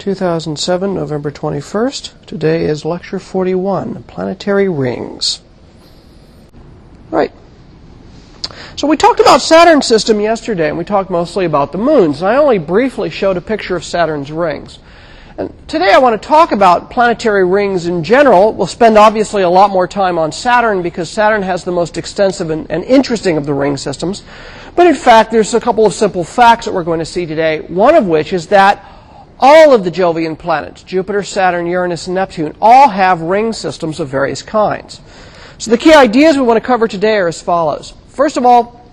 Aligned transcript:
2007, 0.00 0.94
November 0.94 1.30
21st. 1.30 2.24
Today 2.24 2.64
is 2.64 2.86
lecture 2.86 3.18
41, 3.18 4.02
planetary 4.04 4.66
rings. 4.66 5.42
Right. 7.10 7.30
So 8.76 8.86
we 8.86 8.96
talked 8.96 9.20
about 9.20 9.42
Saturn's 9.42 9.84
system 9.84 10.18
yesterday, 10.18 10.70
and 10.70 10.78
we 10.78 10.84
talked 10.84 11.10
mostly 11.10 11.44
about 11.44 11.72
the 11.72 11.78
moons. 11.78 12.22
And 12.22 12.30
I 12.30 12.36
only 12.36 12.56
briefly 12.56 13.10
showed 13.10 13.36
a 13.36 13.42
picture 13.42 13.76
of 13.76 13.84
Saturn's 13.84 14.32
rings. 14.32 14.78
And 15.36 15.52
today 15.68 15.92
I 15.92 15.98
want 15.98 16.20
to 16.20 16.28
talk 16.28 16.52
about 16.52 16.90
planetary 16.90 17.44
rings 17.44 17.86
in 17.86 18.02
general. 18.02 18.54
We'll 18.54 18.66
spend 18.66 18.96
obviously 18.96 19.42
a 19.42 19.50
lot 19.50 19.68
more 19.68 19.86
time 19.86 20.18
on 20.18 20.32
Saturn 20.32 20.80
because 20.80 21.10
Saturn 21.10 21.42
has 21.42 21.64
the 21.64 21.72
most 21.72 21.98
extensive 21.98 22.48
and, 22.48 22.70
and 22.70 22.84
interesting 22.84 23.36
of 23.36 23.44
the 23.44 23.52
ring 23.52 23.76
systems. 23.76 24.22
But 24.74 24.86
in 24.86 24.94
fact, 24.94 25.30
there's 25.30 25.52
a 25.52 25.60
couple 25.60 25.84
of 25.84 25.92
simple 25.92 26.24
facts 26.24 26.64
that 26.64 26.72
we're 26.72 26.84
going 26.84 27.00
to 27.00 27.04
see 27.04 27.26
today. 27.26 27.60
One 27.60 27.94
of 27.94 28.06
which 28.06 28.32
is 28.32 28.46
that 28.46 28.89
all 29.40 29.74
of 29.74 29.82
the 29.82 29.90
Jovian 29.90 30.38
planets, 30.38 30.82
Jupiter, 30.82 31.22
Saturn, 31.22 31.66
Uranus, 31.66 32.06
and 32.06 32.14
Neptune, 32.14 32.54
all 32.60 32.88
have 32.88 33.22
ring 33.22 33.52
systems 33.52 33.98
of 33.98 34.08
various 34.08 34.42
kinds. 34.42 35.00
So 35.58 35.70
the 35.70 35.78
key 35.78 35.92
ideas 35.92 36.36
we 36.36 36.42
want 36.42 36.58
to 36.58 36.66
cover 36.66 36.86
today 36.86 37.16
are 37.16 37.28
as 37.28 37.42
follows. 37.42 37.94
First 38.08 38.36
of 38.36 38.44
all, 38.46 38.90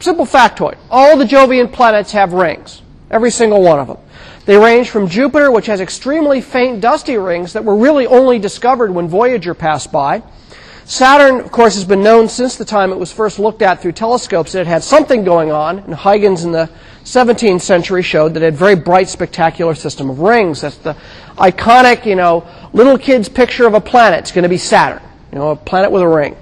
simple 0.00 0.26
factoid. 0.26 0.76
All 0.90 1.16
the 1.16 1.24
Jovian 1.24 1.70
planets 1.70 2.12
have 2.12 2.32
rings. 2.32 2.82
Every 3.10 3.30
single 3.30 3.62
one 3.62 3.78
of 3.78 3.88
them. 3.88 3.98
They 4.46 4.56
range 4.56 4.90
from 4.90 5.08
Jupiter, 5.08 5.50
which 5.50 5.66
has 5.66 5.80
extremely 5.80 6.40
faint 6.40 6.80
dusty 6.80 7.16
rings 7.18 7.52
that 7.52 7.64
were 7.64 7.76
really 7.76 8.06
only 8.06 8.38
discovered 8.38 8.90
when 8.90 9.08
Voyager 9.08 9.54
passed 9.54 9.92
by. 9.92 10.22
Saturn, 10.90 11.38
of 11.38 11.52
course, 11.52 11.76
has 11.76 11.84
been 11.84 12.02
known 12.02 12.28
since 12.28 12.56
the 12.56 12.64
time 12.64 12.90
it 12.90 12.98
was 12.98 13.12
first 13.12 13.38
looked 13.38 13.62
at 13.62 13.80
through 13.80 13.92
telescopes 13.92 14.50
that 14.50 14.62
it 14.62 14.66
had 14.66 14.82
something 14.82 15.22
going 15.22 15.52
on, 15.52 15.78
and 15.78 15.94
Huygens 15.94 16.42
in 16.42 16.50
the 16.50 16.68
17th 17.04 17.60
century 17.60 18.02
showed 18.02 18.34
that 18.34 18.42
it 18.42 18.46
had 18.46 18.54
a 18.54 18.56
very 18.56 18.74
bright, 18.74 19.08
spectacular 19.08 19.76
system 19.76 20.10
of 20.10 20.18
rings. 20.18 20.62
That's 20.62 20.78
the 20.78 20.96
iconic, 21.36 22.06
you 22.06 22.16
know, 22.16 22.44
little 22.72 22.98
kid's 22.98 23.28
picture 23.28 23.68
of 23.68 23.74
a 23.74 23.80
planet. 23.80 24.18
It's 24.18 24.32
going 24.32 24.42
to 24.42 24.48
be 24.48 24.56
Saturn, 24.56 25.00
you 25.30 25.38
know, 25.38 25.50
a 25.50 25.56
planet 25.56 25.92
with 25.92 26.02
a 26.02 26.08
ring. 26.08 26.36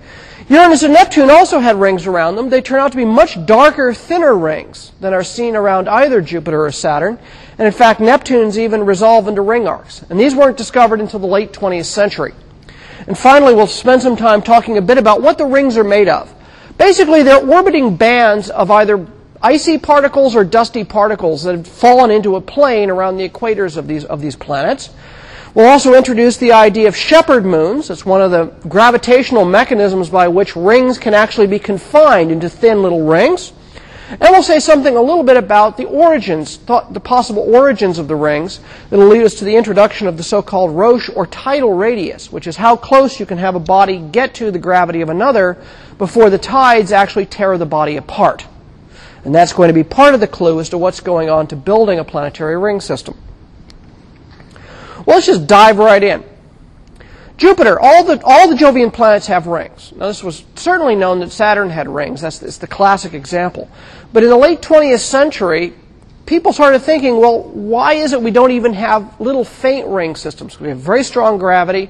Uranus 0.49 0.83
and 0.83 0.95
Neptune 0.95 1.29
also 1.29 1.59
had 1.59 1.77
rings 1.77 2.07
around 2.07 2.37
them. 2.37 2.49
They 2.49 2.63
turn 2.63 2.81
out 2.81 2.93
to 2.93 2.97
be 2.97 3.05
much 3.05 3.45
darker, 3.45 3.93
thinner 3.93 4.35
rings 4.35 4.93
than 4.99 5.13
are 5.13 5.25
seen 5.25 5.57
around 5.57 5.91
either 5.91 6.23
Jupiter 6.23 6.65
or 6.65 6.73
Saturn. 6.73 7.19
And 7.59 7.67
in 7.67 7.73
fact, 7.73 8.01
Neptune's 8.01 8.59
even 8.59 8.87
resolve 8.87 9.29
into 9.29 9.43
ring 9.43 9.69
arcs. 9.69 10.07
And 10.09 10.19
these 10.19 10.35
weren't 10.35 10.57
discovered 10.57 11.03
until 11.03 11.21
the 11.21 11.27
late 11.27 11.53
20th 11.53 11.85
century. 11.85 12.33
And 13.09 13.17
finally, 13.17 13.55
we'll 13.55 13.67
spend 13.67 14.03
some 14.03 14.17
time 14.17 14.43
talking 14.43 14.77
a 14.77 14.83
bit 14.83 14.99
about 14.99 15.23
what 15.23 15.39
the 15.39 15.47
rings 15.47 15.79
are 15.79 15.85
made 15.85 16.09
of. 16.09 16.33
Basically, 16.77 17.23
they're 17.23 17.43
orbiting 17.43 17.97
bands 17.97 18.51
of 18.51 18.71
either 18.71 19.07
icy 19.41 19.79
particles 19.79 20.37
or 20.37 20.45
dusty 20.45 20.85
particles 20.85 21.45
that 21.45 21.57
have 21.57 21.67
fallen 21.67 22.11
into 22.11 22.37
a 22.37 22.41
plane 22.43 22.91
around 22.91 23.17
the 23.17 23.27
equators 23.27 23.79
of 23.79 23.89
these, 23.89 24.05
of 24.05 24.21
these 24.21 24.37
planets. 24.37 24.91
We'll 25.55 25.69
also 25.69 25.95
introduce 25.95 26.37
the 26.37 26.53
idea 26.53 26.87
of 26.87 26.95
shepherd 26.95 27.47
moons. 27.47 27.89
It's 27.89 28.05
one 28.05 28.21
of 28.21 28.31
the 28.31 28.53
gravitational 28.69 29.47
mechanisms 29.47 30.11
by 30.11 30.29
which 30.29 30.55
rings 30.55 30.99
can 30.99 31.15
actually 31.15 31.47
be 31.47 31.59
confined 31.59 32.31
into 32.31 32.51
thin 32.51 32.83
little 32.83 33.07
rings. 33.07 33.55
And 34.11 34.21
we'll 34.21 34.43
say 34.43 34.59
something 34.59 34.97
a 34.97 35.03
little 35.03 35.23
bit 35.23 35.37
about 35.37 35.77
the 35.77 35.85
origins, 35.85 36.57
the 36.59 37.01
possible 37.03 37.43
origins 37.55 37.99
of 37.99 38.09
the 38.09 38.17
rings 38.17 38.59
that 38.89 38.97
will 38.97 39.09
lead 39.09 39.23
us 39.23 39.35
to 39.35 39.45
the 39.45 39.55
introduction 39.55 40.07
of 40.07 40.17
the 40.17 40.23
so-called 40.23 40.75
Roche 40.75 41.11
or 41.15 41.27
tidal 41.27 41.75
radius, 41.75 42.33
which 42.33 42.47
is 42.47 42.57
how 42.57 42.75
close 42.75 43.21
you 43.21 43.27
can 43.27 43.37
have 43.37 43.55
a 43.55 43.61
body 43.61 43.99
get 43.99 44.35
to 44.37 44.51
the 44.51 44.59
gravity 44.59 45.03
of 45.03 45.11
another 45.11 45.63
before 45.99 46.31
the 46.31 46.39
tides 46.39 46.91
actually 46.91 47.27
tear 47.27 47.59
the 47.59 47.67
body 47.67 47.97
apart. 47.97 48.47
And 49.25 49.35
that's 49.35 49.53
going 49.53 49.69
to 49.69 49.75
be 49.75 49.85
part 49.85 50.15
of 50.15 50.21
the 50.21 50.27
clue 50.27 50.59
as 50.59 50.71
to 50.71 50.79
what's 50.79 51.01
going 51.01 51.29
on 51.29 51.47
to 51.49 51.57
building 51.57 51.99
a 51.99 52.05
planetary 52.05 52.57
ring 52.57 52.81
system. 52.81 53.21
Well, 55.05 55.17
let's 55.17 55.27
just 55.27 55.47
dive 55.47 55.77
right 55.77 56.03
in. 56.03 56.25
Jupiter, 57.39 57.79
all 57.79 58.03
the, 58.03 58.21
all 58.25 58.49
the 58.49 58.57
Jovian 58.57 58.93
planets 58.93 59.29
have 59.29 59.47
rings. 59.47 59.93
Now, 59.97 60.09
this 60.09 60.25
was 60.25 60.45
certainly 60.57 60.97
known 60.97 61.21
that 61.21 61.31
Saturn 61.31 61.71
had 61.71 61.89
rings. 61.89 62.21
That's, 62.21 62.59
the 62.59 62.67
classic 62.67 63.15
example. 63.15 63.71
But 64.13 64.25
in 64.25 64.29
the 64.29 64.37
late 64.37 64.61
20th 64.61 64.99
century, 64.99 65.73
people 66.27 66.53
started 66.53 66.81
thinking, 66.81 67.19
well, 67.19 67.45
why 67.45 67.95
is 67.95 68.13
it 68.13 68.21
we 68.21 68.33
don't 68.33 68.51
even 68.51 68.75
have 68.75 69.21
little 69.21 69.45
faint 69.45 69.87
ring 69.87 70.17
systems? 70.17 70.59
We 70.59 70.69
have 70.69 70.79
very 70.79 71.05
strong 71.05 71.39
gravity. 71.39 71.89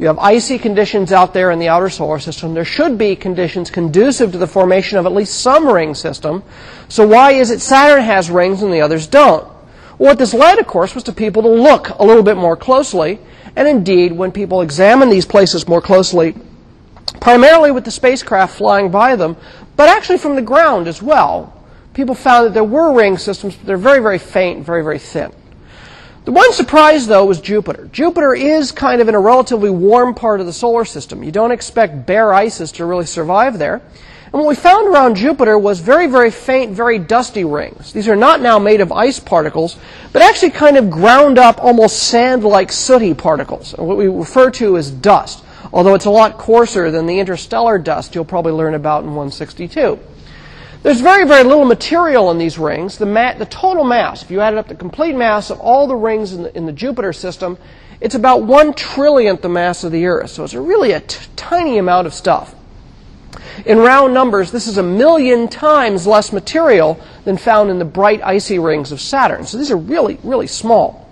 You 0.00 0.08
have 0.08 0.18
icy 0.18 0.58
conditions 0.58 1.12
out 1.12 1.32
there 1.32 1.52
in 1.52 1.60
the 1.60 1.68
outer 1.68 1.90
solar 1.90 2.18
system. 2.18 2.54
There 2.54 2.64
should 2.64 2.98
be 2.98 3.14
conditions 3.14 3.70
conducive 3.70 4.32
to 4.32 4.38
the 4.38 4.46
formation 4.48 4.98
of 4.98 5.06
at 5.06 5.12
least 5.12 5.40
some 5.40 5.68
ring 5.68 5.94
system. 5.94 6.42
So 6.88 7.06
why 7.06 7.32
is 7.32 7.52
it 7.52 7.60
Saturn 7.60 8.02
has 8.02 8.30
rings 8.30 8.62
and 8.62 8.72
the 8.72 8.80
others 8.80 9.06
don't? 9.06 9.44
Well, 9.98 10.10
what 10.10 10.18
this 10.18 10.34
led, 10.34 10.58
of 10.58 10.66
course, 10.66 10.94
was 10.96 11.04
to 11.04 11.12
people 11.12 11.42
to 11.42 11.48
look 11.48 11.88
a 11.90 12.04
little 12.04 12.22
bit 12.24 12.36
more 12.36 12.56
closely. 12.56 13.20
And 13.58 13.66
indeed, 13.66 14.12
when 14.12 14.30
people 14.30 14.60
examined 14.60 15.10
these 15.10 15.26
places 15.26 15.66
more 15.66 15.80
closely, 15.80 16.36
primarily 17.20 17.72
with 17.72 17.84
the 17.84 17.90
spacecraft 17.90 18.56
flying 18.56 18.88
by 18.88 19.16
them, 19.16 19.36
but 19.74 19.88
actually 19.88 20.18
from 20.18 20.36
the 20.36 20.42
ground 20.42 20.86
as 20.86 21.02
well, 21.02 21.60
people 21.92 22.14
found 22.14 22.46
that 22.46 22.54
there 22.54 22.62
were 22.62 22.92
ring 22.94 23.18
systems, 23.18 23.56
but 23.56 23.66
they're 23.66 23.76
very, 23.76 23.98
very 23.98 24.20
faint, 24.20 24.64
very, 24.64 24.84
very 24.84 25.00
thin. 25.00 25.32
The 26.24 26.30
one 26.30 26.52
surprise, 26.52 27.08
though, 27.08 27.24
was 27.24 27.40
Jupiter. 27.40 27.90
Jupiter 27.92 28.32
is 28.32 28.70
kind 28.70 29.00
of 29.00 29.08
in 29.08 29.16
a 29.16 29.20
relatively 29.20 29.70
warm 29.70 30.14
part 30.14 30.38
of 30.38 30.46
the 30.46 30.52
solar 30.52 30.84
system. 30.84 31.24
You 31.24 31.32
don't 31.32 31.50
expect 31.50 32.06
bare 32.06 32.32
ices 32.32 32.70
to 32.72 32.84
really 32.84 33.06
survive 33.06 33.58
there. 33.58 33.82
And 34.30 34.42
what 34.42 34.46
we 34.46 34.54
found 34.56 34.88
around 34.88 35.16
Jupiter 35.16 35.58
was 35.58 35.80
very, 35.80 36.06
very 36.06 36.30
faint, 36.30 36.72
very 36.72 36.98
dusty 36.98 37.44
rings. 37.44 37.92
These 37.92 38.08
are 38.08 38.16
not 38.16 38.42
now 38.42 38.58
made 38.58 38.82
of 38.82 38.92
ice 38.92 39.18
particles, 39.18 39.78
but 40.12 40.20
actually 40.20 40.50
kind 40.50 40.76
of 40.76 40.90
ground 40.90 41.38
up, 41.38 41.64
almost 41.64 42.02
sand-like 42.04 42.70
sooty 42.70 43.14
particles, 43.14 43.72
what 43.78 43.96
we 43.96 44.06
refer 44.06 44.50
to 44.50 44.76
as 44.76 44.90
dust, 44.90 45.42
although 45.72 45.94
it's 45.94 46.04
a 46.04 46.10
lot 46.10 46.36
coarser 46.36 46.90
than 46.90 47.06
the 47.06 47.18
interstellar 47.18 47.78
dust 47.78 48.14
you'll 48.14 48.24
probably 48.26 48.52
learn 48.52 48.74
about 48.74 49.02
in 49.02 49.10
162. 49.10 49.98
There's 50.82 51.00
very, 51.00 51.26
very 51.26 51.42
little 51.42 51.64
material 51.64 52.30
in 52.30 52.36
these 52.38 52.58
rings. 52.58 52.98
The, 52.98 53.06
ma- 53.06 53.34
the 53.34 53.46
total 53.46 53.82
mass, 53.82 54.22
if 54.22 54.30
you 54.30 54.40
added 54.40 54.58
up 54.58 54.68
the 54.68 54.74
complete 54.74 55.16
mass 55.16 55.50
of 55.50 55.58
all 55.58 55.86
the 55.86 55.96
rings 55.96 56.34
in 56.34 56.44
the, 56.44 56.56
in 56.56 56.66
the 56.66 56.72
Jupiter 56.72 57.12
system, 57.12 57.58
it's 58.00 58.14
about 58.14 58.42
one 58.42 58.74
trillionth 58.74 59.40
the 59.40 59.48
mass 59.48 59.82
of 59.82 59.90
the 59.90 60.06
Earth. 60.06 60.30
So 60.30 60.44
it's 60.44 60.54
really 60.54 60.92
a 60.92 61.00
t- 61.00 61.26
tiny 61.34 61.78
amount 61.78 62.06
of 62.06 62.14
stuff. 62.14 62.54
In 63.66 63.78
round 63.78 64.14
numbers, 64.14 64.50
this 64.50 64.66
is 64.66 64.78
a 64.78 64.82
million 64.82 65.48
times 65.48 66.06
less 66.06 66.32
material 66.32 67.00
than 67.24 67.36
found 67.36 67.70
in 67.70 67.78
the 67.78 67.84
bright 67.84 68.20
icy 68.22 68.58
rings 68.58 68.92
of 68.92 69.00
Saturn. 69.00 69.44
So 69.44 69.58
these 69.58 69.70
are 69.70 69.76
really, 69.76 70.18
really 70.22 70.46
small. 70.46 71.08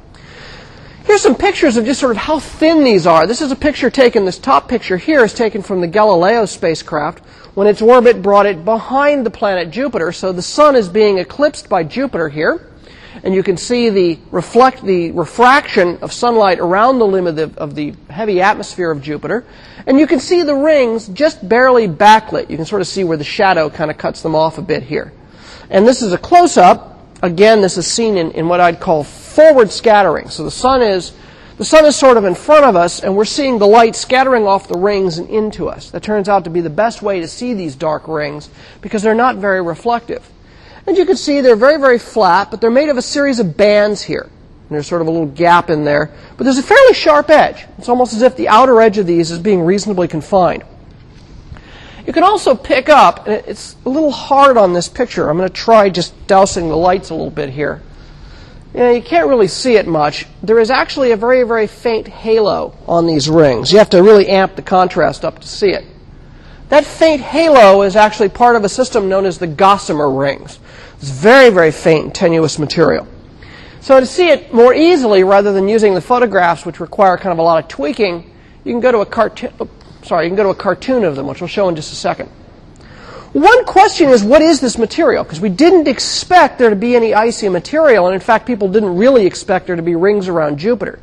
Here's 1.05 1.23
some 1.23 1.37
pictures 1.37 1.77
of 1.77 1.85
just 1.85 2.01
sort 2.01 2.13
of 2.13 2.19
how 2.19 2.41
thin 2.41 2.83
these 2.83 3.07
are. 3.07 3.27
This 3.27 3.41
is 3.41 3.53
a 3.53 3.57
picture 3.57 3.91
taken, 3.91 4.25
this 4.25 4.39
top 4.39 4.69
picture 4.69 4.97
here 4.97 5.25
is 5.25 5.35
taken 5.35 5.63
from 5.63 5.81
the 5.81 5.87
Galileo 5.87 6.47
spacecraft 6.47 7.21
when 7.55 7.69
its 7.69 7.81
orbit 7.81 8.23
brought 8.23 8.47
it 8.47 8.65
behind 8.65 9.25
the 9.25 9.31
planet 9.31 9.71
Jupiter. 9.71 10.11
So 10.11 10.33
the 10.33 10.43
sun 10.43 10.75
is 10.75 10.89
being 10.89 11.19
eclipsed 11.19 11.69
by 11.69 11.85
Jupiter 11.85 12.29
here 12.29 12.67
and 13.27 13.35
you 13.35 13.43
can 13.43 13.57
see 13.57 13.91
the 13.91 14.19
reflect 14.31 14.85
the 14.85 15.11
refraction 15.11 15.99
of 15.99 16.13
sunlight 16.13 16.61
around 16.61 17.01
the 17.01 17.07
limb 17.07 17.27
of 17.27 17.35
the, 17.35 17.53
of 17.57 17.75
the 17.75 17.93
heavy 18.09 18.41
atmosphere 18.41 18.89
of 18.93 19.03
Jupiter, 19.03 19.45
and 19.85 19.99
you 19.99 20.07
can 20.07 20.21
see 20.21 20.45
the 20.45 20.55
rings 20.55 21.09
just 21.09 21.47
barely 21.49 21.89
backlit. 21.89 22.49
You 22.49 22.57
can 22.57 22.65
sort 22.65 22.83
of 22.83 22.87
see 22.87 23.03
where 23.03 23.17
the 23.17 23.25
shadow 23.25 23.69
kind 23.69 23.91
of 23.91 23.99
cuts 23.99 24.23
them 24.23 24.37
off 24.37 24.59
a 24.59 24.63
bit 24.63 24.85
here. 24.85 25.13
And 25.71 25.85
this 25.89 26.03
is 26.03 26.13
a 26.13 26.19
close-up. 26.19 27.01
Again, 27.21 27.63
this 27.63 27.77
is 27.77 27.91
seen 27.91 28.17
in, 28.17 28.31
in 28.31 28.47
what 28.47 28.61
I'd 28.61 28.79
call 28.79 29.03
forward 29.03 29.73
scattering. 29.73 30.29
So 30.29 30.45
the 30.45 30.51
sun 30.53 30.81
is 30.81 31.13
the 31.59 31.65
sun 31.65 31.85
is 31.85 31.97
sort 31.97 32.19
of 32.19 32.25
in 32.27 32.37
front 32.37 32.65
of 32.65 32.77
us, 32.77 33.01
and 33.01 33.17
we're 33.17 33.25
seeing 33.25 33.59
the 33.59 33.67
light 33.67 33.97
scattering 33.97 34.47
off 34.47 34.69
the 34.69 34.79
rings 34.79 35.19
and 35.19 35.29
into 35.29 35.69
us. 35.69 35.91
That 35.91 36.05
turns 36.05 36.29
out 36.29 36.45
to 36.45 36.51
be 36.51 36.61
the 36.61 36.71
best 36.71 37.03
way 37.03 37.19
to 37.19 37.27
see 37.27 37.55
these 37.55 37.75
dark 37.75 38.07
rings 38.07 38.51
because 38.83 39.03
they're 39.03 39.17
not 39.17 39.37
very 39.37 39.63
reflective. 39.63 40.31
And 40.87 40.97
you 40.97 41.05
can 41.05 41.17
see 41.17 41.41
they're 41.41 41.57
very, 41.57 41.79
very 41.79 41.99
flat, 41.99 42.51
but 42.51 42.61
they're 42.61 42.71
made 42.71 42.89
of 42.89 42.97
a 42.97 43.03
series 43.03 43.39
of 43.39 43.57
bands 43.57 44.03
here. 44.03 44.23
And 44.23 44.75
there's 44.75 44.87
sort 44.87 45.03
of 45.03 45.09
a 45.09 45.11
little 45.11 45.27
gap 45.27 45.71
in 45.71 45.85
there. 45.85 46.13
But 46.37 46.45
there's 46.45 46.59
a 46.59 46.63
fairly 46.63 46.95
sharp 46.95 47.31
edge. 47.31 47.67
It's 47.79 47.89
almost 47.89 48.15
as 48.15 48.23
if 48.23 48.37
the 48.37 48.49
outer 48.49 48.81
edge 48.81 48.99
of 48.99 49.07
these 49.07 49.31
is 49.31 49.39
being 49.39 49.63
reasonably 49.63 50.09
confined. 50.09 50.65
You 52.07 52.13
can 52.13 52.23
also 52.23 52.55
pick 52.55 52.89
up, 52.89 53.27
and 53.27 53.43
it's 53.47 53.75
a 53.85 53.89
little 53.89 54.13
hard 54.13 54.57
on 54.57 54.73
this 54.73 54.89
picture. 54.89 55.29
I'm 55.29 55.37
going 55.37 55.49
to 55.49 55.55
try 55.55 55.91
just 55.91 56.27
dousing 56.29 56.69
the 56.69 56.77
lights 56.77 57.11
a 57.11 57.15
little 57.15 57.31
bit 57.31 57.51
here. 57.51 57.83
You, 58.75 58.81
know, 58.81 58.91
you 58.91 59.03
can't 59.03 59.27
really 59.27 59.49
see 59.49 59.75
it 59.77 59.89
much. 59.89 60.27
There 60.43 60.61
is 60.61 60.71
actually 60.71 61.11
a 61.11 61.17
very, 61.17 61.43
very 61.43 61.67
faint 61.67 62.07
halo 62.07 62.77
on 62.87 63.09
these 63.09 63.29
rings. 63.29 63.73
You 63.73 63.79
have 63.79 63.91
to 63.91 64.03
really 64.03 64.29
amp 64.29 64.55
the 64.55 64.63
contrast 64.63 65.25
up 65.25 65.41
to 65.41 65.49
see 65.49 65.71
it. 65.71 65.85
That 66.69 66.85
faint 66.85 67.23
halo 67.23 67.83
is 67.83 67.97
actually 67.97 68.29
part 68.29 68.55
of 68.55 68.65
a 68.65 68.69
system 68.69 69.09
known 69.09 69.25
as 69.25 69.39
the 69.39 69.47
Gossamer 69.47 70.11
rings. 70.11 70.59
It's 70.99 71.11
very, 71.11 71.51
very 71.51 71.71
faint, 71.71 72.15
tenuous 72.15 72.59
material. 72.59 73.07
So 73.81 74.01
to 74.01 74.07
see 74.07 74.29
it 74.29 74.53
more 74.53 74.75
easily, 74.75 75.23
rather 75.23 75.53
than 75.53 75.69
using 75.69 75.95
the 75.95 76.01
photographs, 76.01 76.67
which 76.67 76.81
require 76.81 77.17
kind 77.17 77.33
of 77.33 77.39
a 77.39 77.43
lot 77.43 77.63
of 77.63 77.69
tweaking, 77.69 78.35
you 78.65 78.73
can 78.73 78.81
go 78.81 78.91
to 78.91 78.99
a 78.99 79.07
cartoon. 79.07 79.53
Sorry, 80.03 80.25
you 80.25 80.31
can 80.31 80.37
go 80.37 80.43
to 80.45 80.49
a 80.49 80.55
cartoon 80.55 81.05
of 81.05 81.17
them, 81.17 81.27
which 81.27 81.41
we'll 81.41 81.49
show 81.49 81.69
in 81.69 81.77
just 81.77 81.93
a 81.93 81.97
second. 81.97 82.29
One 83.33 83.65
question 83.67 84.09
is, 84.09 84.25
what 84.25 84.41
is 84.41 84.61
this 84.61 84.79
material? 84.79 85.23
Because 85.23 85.41
we 85.41 85.51
didn't 85.51 85.89
expect 85.89 86.59
there 86.59 86.71
to 86.71 86.77
be 86.77 86.97
any 86.97 87.13
icy 87.13 87.49
material, 87.49 88.07
and 88.07 88.15
in 88.15 88.21
fact, 88.21 88.47
people 88.47 88.69
didn't 88.69 88.97
really 88.97 89.27
expect 89.27 89.67
there 89.67 89.77
to 89.77 89.83
be 89.83 89.95
rings 89.95 90.27
around 90.27 90.59
Jupiter. 90.59 90.99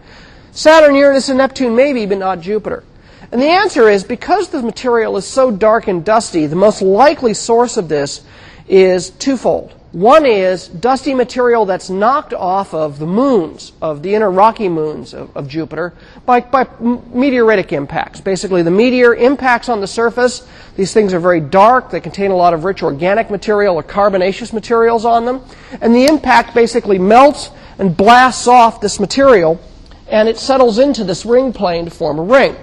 Saturn, 0.51 0.95
Uranus, 0.95 1.29
and 1.29 1.37
Neptune 1.37 1.75
maybe, 1.75 2.05
but 2.05 2.17
not 2.17 2.41
Jupiter. 2.41 2.83
And 3.31 3.41
the 3.41 3.47
answer 3.47 3.87
is 3.87 4.03
because 4.03 4.49
the 4.49 4.61
material 4.61 5.15
is 5.17 5.25
so 5.25 5.51
dark 5.51 5.87
and 5.87 6.03
dusty, 6.03 6.47
the 6.47 6.55
most 6.55 6.81
likely 6.81 7.33
source 7.33 7.77
of 7.77 7.87
this 7.87 8.23
is 8.67 9.09
twofold. 9.11 9.73
One 9.93 10.25
is 10.25 10.69
dusty 10.69 11.13
material 11.13 11.65
that's 11.65 11.87
knocked 11.87 12.33
off 12.33 12.73
of 12.73 12.97
the 12.97 13.05
moons, 13.05 13.73
of 13.79 14.01
the 14.01 14.15
inner 14.15 14.31
rocky 14.31 14.67
moons 14.67 15.13
of, 15.13 15.37
of, 15.37 15.47
Jupiter, 15.47 15.93
by, 16.25 16.39
by 16.39 16.63
meteoritic 16.63 17.71
impacts. 17.71 18.19
Basically, 18.19 18.63
the 18.63 18.71
meteor 18.71 19.13
impacts 19.13 19.69
on 19.69 19.81
the 19.81 19.87
surface. 19.87 20.47
These 20.75 20.93
things 20.93 21.13
are 21.13 21.19
very 21.19 21.39
dark. 21.39 21.91
They 21.91 21.99
contain 21.99 22.31
a 22.31 22.35
lot 22.35 22.55
of 22.55 22.63
rich 22.63 22.81
organic 22.81 23.29
material 23.29 23.75
or 23.75 23.83
carbonaceous 23.83 24.51
materials 24.51 25.05
on 25.05 25.25
them. 25.25 25.41
And 25.79 25.93
the 25.93 26.07
impact 26.07 26.55
basically 26.55 26.97
melts 26.97 27.51
and 27.77 27.95
blasts 27.95 28.47
off 28.47 28.81
this 28.81 28.99
material, 28.99 29.61
and 30.07 30.27
it 30.27 30.39
settles 30.39 30.79
into 30.79 31.03
this 31.03 31.23
ring 31.23 31.53
plane 31.53 31.85
to 31.85 31.91
form 31.91 32.17
a 32.17 32.23
ring. 32.23 32.55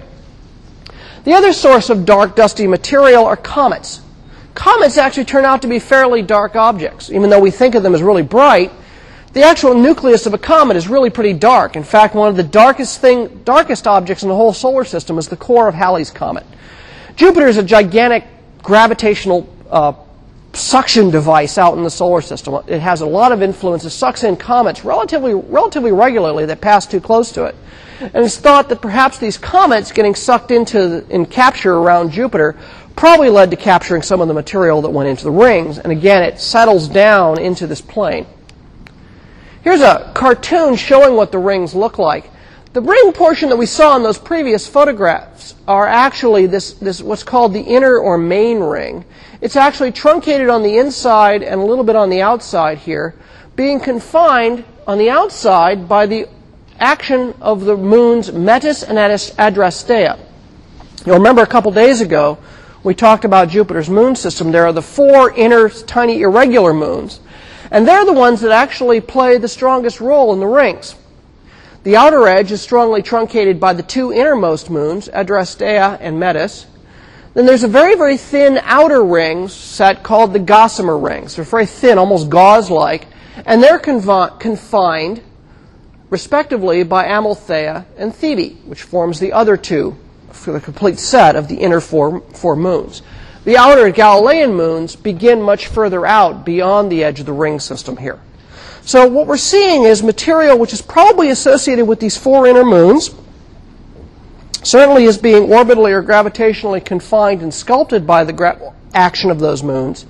The 1.23 1.31
other 1.31 1.53
source 1.53 1.89
of 1.89 2.03
dark, 2.03 2.35
dusty 2.35 2.67
material 2.67 3.23
are 3.23 3.37
comets. 3.37 4.01
Comets 4.53 4.97
actually 4.97 5.25
turn 5.25 5.45
out 5.45 5.61
to 5.61 5.67
be 5.67 5.79
fairly 5.79 6.21
dark 6.21 6.55
objects. 6.55 7.09
Even 7.09 7.29
though 7.29 7.39
we 7.39 7.51
think 7.51 7.75
of 7.75 7.83
them 7.83 7.95
as 7.95 8.01
really 8.01 8.23
bright, 8.23 8.71
the 9.33 9.43
actual 9.43 9.73
nucleus 9.73 10.25
of 10.25 10.33
a 10.33 10.37
comet 10.37 10.75
is 10.75 10.89
really 10.89 11.09
pretty 11.09 11.33
dark. 11.33 11.77
In 11.77 11.83
fact, 11.83 12.15
one 12.15 12.27
of 12.27 12.35
the 12.35 12.43
darkest 12.43 12.99
thing, 12.99 13.43
darkest 13.45 13.87
objects 13.87 14.23
in 14.23 14.29
the 14.29 14.35
whole 14.35 14.51
solar 14.51 14.83
system 14.83 15.17
is 15.17 15.29
the 15.29 15.37
core 15.37 15.69
of 15.69 15.73
Halley's 15.73 16.11
comet. 16.11 16.45
Jupiter 17.15 17.47
is 17.47 17.57
a 17.57 17.63
gigantic 17.63 18.25
gravitational 18.61 19.47
uh, 19.69 19.93
suction 20.53 21.09
device 21.11 21.57
out 21.57 21.77
in 21.77 21.83
the 21.83 21.89
solar 21.89 22.21
system. 22.21 22.61
It 22.67 22.81
has 22.81 22.99
a 23.01 23.05
lot 23.05 23.31
of 23.31 23.41
influence. 23.41 23.85
It 23.85 23.91
sucks 23.91 24.23
in 24.25 24.35
comets 24.35 24.83
relatively, 24.83 25.33
relatively 25.33 25.93
regularly 25.93 26.45
that 26.47 26.59
pass 26.59 26.85
too 26.85 26.99
close 26.99 27.31
to 27.33 27.45
it. 27.45 27.55
And 28.01 28.25
it's 28.25 28.37
thought 28.37 28.67
that 28.69 28.81
perhaps 28.81 29.19
these 29.19 29.37
comets 29.37 29.91
getting 29.91 30.15
sucked 30.15 30.51
into 30.51 31.05
and 31.09 31.29
capture 31.29 31.75
around 31.75 32.11
Jupiter 32.11 32.57
probably 32.95 33.29
led 33.29 33.51
to 33.51 33.57
capturing 33.57 34.01
some 34.01 34.21
of 34.21 34.27
the 34.27 34.33
material 34.33 34.81
that 34.81 34.89
went 34.89 35.09
into 35.09 35.23
the 35.23 35.31
rings. 35.31 35.77
And 35.77 35.91
again, 35.91 36.23
it 36.23 36.39
settles 36.39 36.87
down 36.87 37.39
into 37.39 37.67
this 37.67 37.81
plane. 37.81 38.25
Here's 39.63 39.81
a 39.81 40.11
cartoon 40.15 40.75
showing 40.75 41.15
what 41.15 41.31
the 41.31 41.37
rings 41.37 41.75
look 41.75 41.97
like. 41.97 42.29
The 42.73 42.81
ring 42.81 43.11
portion 43.11 43.49
that 43.49 43.57
we 43.57 43.65
saw 43.65 43.97
in 43.97 44.03
those 44.03 44.17
previous 44.17 44.65
photographs 44.65 45.55
are 45.67 45.85
actually 45.85 46.47
this, 46.47 46.73
this 46.73 47.01
what's 47.01 47.23
called 47.23 47.53
the 47.53 47.61
inner 47.61 47.97
or 47.97 48.17
main 48.17 48.59
ring. 48.59 49.03
It's 49.41 49.57
actually 49.57 49.91
truncated 49.91 50.47
on 50.47 50.63
the 50.63 50.77
inside 50.77 51.43
and 51.43 51.59
a 51.59 51.65
little 51.65 51.83
bit 51.83 51.95
on 51.95 52.09
the 52.09 52.21
outside 52.21 52.77
here, 52.77 53.13
being 53.55 53.79
confined 53.79 54.63
on 54.87 54.97
the 54.97 55.09
outside 55.09 55.89
by 55.89 56.05
the 56.05 56.27
action 56.79 57.35
of 57.41 57.65
the 57.65 57.75
moons 57.75 58.31
Metis 58.31 58.83
and 58.83 58.97
Adrastea. 58.97 60.17
You'll 61.05 61.17
remember 61.17 61.41
a 61.41 61.47
couple 61.47 61.71
days 61.71 62.01
ago 62.01 62.37
we 62.83 62.95
talked 62.95 63.25
about 63.25 63.49
Jupiter's 63.49 63.89
moon 63.89 64.15
system, 64.15 64.51
there 64.51 64.65
are 64.65 64.73
the 64.73 64.81
four 64.81 65.31
inner 65.33 65.69
tiny 65.69 66.21
irregular 66.21 66.73
moons. 66.73 67.19
And 67.69 67.87
they're 67.87 68.05
the 68.05 68.13
ones 68.13 68.41
that 68.41 68.51
actually 68.51 68.99
play 69.01 69.37
the 69.37 69.47
strongest 69.47 70.01
role 70.01 70.33
in 70.33 70.39
the 70.39 70.47
rings. 70.47 70.95
The 71.83 71.95
outer 71.95 72.27
edge 72.27 72.51
is 72.51 72.61
strongly 72.61 73.01
truncated 73.01 73.59
by 73.59 73.73
the 73.73 73.83
two 73.83 74.11
innermost 74.11 74.69
moons, 74.69 75.07
Adrastea 75.09 75.97
and 75.99 76.19
Metis. 76.19 76.67
Then 77.33 77.45
there's 77.45 77.63
a 77.63 77.67
very, 77.67 77.95
very 77.95 78.17
thin 78.17 78.59
outer 78.63 79.03
ring 79.03 79.47
set 79.47 80.03
called 80.03 80.33
the 80.33 80.39
gossamer 80.39 80.97
rings. 80.97 81.35
They're 81.35 81.45
very 81.45 81.65
thin, 81.65 81.97
almost 81.97 82.29
gauze-like, 82.29 83.07
and 83.45 83.63
they're 83.63 83.79
confi- 83.79 84.37
confined, 84.39 85.23
respectively, 86.09 86.83
by 86.83 87.05
Amalthea 87.05 87.85
and 87.97 88.13
Thebe, 88.13 88.57
which 88.65 88.83
forms 88.83 89.19
the 89.19 89.31
other 89.31 89.55
two 89.55 89.97
for 90.33 90.51
the 90.51 90.59
complete 90.59 90.99
set 90.99 91.35
of 91.35 91.47
the 91.47 91.55
inner 91.55 91.79
four, 91.79 92.21
four 92.33 92.55
moons. 92.55 93.01
The 93.43 93.57
outer 93.57 93.89
Galilean 93.89 94.53
moons 94.53 94.95
begin 94.95 95.41
much 95.41 95.67
further 95.67 96.05
out 96.05 96.45
beyond 96.45 96.91
the 96.91 97.03
edge 97.03 97.19
of 97.19 97.25
the 97.25 97.33
ring 97.33 97.59
system 97.59 97.97
here. 97.97 98.19
So 98.83 99.07
what 99.07 99.27
we're 99.27 99.37
seeing 99.37 99.83
is 99.83 100.03
material 100.03 100.57
which 100.57 100.73
is 100.73 100.81
probably 100.81 101.29
associated 101.29 101.85
with 101.85 101.99
these 101.99 102.17
four 102.17 102.47
inner 102.47 102.63
moons, 102.63 103.11
certainly 104.63 105.05
is 105.05 105.17
being 105.17 105.43
orbitally 105.43 105.91
or 105.91 106.03
gravitationally 106.03 106.83
confined 106.83 107.41
and 107.41 107.53
sculpted 107.53 108.05
by 108.05 108.23
the 108.23 108.33
gra- 108.33 108.73
action 108.93 109.31
of 109.31 109.39
those 109.39 109.63
moons, 109.63 110.05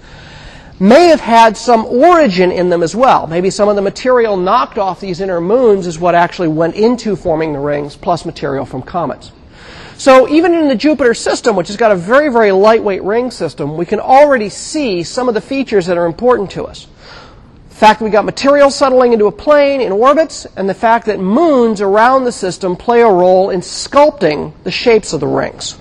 may 0.80 1.08
have 1.08 1.22
had 1.22 1.56
some 1.56 1.86
origin 1.86 2.52
in 2.52 2.70
them 2.70 2.82
as 2.82 2.96
well. 2.96 3.28
Maybe 3.28 3.50
some 3.50 3.70
of 3.70 3.76
the 3.76 3.82
material 3.82 4.36
knocked 4.36 4.78
off 4.78 5.00
these 5.00 5.22
inner 5.22 5.40
moons 5.40 5.86
is 5.86 6.00
what 6.00 6.16
actually 6.16 6.48
went 6.48 6.76
into 6.76 7.16
forming 7.16 7.54
the 7.54 7.60
rings, 7.60 7.96
plus 7.96 8.26
material 8.26 8.66
from 8.66 8.82
comets. 8.82 9.32
So 10.02 10.28
even 10.30 10.56
in 10.56 10.68
the 10.68 10.74
Jupiter 10.74 11.14
system, 11.14 11.56
which 11.56 11.68
has 11.68 11.78
got 11.78 11.92
a 11.92 11.96
very, 11.96 12.30
very 12.30 12.52
lightweight 12.52 13.04
ring 13.04 13.30
system, 13.30 13.78
we 13.78 13.86
can 13.86 14.00
already 14.00 14.50
see 14.50 15.04
some 15.04 15.28
of 15.28 15.36
the 15.36 15.42
features 15.42 15.86
that 15.86 15.96
are 15.96 16.08
important 16.08 16.50
to 16.52 16.64
us. 16.64 16.88
The 17.70 17.76
fact 17.76 18.00
that 18.00 18.06
we 18.06 18.10
got 18.10 18.26
material 18.26 18.72
settling 18.72 19.14
into 19.14 19.28
a 19.28 19.32
plane 19.32 19.80
in 19.80 19.92
orbits, 19.92 20.48
and 20.56 20.68
the 20.68 20.74
fact 20.74 21.06
that 21.06 21.20
moons 21.20 21.82
around 21.82 22.24
the 22.24 22.32
system 22.32 22.76
play 22.76 23.02
a 23.02 23.08
role 23.08 23.52
in 23.52 23.60
sculpting 23.60 24.54
the 24.64 24.72
shapes 24.72 25.14
of 25.14 25.20
the 25.20 25.28
rings. 25.28 25.78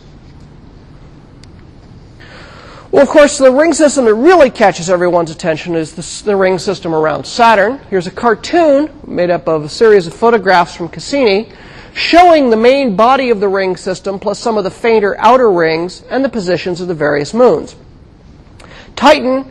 Well, 2.91 3.03
of 3.03 3.09
course, 3.09 3.39
the 3.39 3.51
ring 3.51 3.73
system 3.73 4.05
that 4.05 4.17
really 4.17 4.51
catches 4.51 4.91
everyone's 4.91 5.31
attention 5.31 5.75
is 5.75 5.95
the, 5.95 6.25
the, 6.27 6.37
ring 6.37 6.59
system 6.59 6.95
around 6.95 7.25
Saturn. 7.25 7.79
Here's 7.89 8.07
a 8.07 8.11
cartoon 8.11 8.91
made 9.07 9.31
up 9.31 9.49
of 9.49 9.65
a 9.65 9.69
series 9.71 10.07
of 10.07 10.13
photographs 10.13 10.77
from 10.77 10.91
Cassini 10.91 11.51
showing 11.95 12.51
the 12.51 12.57
main 12.57 12.97
body 12.97 13.31
of 13.31 13.41
the 13.41 13.49
ring 13.49 13.77
system 13.77 14.19
plus 14.19 14.39
some 14.39 14.57
of 14.57 14.65
the 14.65 14.71
fainter 14.71 15.17
outer 15.19 15.51
rings 15.51 16.03
and 16.11 16.25
the 16.25 16.29
positions 16.29 16.81
of 16.81 16.89
the 16.89 16.95
various 16.95 17.35
moons. 17.35 17.77
Titan, 18.97 19.45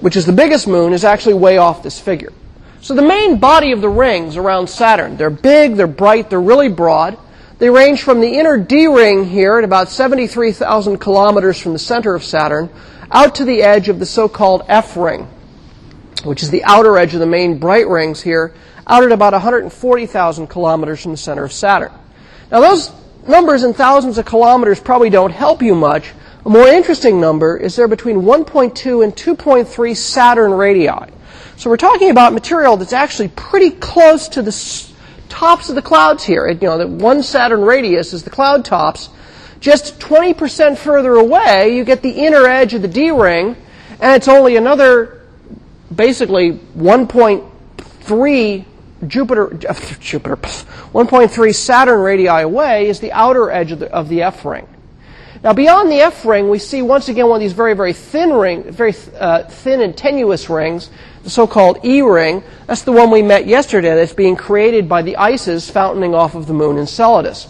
which 0.00 0.16
is 0.16 0.26
the 0.26 0.32
biggest 0.32 0.66
moon, 0.66 0.92
is 0.92 1.04
actually 1.04 1.34
way 1.34 1.58
off 1.58 1.82
this 1.82 1.98
figure. 1.98 2.32
So 2.80 2.94
the 2.94 3.02
main 3.02 3.38
body 3.38 3.72
of 3.72 3.80
the 3.80 3.88
rings 3.88 4.36
around 4.36 4.68
Saturn, 4.68 5.16
they're 5.16 5.30
big, 5.30 5.74
they're 5.74 5.86
bright, 5.86 6.30
they're 6.30 6.40
really 6.40 6.68
broad. 6.68 7.18
They 7.58 7.70
range 7.70 8.02
from 8.02 8.20
the 8.20 8.28
inner 8.28 8.58
D 8.58 8.86
ring 8.86 9.24
here 9.24 9.58
at 9.58 9.64
about 9.64 9.88
73,000 9.88 10.98
kilometers 10.98 11.58
from 11.58 11.72
the 11.72 11.78
center 11.78 12.14
of 12.14 12.22
Saturn 12.22 12.68
out 13.10 13.34
to 13.36 13.44
the 13.44 13.62
edge 13.62 13.88
of 13.88 13.98
the 13.98 14.06
so-called 14.06 14.62
F 14.68 14.96
ring, 14.96 15.26
which 16.24 16.42
is 16.42 16.50
the 16.50 16.64
outer 16.64 16.98
edge 16.98 17.14
of 17.14 17.20
the 17.20 17.26
main 17.26 17.58
bright 17.58 17.88
rings 17.88 18.20
here 18.20 18.52
out 18.86 19.02
at 19.02 19.12
about 19.12 19.32
140,000 19.32 20.46
kilometers 20.46 21.02
from 21.02 21.12
the 21.12 21.16
center 21.16 21.44
of 21.44 21.52
Saturn. 21.52 21.92
Now, 22.50 22.60
those 22.60 22.92
numbers 23.26 23.64
in 23.64 23.74
thousands 23.74 24.18
of 24.18 24.24
kilometers 24.24 24.78
probably 24.78 25.10
don't 25.10 25.32
help 25.32 25.62
you 25.62 25.74
much. 25.74 26.12
A 26.44 26.48
more 26.48 26.68
interesting 26.68 27.20
number 27.20 27.56
is 27.56 27.74
there 27.74 27.88
between 27.88 28.22
1.2 28.22 29.02
and 29.02 29.14
2.3 29.14 29.96
Saturn 29.96 30.52
radii. 30.52 31.12
So 31.56 31.70
we're 31.70 31.76
talking 31.76 32.10
about 32.10 32.32
material 32.32 32.76
that's 32.76 32.92
actually 32.92 33.28
pretty 33.28 33.70
close 33.70 34.28
to 34.28 34.42
the 34.42 34.52
tops 35.28 35.68
of 35.68 35.74
the 35.74 35.82
clouds 35.82 36.22
here. 36.22 36.48
You 36.48 36.60
know, 36.60 36.78
that 36.78 36.88
one 36.88 37.24
Saturn 37.24 37.62
radius 37.62 38.12
is 38.12 38.22
the 38.22 38.30
cloud 38.30 38.64
tops. 38.64 39.08
Just 39.58 39.98
20% 39.98 40.78
further 40.78 41.14
away, 41.14 41.74
you 41.74 41.84
get 41.84 42.02
the 42.02 42.10
inner 42.10 42.46
edge 42.46 42.74
of 42.74 42.82
the 42.82 42.88
D 42.88 43.10
ring, 43.10 43.56
and 43.98 44.14
it's 44.14 44.28
only 44.28 44.56
another, 44.56 45.22
basically 45.92 46.52
1.3 46.52 48.64
Jupiter, 49.06 49.58
Jupiter, 50.00 50.36
1.3 50.36 51.54
Saturn 51.54 52.00
radii 52.00 52.26
away 52.26 52.88
is 52.88 53.00
the 53.00 53.12
outer 53.12 53.50
edge 53.50 53.72
of 53.72 53.80
the, 53.80 53.92
of 53.92 54.08
the 54.08 54.22
F 54.22 54.44
ring. 54.44 54.66
Now, 55.44 55.52
beyond 55.52 55.90
the 55.90 56.00
F 56.00 56.24
ring, 56.24 56.48
we 56.48 56.58
see 56.58 56.80
once 56.80 57.08
again 57.08 57.28
one 57.28 57.36
of 57.36 57.40
these 57.40 57.52
very, 57.52 57.74
very 57.74 57.92
thin 57.92 58.32
ring, 58.32 58.64
very 58.64 58.94
uh, 59.18 59.44
thin 59.44 59.82
and 59.82 59.96
tenuous 59.96 60.48
rings, 60.48 60.88
the 61.24 61.30
so-called 61.30 61.84
E 61.84 62.00
ring. 62.00 62.42
That's 62.66 62.82
the 62.82 62.92
one 62.92 63.10
we 63.10 63.20
met 63.20 63.46
yesterday 63.46 63.94
that's 63.94 64.14
being 64.14 64.34
created 64.34 64.88
by 64.88 65.02
the 65.02 65.16
ices 65.18 65.70
fountaining 65.70 66.14
off 66.14 66.34
of 66.34 66.46
the 66.46 66.54
moon 66.54 66.78
Enceladus. 66.78 67.48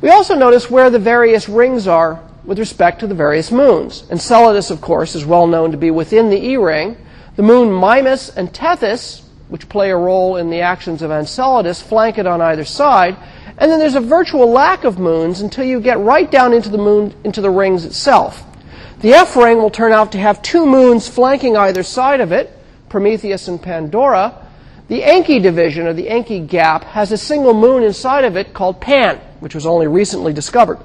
We 0.00 0.10
also 0.10 0.34
notice 0.34 0.68
where 0.68 0.90
the 0.90 0.98
various 0.98 1.48
rings 1.48 1.86
are 1.86 2.20
with 2.44 2.58
respect 2.58 3.00
to 3.00 3.06
the 3.06 3.14
various 3.14 3.52
moons. 3.52 4.04
Enceladus, 4.10 4.70
of 4.70 4.80
course, 4.80 5.14
is 5.14 5.24
well 5.24 5.46
known 5.46 5.70
to 5.70 5.76
be 5.76 5.92
within 5.92 6.28
the 6.28 6.42
E 6.42 6.56
ring. 6.56 6.96
The 7.36 7.42
moon 7.42 7.70
Mimas 7.70 8.30
and 8.30 8.52
Tethys 8.52 9.22
which 9.50 9.68
play 9.68 9.90
a 9.90 9.96
role 9.96 10.36
in 10.36 10.48
the 10.48 10.60
actions 10.60 11.02
of 11.02 11.10
Enceladus, 11.10 11.82
flank 11.82 12.16
it 12.16 12.26
on 12.26 12.40
either 12.40 12.64
side. 12.64 13.16
And 13.58 13.70
then 13.70 13.78
there's 13.78 13.96
a 13.96 14.00
virtual 14.00 14.50
lack 14.50 14.84
of 14.84 14.98
moons 14.98 15.42
until 15.42 15.64
you 15.64 15.80
get 15.80 15.98
right 15.98 16.30
down 16.30 16.54
into 16.54 16.70
the 16.70 16.78
moon, 16.78 17.14
into 17.24 17.42
the 17.42 17.50
rings 17.50 17.84
itself. 17.84 18.42
The 19.00 19.12
F 19.12 19.36
ring 19.36 19.58
will 19.58 19.70
turn 19.70 19.92
out 19.92 20.12
to 20.12 20.18
have 20.18 20.40
two 20.40 20.64
moons 20.64 21.08
flanking 21.08 21.56
either 21.56 21.82
side 21.82 22.20
of 22.20 22.32
it, 22.32 22.56
Prometheus 22.88 23.48
and 23.48 23.60
Pandora. 23.60 24.46
The 24.88 25.02
Encke 25.02 25.42
division, 25.42 25.86
or 25.86 25.92
the 25.92 26.06
Encke 26.06 26.48
gap, 26.48 26.84
has 26.84 27.12
a 27.12 27.16
single 27.16 27.54
moon 27.54 27.82
inside 27.82 28.24
of 28.24 28.36
it 28.36 28.54
called 28.54 28.80
Pan, 28.80 29.18
which 29.40 29.54
was 29.54 29.66
only 29.66 29.86
recently 29.86 30.32
discovered. 30.32 30.78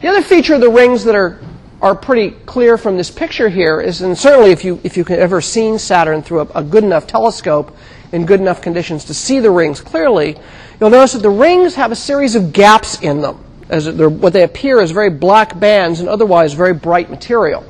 The 0.00 0.08
other 0.08 0.22
feature 0.22 0.54
of 0.54 0.60
the 0.60 0.70
rings 0.70 1.04
that 1.04 1.14
are, 1.14 1.40
are 1.84 1.94
pretty 1.94 2.30
clear 2.46 2.78
from 2.78 2.96
this 2.96 3.10
picture 3.10 3.50
here 3.50 3.78
is, 3.78 4.00
and 4.00 4.16
certainly 4.16 4.50
if 4.50 4.64
you, 4.64 4.80
if 4.82 4.96
you 4.96 5.04
can 5.04 5.18
ever 5.18 5.42
seen 5.42 5.78
Saturn 5.78 6.22
through 6.22 6.40
a, 6.40 6.60
a 6.60 6.62
good 6.64 6.82
enough 6.82 7.06
telescope 7.06 7.76
in 8.10 8.24
good 8.24 8.40
enough 8.40 8.62
conditions 8.62 9.04
to 9.04 9.12
see 9.12 9.38
the 9.38 9.50
rings 9.50 9.82
clearly, 9.82 10.34
you'll 10.80 10.88
notice 10.88 11.12
that 11.12 11.18
the 11.18 11.28
rings 11.28 11.74
have 11.74 11.92
a 11.92 11.96
series 11.96 12.36
of 12.36 12.54
gaps 12.54 13.02
in 13.02 13.20
them, 13.20 13.44
as 13.68 13.86
what 13.90 14.32
they 14.32 14.44
appear 14.44 14.80
as 14.80 14.92
very 14.92 15.10
black 15.10 15.60
bands 15.60 16.00
and 16.00 16.08
otherwise 16.08 16.54
very 16.54 16.72
bright 16.72 17.10
material. 17.10 17.62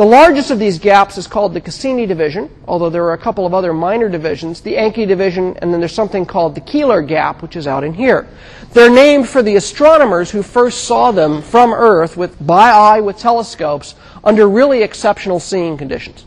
The 0.00 0.06
largest 0.06 0.50
of 0.50 0.58
these 0.58 0.78
gaps 0.78 1.18
is 1.18 1.26
called 1.26 1.52
the 1.52 1.60
Cassini 1.60 2.06
division, 2.06 2.48
although 2.66 2.88
there 2.88 3.04
are 3.04 3.12
a 3.12 3.18
couple 3.18 3.44
of 3.44 3.52
other 3.52 3.74
minor 3.74 4.08
divisions, 4.08 4.62
the 4.62 4.72
Encke 4.72 5.06
division, 5.06 5.58
and 5.58 5.70
then 5.70 5.78
there's 5.78 5.92
something 5.92 6.24
called 6.24 6.54
the 6.54 6.62
Keeler 6.62 7.02
gap, 7.02 7.42
which 7.42 7.54
is 7.54 7.66
out 7.66 7.84
in 7.84 7.92
here. 7.92 8.26
They're 8.72 8.88
named 8.88 9.28
for 9.28 9.42
the 9.42 9.56
astronomers 9.56 10.30
who 10.30 10.42
first 10.42 10.84
saw 10.84 11.12
them 11.12 11.42
from 11.42 11.74
Earth 11.74 12.16
with, 12.16 12.34
by 12.46 12.70
eye 12.70 13.00
with 13.00 13.18
telescopes 13.18 13.94
under 14.24 14.48
really 14.48 14.82
exceptional 14.82 15.38
seeing 15.38 15.76
conditions. 15.76 16.24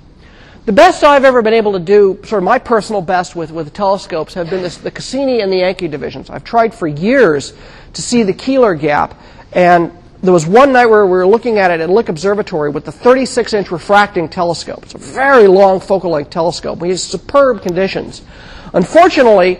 The 0.68 0.72
best 0.72 1.03
I've 1.03 1.25
ever 1.25 1.42
been 1.42 1.56
able 1.56 1.74
to 1.74 1.80
do, 1.80 2.20
sort 2.25 2.44
of 2.44 2.44
my 2.44 2.60
personal 2.60 3.01
best 3.01 3.36
with, 3.36 3.50
with 3.50 3.74
telescopes, 3.74 4.36
have 4.36 4.51
been 4.51 4.62
this, 4.62 4.77
the 4.77 4.92
Cassini 4.92 5.42
and 5.42 5.51
the 5.51 5.62
Encke 5.62 5.89
divisions. 5.89 6.30
I've 6.30 6.44
tried 6.44 6.75
for 6.75 6.86
years 6.86 7.53
to 7.94 8.03
see 8.03 8.22
the 8.22 8.34
Keeler 8.34 8.75
gap, 8.75 9.20
and 9.51 9.92
there 10.24 10.32
was 10.32 10.48
one 10.48 10.72
night 10.72 10.86
where 10.86 11.06
we 11.06 11.12
were 11.12 11.27
looking 11.27 11.60
at 11.60 11.70
it 11.70 11.82
at 11.82 11.89
Lick 11.89 12.08
Observatory 12.08 12.70
with 12.70 12.86
the 12.86 12.94
36 12.94 13.53
inch 13.53 13.72
refracting 13.72 14.30
telescope. 14.30 14.84
It's 14.84 14.96
a 14.96 14.98
very 14.98 15.48
long 15.48 15.82
focal 15.82 16.12
length 16.12 16.30
telescope. 16.30 16.80
We 16.80 16.89
had 16.89 17.00
superb 17.00 17.62
conditions. 17.62 18.22
Unfortunately, 18.74 19.56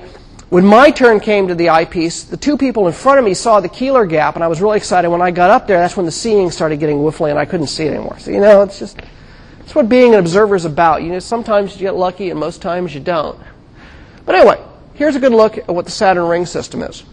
when 0.50 0.66
my 0.66 0.90
turn 0.90 1.20
came 1.20 1.50
to 1.50 1.56
the 1.56 1.70
eyepiece, 1.70 2.24
the 2.24 2.38
two 2.38 2.56
people 2.56 2.88
in 2.88 2.94
front 2.94 3.20
of 3.20 3.26
me 3.26 3.34
saw 3.34 3.60
the 3.60 3.68
Keeler 3.68 4.06
gap, 4.06 4.36
and 4.36 4.44
I 4.44 4.48
was 4.48 4.62
really 4.62 4.78
excited. 4.78 5.10
When 5.10 5.22
I 5.22 5.32
got 5.32 5.50
up 5.50 5.68
there, 5.68 5.80
that's 5.80 5.98
when 5.98 6.06
the 6.06 6.14
seeing 6.14 6.50
started 6.50 6.80
getting 6.80 7.00
whiffly, 7.00 7.30
and 7.30 7.38
I 7.38 7.44
couldn't 7.44 7.68
see 7.68 7.84
it 7.84 7.94
anymore. 7.94 8.18
So, 8.20 8.32
you 8.32 8.40
know, 8.40 8.62
it's 8.62 8.80
just, 8.80 8.98
it's 9.60 9.76
what 9.76 9.90
being 9.90 10.14
an 10.14 10.20
observer 10.22 10.56
is 10.56 10.64
about. 10.64 11.04
You 11.04 11.10
know, 11.10 11.20
sometimes 11.20 11.74
you 11.74 11.80
get 11.80 11.96
lucky, 11.96 12.30
and 12.30 12.40
most 12.40 12.62
times 12.62 12.96
you 12.96 13.02
don't. 13.02 13.38
But 14.26 14.36
anyway, 14.36 14.64
here's 14.94 15.18
a 15.18 15.20
good 15.20 15.34
look 15.34 15.58
at 15.58 15.68
what 15.68 15.84
the 15.84 15.92
Saturn 15.92 16.26
ring 16.26 16.46
system 16.46 16.84
is. 16.84 17.04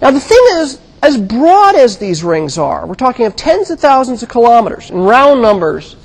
Now, 0.00 0.12
the 0.12 0.20
thing 0.20 0.44
is, 0.52 0.78
as 1.02 1.16
broad 1.16 1.76
as 1.76 1.96
these 1.96 2.22
rings 2.22 2.58
are, 2.58 2.86
we're 2.86 2.94
talking 2.94 3.26
of 3.26 3.34
tens 3.34 3.70
of 3.70 3.80
thousands 3.80 4.22
of 4.22 4.28
kilometers 4.28 4.90
in 4.90 4.98
round 4.98 5.40
numbers. 5.40 5.96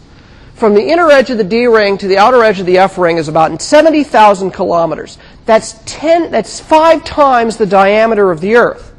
From 0.53 0.73
the 0.73 0.87
inner 0.87 1.09
edge 1.11 1.29
of 1.29 1.37
the 1.37 1.43
D 1.43 1.67
ring 1.67 1.97
to 1.97 2.07
the 2.07 2.17
outer 2.17 2.41
edge 2.41 2.61
of 2.61 2.65
the 2.65 2.77
F 2.77 2.97
ring 2.97 3.17
is 3.17 3.27
about 3.27 3.61
70,000 3.61 4.51
kilometers. 4.51 5.17
That's 5.45 5.73
10, 5.85 6.31
that's 6.31 6.61
five 6.61 7.03
times 7.03 7.57
the 7.57 7.65
diameter 7.65 8.31
of 8.31 8.39
the 8.39 8.55
Earth. 8.55 8.93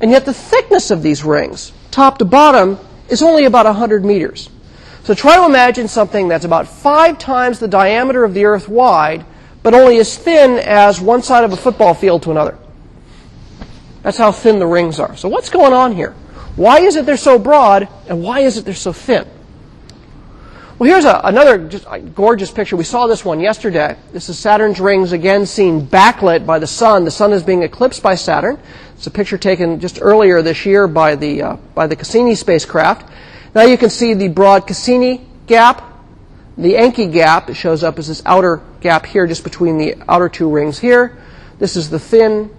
And 0.00 0.10
yet 0.10 0.24
the 0.24 0.32
thickness 0.32 0.90
of 0.90 1.02
these 1.02 1.24
rings, 1.24 1.72
top 1.90 2.18
to 2.18 2.24
bottom, 2.24 2.78
is 3.10 3.22
only 3.22 3.44
about 3.44 3.66
100 3.66 4.04
meters. 4.04 4.48
So 5.04 5.12
try 5.12 5.36
to 5.36 5.44
imagine 5.44 5.88
something 5.88 6.28
that's 6.28 6.44
about 6.44 6.68
five 6.68 7.18
times 7.18 7.58
the 7.58 7.68
diameter 7.68 8.24
of 8.24 8.32
the 8.32 8.46
Earth 8.46 8.68
wide, 8.68 9.26
but 9.62 9.74
only 9.74 9.98
as 9.98 10.16
thin 10.16 10.58
as 10.58 11.00
one 11.00 11.22
side 11.22 11.44
of 11.44 11.52
a 11.52 11.56
football 11.56 11.92
field 11.92 12.22
to 12.22 12.30
another. 12.30 12.56
That's 14.02 14.18
how 14.18 14.32
thin 14.32 14.58
the 14.58 14.66
rings 14.66 15.00
are. 15.00 15.16
So 15.16 15.28
what's 15.28 15.50
going 15.50 15.72
on 15.72 15.94
here? 15.94 16.14
Why 16.56 16.80
is 16.80 16.96
it 16.96 17.06
they're 17.06 17.16
so 17.16 17.38
broad, 17.38 17.88
and 18.08 18.22
why 18.22 18.40
is 18.40 18.56
it 18.56 18.64
they're 18.64 18.74
so 18.74 18.92
thin? 18.92 19.26
Well, 20.78 20.88
here's 20.88 21.04
a, 21.04 21.20
another 21.24 21.66
just 21.66 21.86
gorgeous 22.14 22.52
picture. 22.52 22.76
We 22.76 22.84
saw 22.84 23.08
this 23.08 23.24
one 23.24 23.40
yesterday. 23.40 23.96
This 24.12 24.28
is 24.28 24.38
Saturn's 24.38 24.78
rings 24.78 25.10
again 25.10 25.44
seen 25.44 25.84
backlit 25.84 26.46
by 26.46 26.60
the 26.60 26.68
sun. 26.68 27.04
The 27.04 27.10
sun 27.10 27.32
is 27.32 27.42
being 27.42 27.64
eclipsed 27.64 28.00
by 28.00 28.14
Saturn. 28.14 28.60
It's 28.94 29.06
a 29.08 29.10
picture 29.10 29.38
taken 29.38 29.80
just 29.80 29.98
earlier 30.00 30.40
this 30.40 30.64
year 30.66 30.86
by 30.86 31.16
the 31.16 31.42
uh, 31.42 31.56
by 31.74 31.88
the 31.88 31.96
Cassini 31.96 32.36
spacecraft. 32.36 33.10
Now 33.56 33.62
you 33.62 33.76
can 33.76 33.90
see 33.90 34.14
the 34.14 34.28
broad 34.28 34.68
Cassini 34.68 35.26
gap, 35.48 35.82
the 36.56 36.74
Encke 36.74 37.12
gap. 37.12 37.50
It 37.50 37.54
shows 37.54 37.82
up 37.82 37.98
as 37.98 38.06
this 38.06 38.22
outer 38.24 38.60
gap 38.80 39.04
here, 39.06 39.26
just 39.26 39.42
between 39.42 39.78
the 39.78 39.96
outer 40.08 40.28
two 40.28 40.48
rings 40.48 40.78
here. 40.78 41.18
This 41.58 41.74
is 41.76 41.90
the 41.90 41.98
thin 41.98 42.50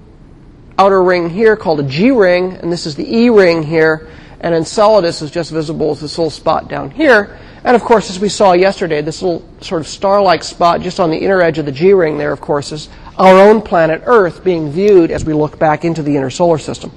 outer 0.79 1.03
ring 1.03 1.29
here 1.29 1.57
called 1.57 1.81
a 1.81 1.83
G 1.83 2.09
ring, 2.11 2.53
and 2.53 2.71
this 2.71 2.85
is 2.85 2.95
the 2.95 3.05
E 3.15 3.29
ring 3.29 3.61
here. 3.61 4.09
And 4.39 4.55
Enceladus 4.55 5.21
is 5.21 5.29
just 5.31 5.51
visible 5.51 5.91
as 5.91 5.99
this 5.99 6.17
little 6.17 6.31
spot 6.31 6.69
down 6.69 6.91
here. 6.91 7.37
And 7.65 7.75
of 7.75 7.83
course, 7.83 8.09
as 8.09 8.21
we 8.21 8.29
saw 8.29 8.53
yesterday, 8.53 9.01
this 9.01 9.21
little 9.21 9.43
sort 9.59 9.81
of 9.81 9.87
star-like 9.87 10.45
spot 10.45 10.79
just 10.79 11.01
on 11.01 11.11
the 11.11 11.17
inner 11.17 11.41
edge 11.41 11.57
of 11.57 11.65
the 11.65 11.73
G 11.73 11.91
ring 11.91 12.17
there, 12.17 12.31
of 12.31 12.39
course, 12.39 12.71
is 12.71 12.87
our 13.17 13.37
own 13.37 13.61
planet 13.61 14.01
Earth 14.05 14.41
being 14.41 14.71
viewed 14.71 15.11
as 15.11 15.25
we 15.25 15.33
look 15.33 15.59
back 15.59 15.83
into 15.83 16.01
the 16.01 16.15
inner 16.15 16.29
solar 16.29 16.57
system. 16.57 16.89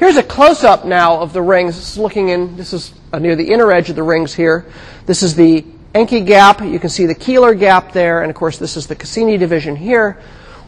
Here's 0.00 0.16
a 0.16 0.22
close-up 0.24 0.84
now 0.84 1.20
of 1.20 1.32
the 1.32 1.42
rings. 1.42 1.76
This 1.76 1.92
is 1.92 1.98
looking 1.98 2.30
in, 2.30 2.56
this 2.56 2.72
is 2.72 2.92
uh, 3.12 3.20
near 3.20 3.36
the 3.36 3.48
inner 3.48 3.70
edge 3.70 3.88
of 3.90 3.94
the 3.94 4.02
rings 4.02 4.34
here. 4.34 4.66
This 5.06 5.22
is 5.22 5.36
the 5.36 5.64
Encke 5.94 6.26
gap. 6.26 6.60
You 6.60 6.80
can 6.80 6.90
see 6.90 7.06
the 7.06 7.14
Keeler 7.14 7.54
gap 7.54 7.92
there. 7.92 8.22
And 8.22 8.30
of 8.30 8.36
course, 8.36 8.58
this 8.58 8.76
is 8.76 8.88
the 8.88 8.96
Cassini 8.96 9.36
division 9.36 9.76
here. 9.76 10.18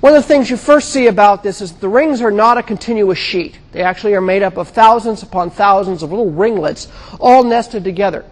One 0.01 0.15
of 0.15 0.23
the 0.23 0.29
things 0.29 0.49
you 0.49 0.57
first 0.57 0.89
see 0.89 1.09
about 1.09 1.43
this 1.43 1.61
is 1.61 1.73
the 1.73 1.89
rings 1.89 2.23
are 2.23 2.31
not 2.31 2.57
a 2.57 2.63
continuous 2.63 3.19
sheet. 3.19 3.59
They 3.73 3.83
actually 3.83 4.15
are 4.15 4.23
made 4.23 4.43
up 4.43 4.57
of 4.57 4.69
thousands 4.69 5.23
upon 5.23 5.51
thousands 5.51 6.03
of 6.03 6.11
little 6.11 6.31
ringlets, 6.31 6.89
all 7.21 7.45
nested 7.45 7.85
together. 7.85 8.25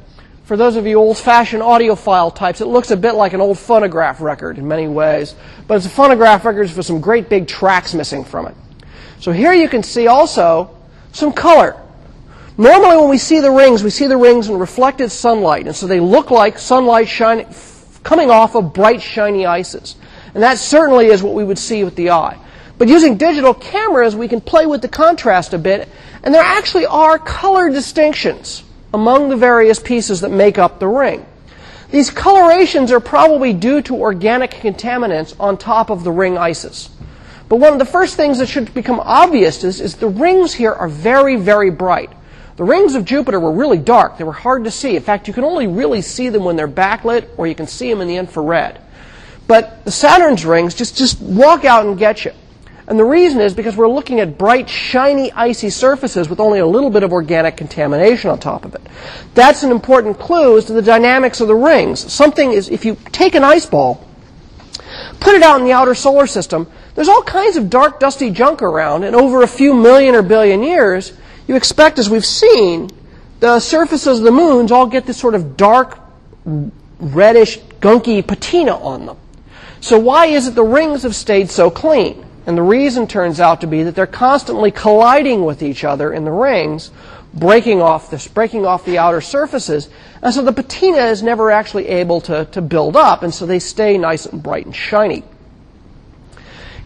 For 0.45 0.57
those 0.57 0.77
of 0.77 0.87
you 0.87 0.97
old-fashioned 0.97 1.63
audiophile 1.63 2.35
types, 2.35 2.63
it 2.63 2.69
looks 2.69 2.91
a 2.91 2.97
bit 2.97 3.17
like 3.17 3.35
an 3.35 3.43
old 3.43 3.59
phonograph 3.59 4.23
record 4.23 4.57
in 4.57 4.67
many 4.67 4.89
ways, 4.89 5.35
but 5.67 5.75
it's 5.75 5.85
a 5.85 5.91
phonograph 5.91 6.47
record 6.47 6.75
with 6.75 6.87
some 6.87 7.03
great 7.03 7.29
big 7.29 7.47
tracks 7.47 7.93
missing 7.93 8.25
from 8.25 8.47
it. 8.47 8.55
So 9.21 9.31
here 9.31 9.53
you 9.53 9.69
can 9.69 9.83
see 9.83 10.07
also 10.07 10.75
some 11.13 11.35
color. 11.35 11.77
Normally 12.57 12.97
when 12.97 13.11
we 13.11 13.19
see 13.19 13.41
the 13.41 13.51
rings, 13.51 13.85
we 13.85 13.91
see 13.91 14.07
the 14.07 14.17
rings 14.17 14.49
in 14.49 14.59
reflected 14.59 15.11
sunlight, 15.11 15.67
and 15.67 15.77
so 15.77 15.87
they 15.87 16.01
look 16.01 16.31
like 16.31 16.59
sunlight 16.59 17.09
shining, 17.09 17.47
coming 18.05 18.31
off 18.31 18.55
of 18.55 18.73
bright, 18.73 19.03
shiny 19.03 19.45
ices. 19.45 19.97
And 20.39 20.45
that 20.45 20.59
certainly 20.59 21.07
is 21.07 21.21
what 21.21 21.35
we 21.35 21.43
would 21.43 21.59
see 21.59 21.83
with 21.83 21.97
the 21.97 22.11
eye. 22.11 22.39
But 22.79 22.87
using 22.87 23.17
digital 23.17 23.53
cameras, 23.53 24.15
we 24.15 24.29
can 24.29 24.41
play 24.41 24.67
with 24.67 24.83
the 24.83 24.89
contrast 24.89 25.53
a 25.53 25.59
bit, 25.59 25.89
and 26.23 26.33
there 26.33 26.45
actually 26.45 26.87
are 26.87 27.19
color 27.19 27.71
distinctions 27.71 28.63
among 28.95 29.31
the 29.31 29.37
various 29.37 29.81
pieces 29.81 30.21
that 30.21 30.31
make 30.31 30.57
up 30.57 30.79
the 30.79 30.87
ring. 30.87 31.27
These 31.91 32.11
colorations 32.11 32.93
are 32.93 33.01
probably 33.01 33.53
due 33.53 33.83
to 33.83 33.97
organic 33.97 34.53
contaminants 34.53 35.35
on 35.41 35.59
top 35.59 35.91
of 35.91 36.05
the 36.05 36.13
ring 36.13 36.39
ices. 36.39 36.89
But 37.49 37.57
one 37.57 37.73
of 37.73 37.81
the 37.81 37.85
first 37.85 38.15
things 38.15 38.39
that 38.39 38.47
should 38.47 38.73
become 38.73 39.01
obvious 39.01 39.65
is, 39.65 39.81
is 39.81 39.97
the 39.97 40.07
rings 40.07 40.55
here 40.55 40.73
are 40.73 40.87
very, 40.87 41.35
very 41.35 41.71
bright. 41.71 42.13
The 42.55 42.63
rings 42.63 42.95
of 42.95 43.05
Jupiter 43.05 43.41
were 43.41 43.51
really 43.51 43.79
dark. 43.79 44.19
They 44.19 44.25
were 44.25 44.31
hard 44.31 44.63
to 44.63 44.71
see. 44.71 44.95
In 44.95 45.03
fact, 45.03 45.27
you 45.27 45.35
can 45.35 45.43
only 45.43 45.67
really 45.67 46.01
see 46.01 46.29
them 46.29 46.45
when 46.45 46.55
they're 46.55 46.69
backlit 46.69 47.27
or 47.37 47.49
you 47.49 47.57
can 47.57 47.67
see 47.67 47.91
them 47.91 48.01
in 48.01 48.07
the 48.07 48.19
infrared. 48.19 48.83
But 49.49 49.85
the 49.85 49.91
Saturn's 49.91 50.45
rings 50.45 50.75
just, 50.75 50.97
just 50.97 51.21
walk 51.21 51.65
out 51.65 51.87
and 51.87 51.99
get 51.99 52.25
you. 52.25 52.33
And 52.87 52.99
the 52.99 53.05
reason 53.05 53.41
is 53.41 53.53
because 53.53 53.77
we're 53.77 53.89
looking 53.89 54.21
at 54.21 54.39
bright, 54.39 54.69
shiny, 54.69 55.33
icy 55.33 55.69
surfaces 55.71 56.29
with 56.29 56.39
only 56.39 56.59
a 56.59 56.67
little 56.67 56.91
bit 56.91 57.03
of 57.03 57.13
organic 57.13 57.57
contamination 57.57 58.31
on 58.31 58.39
top 58.39 58.65
of 58.65 58.75
it. 58.75 58.81
That's 59.35 59.63
an 59.63 59.71
important 59.71 60.19
clue 60.19 60.57
as 60.57 60.67
to 60.67 60.73
the 60.73 60.83
dynamics 60.83 61.41
of 61.41 61.49
the 61.49 61.55
rings. 61.55 62.13
Something 62.13 62.53
is, 62.53 62.69
if 62.69 62.85
you 62.85 62.97
take 63.11 63.35
an 63.35 63.45
ice 63.45 63.67
ball, 63.67 64.07
put 65.21 65.35
it 65.35 65.43
out 65.43 65.61
in 65.61 65.67
the 65.67 65.73
outer 65.73 65.95
solar 65.95 66.27
system, 66.27 66.67
there's 66.95 67.09
all 67.09 67.23
kinds 67.23 67.57
of 67.57 67.69
dark, 67.69 68.01
dusty 68.01 68.31
junk 68.31 68.63
around, 68.63 69.05
and 69.05 69.15
over 69.15 69.43
a 69.43 69.49
few 69.49 69.75
million 69.75 70.15
or 70.15 70.23
billion 70.23 70.63
years, 70.63 71.13
you 71.47 71.57
expect, 71.57 71.99
as 71.99 72.09
we've 72.09 72.25
seen, 72.25 72.91
the 73.41 73.61
surfaces 73.61 74.19
of 74.19 74.25
the 74.25 74.33
moons 74.33 74.73
all 74.73 74.87
get 74.87 75.07
this 75.07 75.19
sort 75.19 75.35
of 75.35 75.57
dark, 75.57 75.99
reddish, 76.45 77.59
gunky 77.81 78.27
patina 78.27 78.75
on 78.75 79.07
them. 79.07 79.17
So 79.81 79.99
why 79.99 80.27
is 80.27 80.47
it 80.47 80.55
the 80.55 80.65
rings 80.65 81.03
have 81.03 81.15
stayed 81.15 81.51
so 81.51 81.71
clean? 81.71 82.25
And 82.47 82.57
the 82.57 82.63
reason 82.63 83.07
turns 83.07 83.41
out 83.41 83.61
to 83.61 83.67
be 83.67 83.83
that 83.83 83.95
they're 83.95 84.07
constantly 84.07 84.71
colliding 84.71 85.45
with 85.45 85.63
each 85.63 85.85
other 85.85 86.13
in 86.13 86.25
the 86.25 86.31
rings, 86.31 86.91
breaking 87.35 87.83
off 87.83 88.11
the, 88.11 88.31
breaking 88.33 88.65
off 88.65 88.85
the 88.85 88.99
outer 88.99 89.21
surfaces. 89.21 89.91
And 90.23 90.33
so 90.33 90.43
the 90.43 90.53
patina 90.53 91.07
is 91.07 91.23
never 91.23 91.51
actually 91.51 91.89
able 91.89 92.23
to, 92.23 92.47
to 92.47 92.63
build 92.63 92.97
up, 92.97 93.23
and 93.23 93.35
so 93.35 93.45
they 93.45 93.59
stay 93.59 93.99
nice 93.99 94.25
and 94.25 94.43
bright 94.43 94.65
and 94.65 94.75
shiny. 94.75 95.25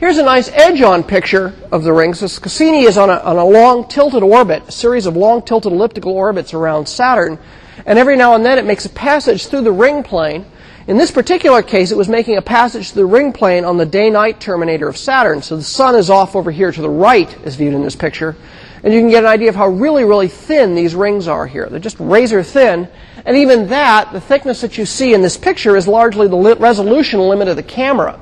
Here's 0.01 0.19
a 0.19 0.25
nice 0.25 0.49
edge-on 0.49 1.05
picture 1.05 1.55
of 1.71 1.85
the 1.85 1.93
rings. 1.93 2.19
This 2.19 2.41
Cassini 2.41 2.83
is 2.83 2.99
on 2.99 3.09
a, 3.09 3.19
on 3.19 3.37
a 3.37 3.45
long 3.45 3.87
tilted 3.87 4.25
orbit, 4.25 4.65
a 4.67 4.73
series 4.73 5.07
of 5.07 5.17
long 5.17 5.43
tilted 5.43 5.73
elliptical 5.73 6.13
orbits 6.13 6.55
around 6.55 6.87
Saturn. 6.87 7.39
And 7.87 8.01
every 8.01 8.17
now 8.17 8.35
and 8.35 8.45
then 8.45 8.59
it 8.59 8.65
makes 8.65 8.85
a 8.85 8.91
passage 8.91 9.47
through 9.47 9.63
the 9.63 9.71
ring 9.71 10.03
plane 10.03 10.45
in 10.87 10.97
this 10.97 11.11
particular 11.11 11.63
case, 11.63 11.93
it 11.93 11.97
was 11.97 12.09
making 12.09 12.37
a 12.37 12.43
passage 12.43 12.91
through 12.91 13.03
the 13.03 13.07
ring 13.07 13.33
plane 13.33 13.65
on 13.65 13.77
the 13.77 13.87
day-night 13.87 14.41
terminator 14.41 14.89
of 14.89 14.97
Saturn. 14.97 15.41
So 15.41 15.57
the 15.57 15.63
sun 15.63 15.95
is 15.95 16.11
off 16.11 16.35
over 16.35 16.51
here 16.51 16.73
to 16.73 16.83
the 16.83 16.91
right, 16.91 17.33
as 17.45 17.55
viewed 17.55 17.75
in 17.75 17.83
this 17.83 17.95
picture. 17.95 18.35
And 18.83 18.93
you 18.93 19.01
can 19.01 19.09
get 19.09 19.23
an 19.23 19.31
idea 19.31 19.49
of 19.49 19.55
how 19.55 19.69
really, 19.69 20.03
really 20.03 20.27
thin 20.27 20.75
these 20.75 20.95
rings 20.95 21.29
are 21.29 21.47
here. 21.47 21.69
They're 21.69 21.79
just 21.79 22.01
razor 22.01 22.43
thin. 22.43 22.89
And 23.25 23.37
even 23.37 23.69
that, 23.69 24.13
the 24.13 24.21
thickness 24.21 24.61
that 24.63 24.77
you 24.77 24.85
see 24.85 25.15
in 25.15 25.23
this 25.23 25.37
picture 25.37 25.77
is 25.77 25.87
largely 25.87 26.27
the 26.27 26.57
resolution 26.57 27.21
limit 27.21 27.47
of 27.47 27.55
the 27.55 27.63
camera. 27.63 28.19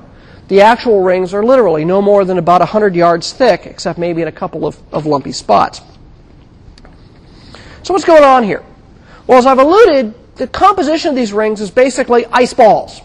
The 0.49 0.61
actual 0.61 1.01
rings 1.01 1.33
are 1.33 1.45
literally 1.45 1.87
no 1.87 2.03
more 2.03 2.27
than 2.27 2.37
about 2.37 2.61
100 2.61 2.95
yards 2.95 3.33
thick, 3.33 3.67
except 3.67 3.99
maybe 3.99 4.21
in 4.21 4.29
a 4.29 4.33
couple 4.33 4.67
of, 4.67 4.79
of 4.93 5.07
lumpy 5.07 5.33
spots. 5.33 5.81
So 7.83 7.95
what's 7.95 8.05
going 8.05 8.25
on 8.25 8.45
here? 8.45 8.63
Well, 9.27 9.39
as 9.39 9.47
I've 9.47 9.59
alluded, 9.59 10.13
the 10.41 10.47
composition 10.47 11.11
of 11.11 11.17
these 11.17 11.35
rings 11.35 11.61
is 11.61 11.71
basically 11.71 12.25
ice 12.33 12.55
balls. 12.55 13.03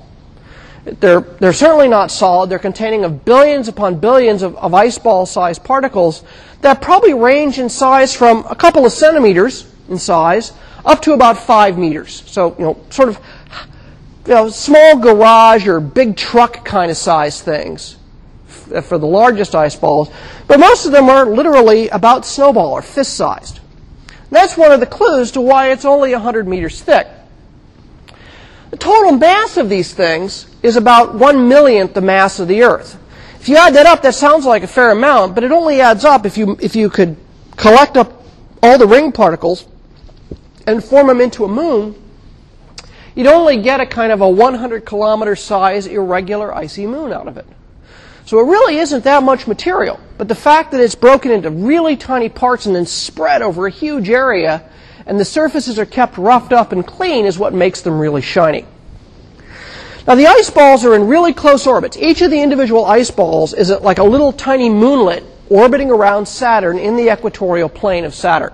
They're, 0.86 1.20
they're 1.20 1.52
certainly 1.52 1.90
not 1.90 2.10
solid. 2.10 2.50
They're 2.50 2.60
containing 2.60 3.04
of 3.04 3.26
billions 3.26 3.68
upon 3.68 4.00
billions 4.00 4.42
of, 4.42 4.56
of 4.56 4.74
ice 4.74 4.98
ball 4.98 5.26
sized 5.26 5.62
particles 5.62 6.24
that 6.62 6.82
probably 6.82 7.14
range 7.14 7.60
in 7.60 7.68
size 7.68 8.16
from 8.16 8.46
a 8.50 8.56
couple 8.56 8.86
of 8.86 8.94
centimeters 8.94 9.70
in 9.90 9.98
size 9.98 10.54
up 10.86 11.02
to 11.02 11.12
about 11.12 11.38
five 11.38 11.78
meters. 11.78 12.24
So, 12.26 12.56
you 12.58 12.64
know, 12.64 12.80
sort 12.90 13.10
of, 13.10 13.20
you 14.28 14.34
know, 14.34 14.48
small 14.48 14.98
garage 14.98 15.68
or 15.68 15.82
big 15.82 16.16
truck 16.16 16.64
kind 16.64 16.90
of 16.90 16.96
size 16.96 17.42
things 17.42 17.98
for 18.46 18.98
the 18.98 19.08
largest 19.08 19.56
ice 19.56 19.76
balls. 19.76 20.10
But 20.48 20.62
most 20.62 20.86
of 20.86 20.94
them 20.94 21.10
are 21.10 21.26
literally 21.26 21.90
about 21.90 22.26
snowball 22.26 22.72
or 22.72 22.82
fist 22.82 23.14
sized. 23.18 23.60
That's 24.32 24.56
one 24.56 24.72
of 24.72 24.80
the 24.80 24.86
clues 24.86 25.32
to 25.32 25.42
why 25.42 25.72
it's 25.72 25.84
only 25.84 26.14
100 26.14 26.48
meters 26.48 26.82
thick. 26.82 27.10
The 28.76 28.80
total 28.80 29.14
mass 29.14 29.56
of 29.56 29.70
these 29.70 29.94
things 29.94 30.48
is 30.62 30.76
about 30.76 31.16
one 31.16 31.48
millionth 31.48 31.94
the 31.94 32.02
mass 32.02 32.42
of 32.42 32.50
the 32.50 32.64
Earth. 32.64 33.00
If 33.40 33.48
you 33.48 33.56
add 33.56 33.74
that 33.76 33.86
up, 33.86 34.02
that 34.02 34.16
sounds 34.16 34.46
like 34.46 34.64
a 34.64 34.68
fair 34.68 34.92
amount, 34.92 35.34
but 35.34 35.46
it 35.46 35.54
only 35.54 35.80
adds 35.80 36.04
up 36.04 36.26
if 36.26 36.38
you, 36.38 36.58
if 36.60 36.76
you 36.76 36.90
could 36.90 37.16
collect 37.56 37.96
up 37.96 38.22
all 38.62 38.78
the 38.78 38.86
ring 38.86 39.14
particles 39.14 39.66
and 40.68 40.84
form 40.84 41.08
them 41.08 41.22
into 41.22 41.46
a 41.46 41.48
moon, 41.48 41.96
you'd 43.16 43.28
only 43.28 43.62
get 43.62 43.80
a 43.80 43.86
kind 43.86 44.12
of 44.12 44.20
a 44.20 44.28
100 44.28 44.86
kilometer 44.86 45.38
size 45.38 45.88
irregular 45.88 46.54
icy 46.54 46.86
moon 46.86 47.14
out 47.14 47.30
of 47.30 47.38
it. 47.38 47.46
So 48.26 48.40
it 48.42 48.44
really 48.44 48.76
isn't 48.80 49.06
that 49.06 49.24
much 49.24 49.48
material, 49.48 50.02
but 50.18 50.28
the 50.28 50.36
fact 50.36 50.72
that 50.72 50.82
it's 50.82 50.96
broken 50.96 51.32
into 51.32 51.50
really 51.50 51.96
tiny 51.96 52.28
parts 52.28 52.66
and 52.66 52.76
then 52.76 52.88
spread 52.88 53.42
over 53.42 53.68
a 53.68 53.72
huge 53.72 54.10
area 54.10 54.70
and 55.06 55.20
the 55.20 55.26
surfaces 55.26 55.78
are 55.78 55.86
kept 55.86 56.18
roughed 56.18 56.54
up 56.54 56.72
and 56.72 56.86
clean 56.86 57.26
is 57.26 57.38
what 57.38 57.54
makes 57.54 57.82
them 57.82 58.00
really 58.00 58.22
shiny. 58.22 58.66
Now 60.08 60.16
the 60.16 60.28
ice 60.28 60.50
balls 60.50 60.86
are 60.86 60.96
in 60.96 61.08
really 61.08 61.34
close 61.34 61.66
orbits. 61.66 61.98
Each 61.98 62.22
of 62.22 62.32
the 62.32 62.42
individual 62.42 62.86
ice 62.86 63.12
balls 63.12 63.54
is 63.54 63.70
like 63.70 63.98
a 63.98 64.04
little 64.04 64.32
tiny 64.32 64.70
moonlet 64.70 65.24
orbiting 65.50 65.90
around 65.90 66.28
Saturn 66.28 66.78
in 66.78 66.96
the 66.96 67.12
equatorial 67.12 67.70
plane 67.70 68.06
of 68.06 68.14
Saturn. 68.14 68.54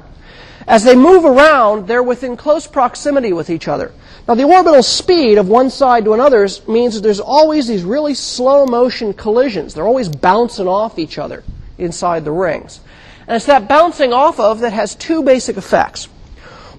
As 0.67 0.83
they 0.83 0.95
move 0.95 1.25
around, 1.25 1.87
they're 1.87 2.03
within 2.03 2.37
close 2.37 2.67
proximity 2.67 3.33
with 3.33 3.49
each 3.49 3.67
other. 3.67 3.91
Now 4.27 4.35
the 4.35 4.43
orbital 4.43 4.83
speed 4.83 5.37
of 5.37 5.49
one 5.49 5.69
side 5.69 6.05
to 6.05 6.13
another 6.13 6.47
means 6.67 6.95
that 6.95 7.01
there's 7.01 7.19
always 7.19 7.67
these 7.67 7.83
really 7.83 8.13
slow 8.13 8.65
motion 8.65 9.13
collisions. 9.13 9.73
They're 9.73 9.87
always 9.87 10.09
bouncing 10.09 10.67
off 10.67 10.99
each 10.99 11.17
other 11.17 11.43
inside 11.77 12.23
the 12.23 12.31
rings. 12.31 12.79
And 13.27 13.35
it's 13.35 13.45
that 13.47 13.67
bouncing 13.67 14.13
off 14.13 14.39
of 14.39 14.59
that 14.59 14.73
has 14.73 14.95
two 14.95 15.23
basic 15.23 15.57
effects. 15.57 16.07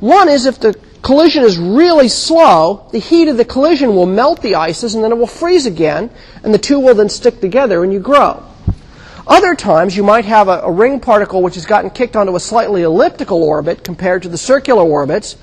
One 0.02 0.28
is 0.28 0.46
if 0.46 0.58
the 0.58 0.74
collision 1.02 1.44
is 1.44 1.58
really 1.58 2.08
slow, 2.08 2.88
the 2.90 2.98
heat 2.98 3.28
of 3.28 3.36
the 3.36 3.44
collision 3.44 3.94
will 3.94 4.04
melt 4.04 4.42
the 4.42 4.56
ices 4.56 4.96
and 4.96 5.04
then 5.04 5.12
it 5.12 5.14
will 5.16 5.28
freeze 5.28 5.64
again, 5.64 6.10
and 6.42 6.52
the 6.52 6.58
two 6.58 6.80
will 6.80 6.96
then 6.96 7.08
stick 7.08 7.40
together 7.40 7.84
and 7.84 7.92
you 7.92 8.00
grow. 8.00 8.42
Other 9.28 9.54
times, 9.54 9.96
you 9.96 10.02
might 10.02 10.24
have 10.24 10.48
a, 10.48 10.62
a, 10.62 10.72
ring 10.72 10.98
particle 10.98 11.40
which 11.40 11.54
has 11.54 11.66
gotten 11.66 11.88
kicked 11.88 12.16
onto 12.16 12.34
a 12.34 12.40
slightly 12.40 12.82
elliptical 12.82 13.44
orbit 13.44 13.84
compared 13.84 14.24
to 14.24 14.28
the 14.28 14.36
circular 14.36 14.82
orbits, 14.82 15.36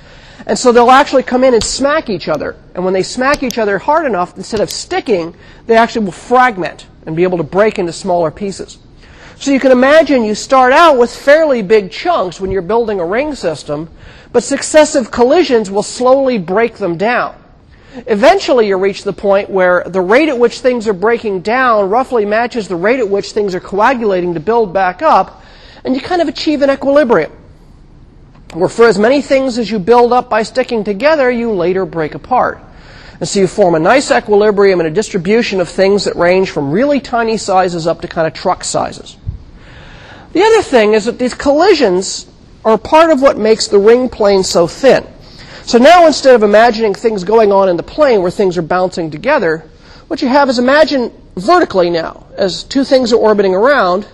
and 0.46 0.60
so 0.60 0.74
they'll 0.74 0.92
actually 0.92 1.24
come 1.24 1.46
in 1.46 1.54
and 1.54 1.64
smack 1.64 2.10
each 2.10 2.28
other. 2.28 2.58
And 2.76 2.84
when 2.84 2.94
they 2.94 3.02
smack 3.02 3.44
each 3.44 3.58
other 3.58 3.78
hard 3.78 4.06
enough, 4.06 4.36
instead 4.36 4.60
of 4.60 4.70
sticking, 4.70 5.36
they 5.68 5.78
actually 5.78 6.04
will 6.04 6.12
fragment 6.12 6.86
and 7.06 7.16
be 7.16 7.24
able 7.24 7.38
to 7.38 7.46
break 7.46 7.80
into 7.80 7.94
smaller 7.94 8.30
pieces. 8.30 8.78
So 9.40 9.52
you 9.52 9.62
can 9.62 9.72
imagine 9.72 10.26
you 10.26 10.36
start 10.36 10.74
out 10.74 10.98
with 10.98 11.16
fairly 11.16 11.62
big 11.62 11.92
chunks 11.92 12.42
when 12.42 12.52
you're 12.52 12.62
building 12.62 13.00
a 13.00 13.06
ring 13.06 13.36
system, 13.36 13.90
but 14.32 14.44
successive 14.44 15.12
collisions 15.12 15.72
will 15.72 15.84
slowly 15.84 16.38
break 16.38 16.76
them 16.76 16.98
down. 16.98 17.36
Eventually, 18.06 18.68
you 18.68 18.78
reach 18.78 19.04
the 19.04 19.14
point 19.14 19.50
where 19.50 19.84
the 19.86 20.02
rate 20.02 20.30
at 20.30 20.38
which 20.38 20.60
things 20.60 20.88
are 20.88 20.94
breaking 20.94 21.42
down 21.42 21.90
roughly 21.90 22.26
matches 22.26 22.68
the 22.68 22.76
rate 22.76 23.00
at 23.00 23.10
which 23.10 23.32
things 23.32 23.56
are 23.56 23.60
coagulating 23.60 24.36
to 24.36 24.40
build 24.40 24.74
back 24.74 25.02
up, 25.02 25.44
and 25.84 25.96
you 25.96 26.02
kind 26.02 26.22
of 26.22 26.28
achieve 26.28 26.62
an 26.62 26.70
equilibrium. 26.70 27.32
Where 28.54 28.70
for 28.70 28.86
as 28.86 29.00
many 29.00 29.22
things 29.22 29.58
as 29.58 29.70
you 29.72 29.80
build 29.80 30.14
up 30.14 30.30
by 30.30 30.44
sticking 30.44 30.84
together, 30.84 31.30
you 31.32 31.52
later 31.52 31.86
break 31.86 32.16
apart. 32.16 32.60
And 33.20 33.28
so 33.28 33.42
you 33.42 33.48
form 33.48 33.76
a 33.76 33.80
nice 33.80 34.12
equilibrium 34.12 34.80
and 34.80 34.88
a 34.88 34.92
distribution 34.92 35.60
of 35.60 35.68
things 35.68 36.06
that 36.06 36.16
range 36.16 36.52
from 36.52 36.72
really 36.72 37.00
tiny 37.00 37.38
sizes 37.38 37.86
up 37.86 38.02
to 38.02 38.08
kind 38.08 38.28
of 38.28 38.34
truck 38.34 38.64
sizes. 38.64 39.18
The 40.34 40.42
other 40.42 40.62
thing 40.62 40.94
is 40.94 41.06
that 41.06 41.20
these 41.20 41.34
collisions 41.34 42.28
are 42.66 42.78
part 42.78 43.10
of 43.10 43.22
what 43.22 43.38
makes 43.38 43.68
the 43.68 43.80
ring 43.80 44.10
plane 44.10 44.44
so 44.44 44.68
thin. 44.68 45.06
So 45.64 45.78
now 45.78 46.08
instead 46.08 46.36
of 46.36 46.44
imagining 46.44 46.94
things 46.94 47.24
going 47.24 47.52
on 47.52 47.70
in 47.70 47.78
the 47.78 47.84
plane 47.84 48.22
where 48.22 48.32
things 48.32 48.58
are 48.58 48.64
bouncing 48.64 49.12
together, 49.12 49.70
what 50.08 50.22
you 50.22 50.28
have 50.28 50.50
is 50.50 50.60
imagine 50.60 51.14
vertically 51.36 51.90
now, 51.90 52.26
as 52.36 52.64
two 52.64 52.84
things 52.84 53.14
are 53.14 53.18
orbiting 53.18 53.54
around, 53.54 54.08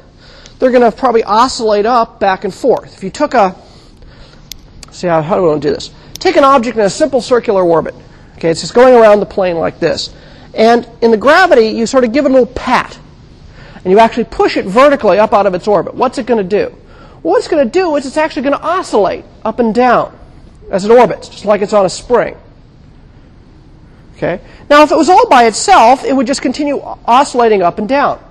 they're 0.60 0.71
going 0.71 0.89
to 0.89 0.95
probably 0.95 1.23
oscillate 1.23 1.86
up 1.86 2.19
back 2.19 2.43
and 2.43 2.53
forth. 2.53 2.95
If 2.95 3.03
you 3.03 3.10
took 3.10 3.34
a, 3.34 3.55
see 4.91 5.08
how, 5.08 5.21
how 5.21 5.36
do 5.36 5.43
we 5.43 5.49
want 5.49 5.62
to 5.62 5.69
do 5.69 5.73
this? 5.73 5.91
Take 6.13 6.38
an 6.38 6.43
object 6.43 6.77
in 6.77 6.84
a 6.84 6.89
simple 6.89 7.21
circular 7.21 7.63
orbit. 7.63 7.95
Okay, 8.36 8.49
it's 8.49 8.62
just 8.62 8.73
going 8.73 8.93
around 8.93 9.21
the 9.21 9.25
plane 9.25 9.58
like 9.58 9.79
this. 9.79 10.13
And 10.53 10.88
in 11.01 11.12
the 11.12 11.17
gravity, 11.17 11.67
you 11.67 11.86
sort 11.86 12.03
of 12.03 12.13
give 12.13 12.25
it 12.25 12.31
a 12.31 12.34
little 12.34 12.53
pat. 12.53 12.99
And 13.84 13.91
you 13.91 13.99
actually 13.99 14.25
push 14.25 14.58
it 14.58 14.65
vertically 14.65 15.19
up 15.19 15.34
out 15.34 15.45
of 15.45 15.53
its 15.53 15.67
orbit. 15.67 15.93
What's 15.93 16.17
it 16.17 16.25
going 16.25 16.47
to 16.47 16.49
do? 16.49 16.75
What 17.25 17.39
it's 17.39 17.47
going 17.47 17.65
to 17.65 17.71
do 17.71 17.95
is 17.95 18.05
it's 18.05 18.17
actually 18.17 18.43
going 18.43 18.53
to 18.53 18.61
oscillate 18.61 19.25
up 19.43 19.57
and 19.57 19.73
down 19.73 20.15
as 20.69 20.85
it 20.85 20.91
orbits, 20.91 21.27
just 21.27 21.43
like 21.43 21.63
it's 21.63 21.73
on 21.73 21.83
a 21.83 21.89
spring. 21.89 22.38
Okay? 24.15 24.39
Now, 24.69 24.83
if 24.83 24.91
it 24.91 24.95
was 24.95 25.09
all 25.09 25.27
by 25.27 25.45
itself, 25.45 26.03
it 26.03 26.15
would 26.15 26.27
just 26.27 26.43
continue 26.43 26.79
oscillating 26.79 27.63
up 27.63 27.79
and 27.79 27.89
down. 27.89 28.23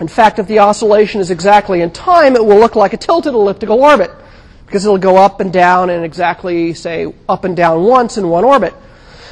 In 0.00 0.08
fact, 0.08 0.40
if 0.40 0.48
the 0.48 0.58
oscillation 0.58 1.20
is 1.20 1.30
exactly 1.30 1.80
in 1.80 1.92
time, 1.92 2.34
it 2.34 2.44
will 2.44 2.58
look 2.58 2.74
like 2.74 2.92
a 2.92 2.96
tilted 2.96 3.34
elliptical 3.34 3.80
orbit 3.80 4.10
because 4.66 4.84
it'll 4.84 4.98
go 4.98 5.16
up 5.16 5.38
and 5.40 5.52
down 5.52 5.88
and 5.88 6.04
exactly, 6.04 6.74
say, 6.74 7.14
up 7.28 7.44
and 7.44 7.56
down 7.56 7.84
once 7.84 8.18
in 8.18 8.28
one 8.28 8.42
orbit. 8.42 8.74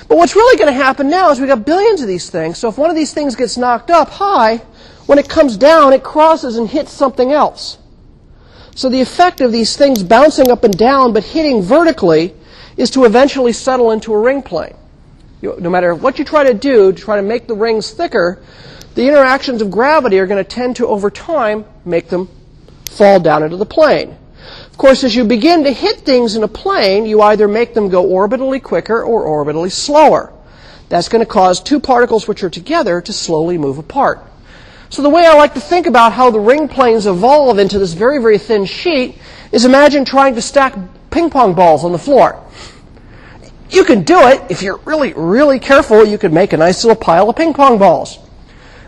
But 0.07 0.17
what's 0.17 0.37
really 0.37 0.57
going 0.57 0.73
to 0.73 0.81
happen 0.81 1.11
now 1.11 1.33
is 1.33 1.41
we've 1.41 1.49
got 1.49 1.67
billions 1.67 2.03
of 2.03 2.07
these 2.07 2.31
things. 2.31 2.57
So 2.57 2.69
if 2.69 2.79
one 2.79 2.89
of 2.89 2.95
these 2.95 3.13
things 3.13 3.35
gets 3.35 3.57
knocked 3.57 3.91
up 3.91 4.11
high, 4.11 4.59
when 5.07 5.19
it 5.19 5.29
comes 5.29 5.57
down, 5.57 5.93
it 5.93 6.05
crosses 6.05 6.57
and 6.57 6.69
hits 6.69 6.93
something 6.93 7.33
else. 7.33 7.79
So 8.75 8.89
the 8.89 9.01
effect 9.01 9.41
of 9.41 9.53
these 9.53 9.77
things 9.77 10.03
bouncing 10.03 10.51
up 10.51 10.65
and 10.65 10.77
down 10.77 11.13
but 11.13 11.25
hitting 11.25 11.63
vertically 11.63 12.35
is 12.77 12.91
to 12.91 13.05
eventually 13.05 13.53
settle 13.53 13.91
into 13.91 14.15
a 14.15 14.19
ring 14.19 14.43
plane. 14.43 14.75
You, 15.41 15.57
no 15.59 15.71
matter 15.71 15.95
what 15.95 16.19
you 16.19 16.25
try 16.25 16.45
to 16.45 16.55
do 16.55 16.93
to 16.93 16.99
try 16.99 17.17
to 17.17 17.23
make 17.23 17.47
the 17.47 17.55
rings 17.55 17.91
thicker, 17.91 18.43
the 18.95 19.07
interactions 19.09 19.61
of 19.61 19.71
gravity 19.71 20.19
are 20.19 20.27
going 20.27 20.43
to 20.43 20.49
tend 20.49 20.77
to, 20.77 20.87
over 20.87 21.11
time, 21.11 21.65
make 21.85 22.09
them 22.09 22.29
fall 22.91 23.21
down 23.21 23.43
into 23.43 23.57
the 23.57 23.67
plane. 23.67 24.17
Of 24.71 24.77
course, 24.79 25.05
as 25.05 25.15
you 25.15 25.25
begin 25.25 25.65
to 25.65 25.73
hit 25.73 26.01
things 26.01 26.35
in 26.35 26.43
a 26.43 26.49
plane, 26.49 27.07
you 27.07 27.21
either 27.23 27.49
make 27.49 27.75
them 27.75 27.89
go 27.89 28.05
orbitally 28.07 28.63
quicker 28.63 29.03
or 29.03 29.25
orbitally 29.25 29.71
slower. 29.71 30.33
That's 30.89 31.09
going 31.09 31.25
to 31.25 31.31
cause 31.31 31.61
two 31.61 31.81
particles 31.81 32.29
which 32.29 32.43
are 32.43 32.51
together 32.51 33.01
to 33.01 33.13
slowly 33.13 33.59
move 33.59 33.79
apart. 33.79 34.21
So 34.93 35.01
the 35.01 35.09
way 35.09 35.25
I 35.25 35.33
like 35.33 35.55
to 35.55 35.61
think 35.61 35.87
about 35.87 36.13
how 36.13 36.31
the 36.31 36.39
ring 36.39 36.69
planes 36.69 37.07
evolve 37.07 37.59
into 37.59 37.79
this 37.79 37.95
very, 37.95 38.21
very 38.21 38.37
thin 38.37 38.67
sheet 38.67 39.17
is 39.51 39.65
imagine 39.65 40.05
trying 40.05 40.35
to 40.35 40.43
stack 40.43 40.77
ping 41.11 41.31
pong 41.31 41.55
balls 41.55 41.83
on 41.83 41.93
the 41.93 41.99
floor. 41.99 42.45
You 43.71 43.85
can 43.85 44.03
do 44.03 44.29
it. 44.29 44.43
If 44.51 44.61
you're 44.61 44.77
really, 44.85 45.15
really 45.15 45.59
careful, 45.59 46.05
you 46.05 46.19
could 46.19 46.35
make 46.35 46.53
a 46.53 46.59
nice 46.59 46.85
little 46.85 47.03
pile 47.03 47.31
of 47.31 47.37
ping 47.37 47.55
pong 47.55 47.79
balls. 47.79 48.19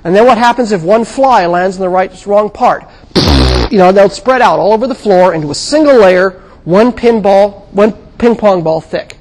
And 0.05 0.14
then 0.14 0.27
what 0.27 0.37
happens 0.37 0.73
if 0.73 0.83
one 0.83 1.07
fly 1.07 1.47
lands 1.47 1.77
in 1.77 1.81
the 1.81 1.88
right, 1.88 2.27
wrong 2.27 2.51
part? 2.51 2.85
You 3.71 3.79
know, 3.79 3.90
they'll 3.90 4.11
spread 4.11 4.43
out 4.43 4.59
all 4.59 4.75
over 4.75 4.87
the 4.87 4.95
floor 4.95 5.35
into 5.35 5.51
a 5.51 5.55
single 5.55 5.99
layer, 5.99 6.43
one 6.64 6.93
pinball, 6.93 7.67
one 7.73 7.93
ping 8.19 8.37
pong 8.37 8.62
ball 8.62 8.83
thick. 8.83 9.17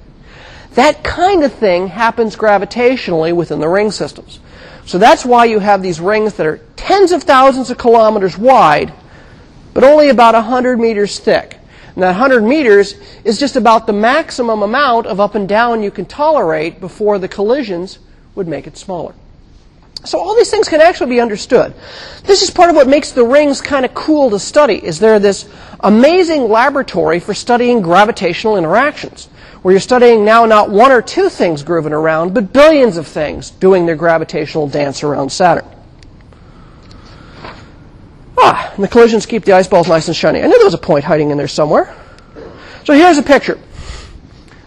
That 0.74 1.02
kind 1.02 1.46
of 1.46 1.54
thing 1.54 1.88
happens 1.88 2.36
gravitationally 2.36 3.34
within 3.34 3.62
the 3.62 3.70
ring 3.70 3.90
systems. 3.90 4.40
So 4.86 4.98
that's 4.98 5.26
why 5.26 5.46
you 5.46 5.60
have 5.60 5.82
these 5.82 6.00
rings 6.00 6.34
that 6.36 6.46
are 6.46 6.60
tens 6.76 7.12
of 7.12 7.24
thousands 7.24 7.70
of 7.70 7.78
kilometers 7.78 8.38
wide, 8.38 8.94
but 9.74 9.84
only 9.84 10.10
about 10.10 10.34
100 10.34 10.80
meters 10.80 11.20
thick. 11.20 11.58
And 11.96 12.04
that 12.04 12.18
100 12.18 12.42
meters 12.42 12.96
is 13.24 13.40
just 13.40 13.56
about 13.56 13.88
the 13.88 13.94
maximum 13.94 14.62
amount 14.62 15.06
of 15.06 15.20
up 15.20 15.36
and 15.36 15.48
down 15.48 15.84
you 15.84 15.92
can 15.92 16.06
tolerate 16.06 16.80
before 16.80 17.20
the 17.20 17.28
collisions 17.28 18.00
would 18.36 18.48
make 18.48 18.68
it 18.68 18.78
smaller. 18.78 19.14
So 20.04 20.20
all 20.20 20.36
these 20.36 20.52
things 20.52 20.68
can 20.68 20.82
actually 20.82 21.12
be 21.12 21.22
understood. 21.22 21.74
This 22.24 22.42
is 22.42 22.50
part 22.50 22.70
of 22.70 22.76
what 22.76 22.90
makes 22.90 23.12
the 23.12 23.24
rings 23.24 23.62
kind 23.62 23.86
of 23.86 23.94
cool 23.94 24.30
to 24.32 24.40
study, 24.40 24.84
is 24.84 25.00
they're 25.00 25.20
this 25.20 25.48
amazing 25.80 26.50
laboratory 26.50 27.20
for 27.20 27.34
studying 27.34 27.82
gravitational 27.82 28.58
interactions 28.58 29.30
where 29.64 29.72
you're 29.72 29.82
studying 29.82 30.24
now 30.24 30.46
not 30.46 30.70
one 30.70 30.92
or 30.92 31.02
two 31.02 31.30
things 31.30 31.64
grooving 31.64 31.94
around, 31.94 32.34
but 32.34 32.54
billions 32.54 32.98
of 32.98 33.08
things 33.08 33.50
doing 33.50 33.86
their 33.86 33.96
gravitational 33.96 34.68
dance 34.68 35.04
around 35.04 35.32
Saturn. 35.32 35.66
Ah, 38.38 38.74
and 38.76 38.84
the 38.84 38.90
collisions 38.90 39.26
keep 39.26 39.46
the 39.46 39.54
ice 39.54 39.68
balls 39.68 39.88
nice 39.88 40.08
and 40.08 40.16
shiny. 40.16 40.40
I 40.40 40.48
knew 40.48 40.58
there 40.58 40.66
was 40.66 40.74
a 40.74 40.78
point 40.78 41.06
hiding 41.06 41.32
in 41.32 41.38
there 41.38 41.48
somewhere. 41.48 41.96
So 42.84 42.94
here's 42.94 43.18
a 43.18 43.24
picture. 43.24 43.58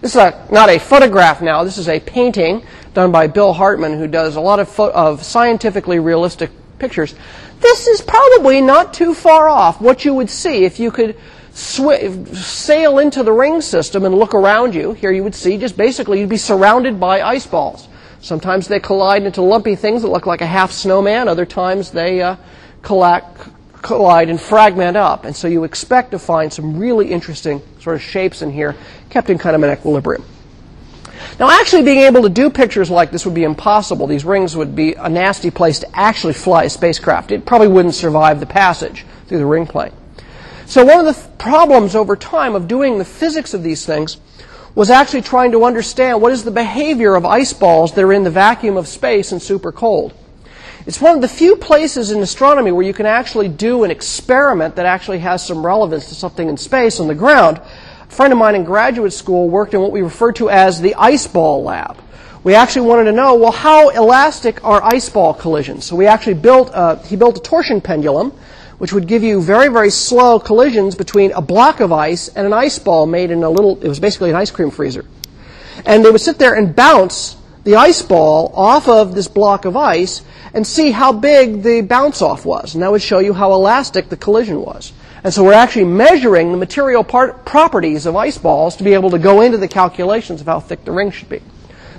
This 0.00 0.14
is 0.14 0.16
a, 0.16 0.46
not 0.50 0.70
a 0.70 0.78
photograph 0.78 1.42
now. 1.42 1.62
This 1.62 1.76
is 1.76 1.90
a 1.90 2.00
painting 2.00 2.64
done 2.94 3.12
by 3.12 3.26
Bill 3.26 3.52
Hartmann, 3.52 3.98
who 3.98 4.06
does 4.06 4.37
a 4.37 4.40
lot 4.40 4.61
of, 4.61 4.68
fo- 4.68 4.92
of 4.92 5.22
scientifically 5.22 5.98
realistic 5.98 6.50
pictures. 6.78 7.14
This 7.61 7.87
is 7.87 8.00
probably 8.00 8.62
not 8.62 8.94
too 8.94 9.12
far 9.12 9.48
off 9.48 9.78
what 9.78 10.06
you 10.06 10.14
would 10.14 10.30
see 10.30 10.64
if 10.64 10.80
you 10.80 10.90
could 10.90 11.16
sw- 11.57 12.37
sail 12.37 12.99
into 12.99 13.23
the 13.23 13.33
ring 13.33 13.61
system 13.61 14.05
and 14.05 14.14
look 14.14 14.35
around 14.35 14.75
you. 14.75 14.92
Here 14.92 15.11
you 15.11 15.25
would 15.25 15.35
see 15.35 15.57
just 15.57 15.77
basically 15.77 16.21
you'd 16.21 16.29
be 16.29 16.37
surrounded 16.37 17.01
by 17.01 17.23
ice 17.23 17.47
balls. 17.47 17.88
Sometimes 18.21 18.69
they 18.69 18.81
collide 18.81 19.23
into 19.23 19.42
lumpy 19.42 19.75
things 19.75 20.03
that 20.03 20.09
look 20.09 20.27
like 20.27 20.40
a 20.40 20.47
half 20.47 20.73
snowman. 20.73 21.29
Other 21.29 21.47
times 21.47 21.90
they 21.90 22.21
uh, 22.23 22.37
collide 22.83 24.29
and 24.29 24.40
fragment 24.40 24.97
up. 24.97 25.25
And 25.25 25.35
so 25.35 25.49
you 25.49 25.64
expect 25.64 26.11
to 26.11 26.19
find 26.19 26.53
some 26.53 26.79
really 26.79 27.11
interesting 27.11 27.62
sort 27.81 27.97
of 27.97 28.03
shapes 28.03 28.42
in 28.42 28.51
here, 28.51 28.77
kept 29.11 29.31
in 29.31 29.38
kind 29.38 29.57
of 29.57 29.62
an 29.62 29.71
equilibrium. 29.71 30.25
Now, 31.38 31.51
actually 31.51 31.83
being 31.83 32.01
able 32.01 32.23
to 32.23 32.29
do 32.29 32.51
pictures 32.51 32.90
like 32.90 33.11
this 33.11 33.25
would 33.25 33.35
be 33.35 33.45
impossible. 33.45 34.07
These 34.07 34.25
rings 34.25 34.57
would 34.57 34.75
be 34.75 34.95
a 34.95 35.09
nasty 35.09 35.51
place 35.51 35.79
to 35.79 35.99
actually 35.99 36.35
fly 36.35 36.64
a 36.64 36.71
spacecraft. 36.71 37.31
It 37.31 37.47
probably 37.47 37.69
wouldn't 37.69 37.95
survive 37.95 38.40
the 38.40 38.47
passage 38.47 39.07
through 39.27 39.38
the 39.38 39.47
ring 39.47 39.66
plane. 39.66 39.92
So 40.66 40.85
one 40.85 40.98
of 40.98 41.07
the 41.07 41.12
th- 41.12 41.38
problems 41.38 41.94
over 41.94 42.16
time 42.16 42.57
of 42.57 42.66
doing 42.66 42.98
the 42.98 43.05
physics 43.05 43.55
of 43.55 43.62
these 43.62 43.87
things 43.87 44.16
was 44.74 44.90
actually 44.90 45.22
trying 45.22 45.52
to 45.52 45.64
understand 45.64 46.20
what 46.20 46.33
is 46.33 46.42
the 46.42 46.50
behavior 46.50 47.14
of 47.14 47.24
ice 47.24 47.52
balls 47.52 47.92
that 47.92 48.05
are 48.05 48.12
in 48.12 48.24
the 48.24 48.31
vacuum 48.31 48.76
of 48.76 48.88
space 48.88 49.31
and 49.31 49.40
super 49.40 49.70
cold. 49.70 50.12
It's 50.85 51.00
one 51.00 51.14
of 51.14 51.20
the 51.20 51.29
few 51.29 51.57
places 51.57 52.11
in 52.11 52.20
astronomy 52.20 52.72
where 52.72 52.85
you 52.85 52.92
can 52.92 53.07
actually 53.07 53.48
do 53.48 53.85
an 53.85 53.92
experiment 53.92 54.74
that 54.76 54.87
actually 54.87 55.20
has 55.20 55.46
some 55.46 55.64
relevance 55.64 56.09
to 56.09 56.16
something 56.16 56.48
in 56.48 56.57
space 56.57 56.98
on 56.98 57.07
the 57.07 57.14
ground. 57.14 57.59
A 57.59 58.12
friend 58.12 58.33
of 58.33 58.38
mine 58.38 58.57
in 58.57 58.64
graduate 58.64 59.12
school 59.12 59.48
worked 59.48 59.72
in 59.72 59.81
what 59.81 59.92
we 59.92 60.02
refer 60.02 60.33
to 60.33 60.50
as 60.50 60.81
the 60.81 60.96
ice 60.96 61.29
ball 61.29 61.62
lab. 61.62 61.96
We 62.42 62.55
actually 62.55 62.87
wanted 62.87 63.05
to 63.05 63.12
know, 63.12 63.35
well, 63.35 63.52
how 63.52 63.88
elastic 63.90 64.64
are 64.64 64.83
ice 64.83 65.09
ball 65.09 65.33
collisions? 65.33 65.85
So 65.85 65.96
we 65.96 66.07
actually 66.07 66.35
built, 66.35 66.70
a, 66.74 66.96
he 67.07 67.16
built 67.16 67.38
a 67.38 67.40
torsion 67.40 67.81
pendulum, 67.81 68.33
which 68.78 68.92
would 68.92 69.06
give 69.06 69.22
you 69.22 69.40
very, 69.40 69.68
very 69.68 69.90
slow 69.90 70.38
collisions 70.38 70.94
between 70.94 71.32
a 71.32 71.40
block 71.40 71.80
of 71.80 71.92
ice 71.92 72.28
and 72.28 72.46
an 72.46 72.52
ice 72.52 72.78
ball 72.78 73.06
made 73.06 73.30
in 73.30 73.42
a 73.42 73.50
little, 73.50 73.80
it 73.82 73.88
was 73.88 74.00
basically 74.00 74.30
an 74.30 74.36
ice 74.36 74.50
cream 74.50 74.70
freezer. 74.70 75.04
And 75.84 76.04
they 76.04 76.10
would 76.10 76.20
sit 76.20 76.38
there 76.38 76.54
and 76.54 76.74
bounce 76.74 77.36
the 77.64 77.76
ice 77.76 78.02
ball 78.02 78.52
off 78.54 78.88
of 78.88 79.14
this 79.14 79.28
block 79.28 79.64
of 79.64 79.76
ice 79.76 80.22
and 80.54 80.66
see 80.66 80.90
how 80.90 81.12
big 81.12 81.62
the 81.62 81.80
bounce 81.80 82.22
off 82.22 82.46
was. 82.46 82.74
And 82.74 82.82
that 82.82 82.90
would 82.90 83.02
show 83.02 83.18
you 83.18 83.32
how 83.32 83.52
elastic 83.52 84.08
the 84.08 84.16
collision 84.16 84.60
was. 84.60 84.92
And 85.24 85.34
so 85.34 85.42
we're 85.42 85.54
actually 85.54 85.86
measuring 85.86 86.52
the 86.52 86.58
material 86.58 87.02
part, 87.02 87.44
properties 87.44 88.06
of 88.06 88.14
ice 88.14 88.38
balls 88.38 88.76
to 88.76 88.84
be 88.84 88.94
able 88.94 89.10
to 89.10 89.18
go 89.18 89.40
into 89.40 89.58
the 89.58 89.68
calculations 89.68 90.40
of 90.40 90.46
how 90.46 90.60
thick 90.60 90.84
the 90.84 90.92
ring 90.92 91.10
should 91.10 91.28
be. 91.28 91.40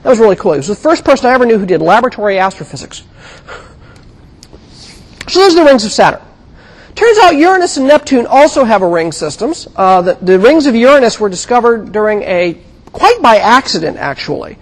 That 0.04 0.10
was 0.10 0.20
really 0.20 0.38
cool. 0.38 0.54
He 0.54 0.60
was 0.60 0.68
the 0.68 0.76
first 0.76 1.04
person 1.04 1.26
I 1.26 1.34
ever 1.34 1.46
knew 1.46 1.58
who 1.58 1.66
did 1.66 1.82
laboratory 1.82 2.40
astrophysics. 2.40 3.04
So 5.28 5.40
those 5.40 5.54
are 5.54 5.64
the 5.64 5.66
rings 5.66 5.84
of 5.84 5.92
Saturn. 5.92 6.22
Turns 6.98 7.20
out 7.20 7.36
Uranus 7.36 7.78
and 7.78 7.88
Neptune 7.88 8.26
also 8.26 8.64
have 8.64 8.82
a 8.82 8.88
ring 8.88 9.12
systems. 9.12 9.68
Uh, 9.76 10.02
the, 10.02 10.16
the, 10.16 10.40
rings 10.40 10.66
of 10.66 10.74
Uranus 10.74 11.20
were 11.20 11.30
discovered 11.30 11.92
during 11.92 12.24
a 12.24 12.60
quite 12.92 13.22
by 13.22 13.38
accident, 13.38 13.98
actually. 13.98 14.58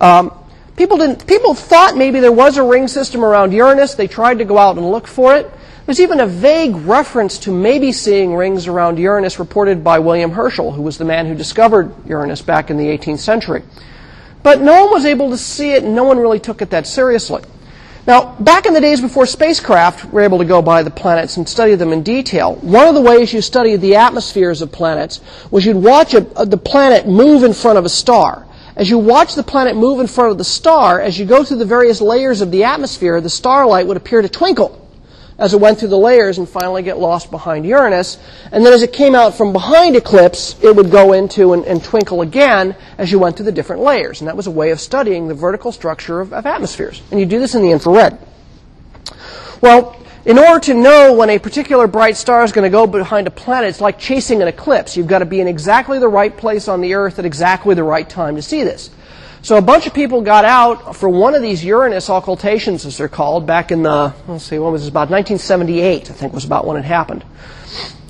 Um, 0.00 0.32
people 0.78 0.96
didn't. 0.96 1.26
People 1.26 1.52
thought 1.52 1.94
maybe 1.94 2.20
there 2.20 2.32
was 2.32 2.56
a 2.56 2.62
ring 2.62 2.88
system 2.88 3.22
around 3.22 3.52
Uranus. 3.52 3.96
They 3.96 4.06
tried 4.06 4.38
to 4.38 4.46
go 4.46 4.56
out 4.56 4.78
and 4.78 4.90
look 4.90 5.06
for 5.06 5.36
it. 5.36 5.52
There's 5.84 6.00
even 6.00 6.20
a 6.20 6.26
vague 6.26 6.74
reference 6.74 7.36
to 7.40 7.52
maybe 7.52 7.92
seeing 7.92 8.34
rings 8.34 8.66
around 8.66 8.98
Uranus 8.98 9.38
reported 9.38 9.84
by 9.84 9.98
William 9.98 10.30
Herschel, 10.30 10.72
who 10.72 10.80
was 10.80 10.96
the 10.96 11.04
man 11.04 11.26
who 11.26 11.34
discovered 11.34 11.92
Uranus 12.08 12.40
back 12.40 12.70
in 12.70 12.78
the 12.78 12.86
18th 12.86 13.18
century. 13.18 13.62
But 14.42 14.62
no 14.62 14.86
one 14.86 14.94
was 14.94 15.04
able 15.04 15.28
to 15.28 15.36
see 15.36 15.72
it, 15.72 15.84
and 15.84 15.94
no 15.94 16.04
one 16.04 16.18
really 16.18 16.40
took 16.40 16.62
it 16.62 16.70
that 16.70 16.86
seriously. 16.86 17.42
Now, 18.06 18.36
back 18.38 18.66
in 18.66 18.74
the 18.74 18.82
days 18.82 19.00
before 19.00 19.24
spacecraft 19.24 20.12
were 20.12 20.20
able 20.20 20.36
to 20.36 20.44
go 20.44 20.60
by 20.60 20.82
the 20.82 20.90
planets 20.90 21.38
and 21.38 21.48
study 21.48 21.74
them 21.74 21.90
in 21.90 22.02
detail, 22.02 22.56
one 22.56 22.86
of 22.86 22.94
the 22.94 23.00
ways 23.00 23.32
you 23.32 23.40
studied 23.40 23.80
the 23.80 23.96
atmospheres 23.96 24.60
of 24.60 24.70
planets 24.70 25.22
was 25.50 25.64
you'd 25.64 25.76
watch 25.76 26.12
a, 26.12 26.26
a, 26.38 26.44
the 26.44 26.58
planet 26.58 27.08
move 27.08 27.44
in 27.44 27.54
front 27.54 27.78
of 27.78 27.86
a 27.86 27.88
star. 27.88 28.46
As 28.76 28.90
you 28.90 28.98
watch 28.98 29.34
the 29.34 29.42
planet 29.42 29.74
move 29.74 30.00
in 30.00 30.06
front 30.06 30.32
of 30.32 30.38
the 30.38 30.44
star, 30.44 31.00
as 31.00 31.18
you 31.18 31.24
go 31.24 31.44
through 31.44 31.58
the 31.58 31.64
various 31.64 32.02
layers 32.02 32.42
of 32.42 32.50
the 32.50 32.64
atmosphere, 32.64 33.22
the 33.22 33.30
starlight 33.30 33.86
would 33.86 33.96
appear 33.96 34.20
to 34.20 34.28
twinkle 34.28 34.83
as 35.38 35.52
it 35.52 35.60
went 35.60 35.78
through 35.78 35.88
the 35.88 35.98
layers 35.98 36.38
and 36.38 36.48
finally 36.48 36.82
get 36.82 36.98
lost 36.98 37.30
behind 37.30 37.66
Uranus. 37.66 38.18
And 38.52 38.64
then 38.64 38.72
as 38.72 38.82
it 38.82 38.92
came 38.92 39.14
out 39.14 39.34
from 39.34 39.52
behind 39.52 39.96
eclipse, 39.96 40.56
it 40.62 40.74
would 40.74 40.90
go 40.90 41.12
into 41.12 41.52
and, 41.52 41.64
and 41.64 41.82
twinkle 41.82 42.22
again 42.22 42.76
as 42.98 43.10
you 43.10 43.18
went 43.18 43.36
through 43.36 43.46
the 43.46 43.52
different 43.52 43.82
layers. 43.82 44.20
And 44.20 44.28
that 44.28 44.36
was 44.36 44.46
a 44.46 44.50
way 44.50 44.70
of 44.70 44.80
studying 44.80 45.28
the 45.28 45.34
vertical 45.34 45.72
structure 45.72 46.20
of, 46.20 46.32
of 46.32 46.46
atmospheres. 46.46 47.02
And 47.10 47.18
you 47.18 47.26
do 47.26 47.40
this 47.40 47.54
in 47.54 47.62
the 47.62 47.70
infrared. 47.70 48.18
Well, 49.60 50.00
in 50.24 50.38
order 50.38 50.60
to 50.60 50.74
know 50.74 51.12
when 51.12 51.28
a 51.28 51.38
particular 51.38 51.86
bright 51.86 52.16
star 52.16 52.44
is 52.44 52.52
going 52.52 52.64
to 52.64 52.70
go 52.70 52.86
behind 52.86 53.26
a 53.26 53.30
planet, 53.30 53.68
it's 53.68 53.80
like 53.80 53.98
chasing 53.98 54.40
an 54.40 54.48
eclipse. 54.48 54.96
You've 54.96 55.06
got 55.06 55.18
to 55.18 55.26
be 55.26 55.40
in 55.40 55.48
exactly 55.48 55.98
the 55.98 56.08
right 56.08 56.34
place 56.34 56.66
on 56.66 56.80
the 56.80 56.94
Earth 56.94 57.18
at 57.18 57.26
exactly 57.26 57.74
the 57.74 57.82
right 57.82 58.08
time 58.08 58.36
to 58.36 58.42
see 58.42 58.62
this. 58.62 58.90
So 59.44 59.58
a 59.58 59.62
bunch 59.62 59.86
of 59.86 59.92
people 59.92 60.22
got 60.22 60.46
out 60.46 60.96
for 60.96 61.06
one 61.06 61.34
of 61.34 61.42
these 61.42 61.62
Uranus 61.62 62.08
occultations, 62.08 62.86
as 62.86 62.96
they're 62.96 63.10
called, 63.10 63.46
back 63.46 63.70
in 63.70 63.82
the, 63.82 64.14
let's 64.26 64.44
see, 64.44 64.58
when 64.58 64.72
was 64.72 64.80
this? 64.80 64.88
About 64.88 65.10
1978, 65.10 66.10
I 66.10 66.14
think 66.14 66.32
was 66.32 66.46
about 66.46 66.66
when 66.66 66.78
it 66.78 66.84
happened. 66.86 67.26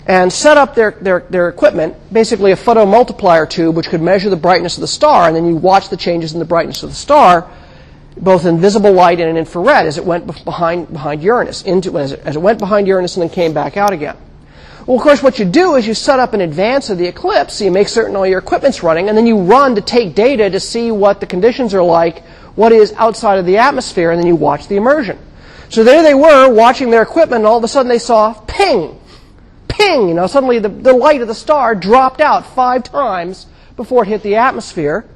And 0.07 0.33
set 0.33 0.57
up 0.57 0.77
their, 0.77 0.93
their, 0.93 1.27
their 1.31 1.49
equipment, 1.49 1.97
basically 2.13 2.53
a 2.53 2.57
photomultiplier 2.57 3.51
tube, 3.51 3.75
which 3.75 3.89
could 3.89 4.01
measure 4.01 4.31
the 4.31 4.37
brightness 4.37 4.77
of 4.77 4.83
the 4.83 4.87
star, 4.87 5.27
and 5.27 5.35
then 5.35 5.45
you 5.45 5.57
watch 5.57 5.89
the 5.89 5.97
changes 5.97 6.35
in 6.35 6.39
the 6.39 6.45
brightness 6.45 6.85
of 6.85 6.91
the 6.91 6.95
star, 6.95 7.51
both 8.17 8.47
in 8.47 8.61
visible 8.61 8.93
light 8.93 9.19
and 9.19 9.29
in 9.29 9.37
infrared, 9.37 9.87
as 9.87 9.99
it 9.99 10.05
went 10.05 10.29
behind, 10.45 10.93
behind 10.93 11.21
Uranus, 11.21 11.63
into, 11.63 11.99
as, 11.99 12.13
it, 12.13 12.21
as 12.21 12.37
it 12.37 12.43
went 12.43 12.61
behind 12.61 12.87
Uranus 12.87 13.17
and 13.17 13.25
then 13.25 13.35
came 13.35 13.53
back 13.53 13.77
out 13.77 13.93
again. 13.93 14.17
Well, 14.87 14.99
of 14.99 15.03
course, 15.03 15.23
what 15.23 15.39
you 15.39 15.47
do 15.47 15.77
is 15.77 15.87
you 15.87 15.95
set 15.95 16.19
up 16.19 16.35
in 16.35 16.43
advance 16.43 16.91
of 16.91 16.99
the 16.99 17.07
eclipse, 17.07 17.55
so 17.55 17.65
you 17.65 17.71
make 17.71 17.89
certain 17.89 18.15
all 18.17 18.27
your 18.27 18.39
equipment's 18.39 18.83
running, 18.83 19.09
and 19.09 19.17
then 19.17 19.27
you 19.27 19.41
run 19.41 19.75
to 19.77 19.81
take 19.81 20.15
data 20.15 20.51
to 20.51 20.61
see 20.61 20.91
what 20.91 21.21
the 21.21 21.27
conditions 21.27 21.73
are 21.73 21.83
like, 21.83 22.23
what 22.55 22.71
is 22.71 22.93
outside 22.95 23.39
of 23.39 23.47
the 23.47 23.57
atmosphere, 23.57 24.11
and 24.11 24.21
then 24.21 24.27
you 24.27 24.37
watch 24.37 24.69
the 24.69 24.77
immersion. 24.77 25.19
So 25.71 25.85
there 25.85 26.03
they 26.03 26.15
were 26.15 26.53
watching 26.53 26.91
their 26.91 27.01
equipment, 27.01 27.41
and 27.41 27.47
all 27.47 27.57
of 27.57 27.65
a 27.65 27.69
sudden 27.69 27.89
they 27.89 27.99
saw 27.99 28.35
ping, 28.47 29.01
ping. 29.69 30.09
You 30.09 30.15
know, 30.15 30.27
suddenly 30.27 30.59
the, 30.59 30.69
the 30.69 30.93
light 30.93 31.23
of 31.23 31.29
the 31.29 31.35
star 31.35 31.75
dropped 31.75 32.21
out 32.21 32.45
five 32.45 32.85
times 32.85 33.47
before 33.77 34.03
it 34.03 34.09
hit 34.09 34.23
the 34.23 34.37
atmosphere. 34.37 35.07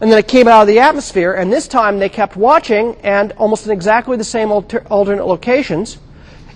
And 0.00 0.10
then 0.10 0.18
it 0.18 0.28
came 0.28 0.46
out 0.46 0.62
of 0.62 0.68
the 0.68 0.78
atmosphere, 0.78 1.32
and 1.32 1.52
this 1.52 1.66
time 1.66 1.98
they 1.98 2.08
kept 2.08 2.36
watching, 2.36 2.96
and 3.02 3.32
almost 3.32 3.66
in 3.66 3.72
exactly 3.72 4.16
the 4.16 4.24
same 4.24 4.52
alter- 4.52 4.86
alternate 4.90 5.26
locations, 5.26 5.98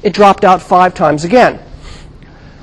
it 0.04 0.12
dropped 0.12 0.44
out 0.44 0.62
five 0.62 0.94
times 0.94 1.24
again. 1.24 1.60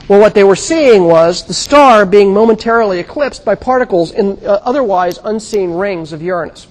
Well, 0.09 0.19
what 0.19 0.33
they 0.33 0.43
were 0.43 0.57
seeing 0.57 1.05
was 1.05 1.45
the 1.45 1.53
star 1.53 2.05
being 2.05 2.33
momentarily 2.33 2.99
eclipsed 2.99 3.45
by 3.45 3.55
particles 3.55 4.11
in 4.11 4.37
uh, 4.45 4.59
otherwise 4.63 5.17
unseen 5.23 5.71
rings 5.71 6.11
of 6.11 6.21
Uranus. 6.21 6.67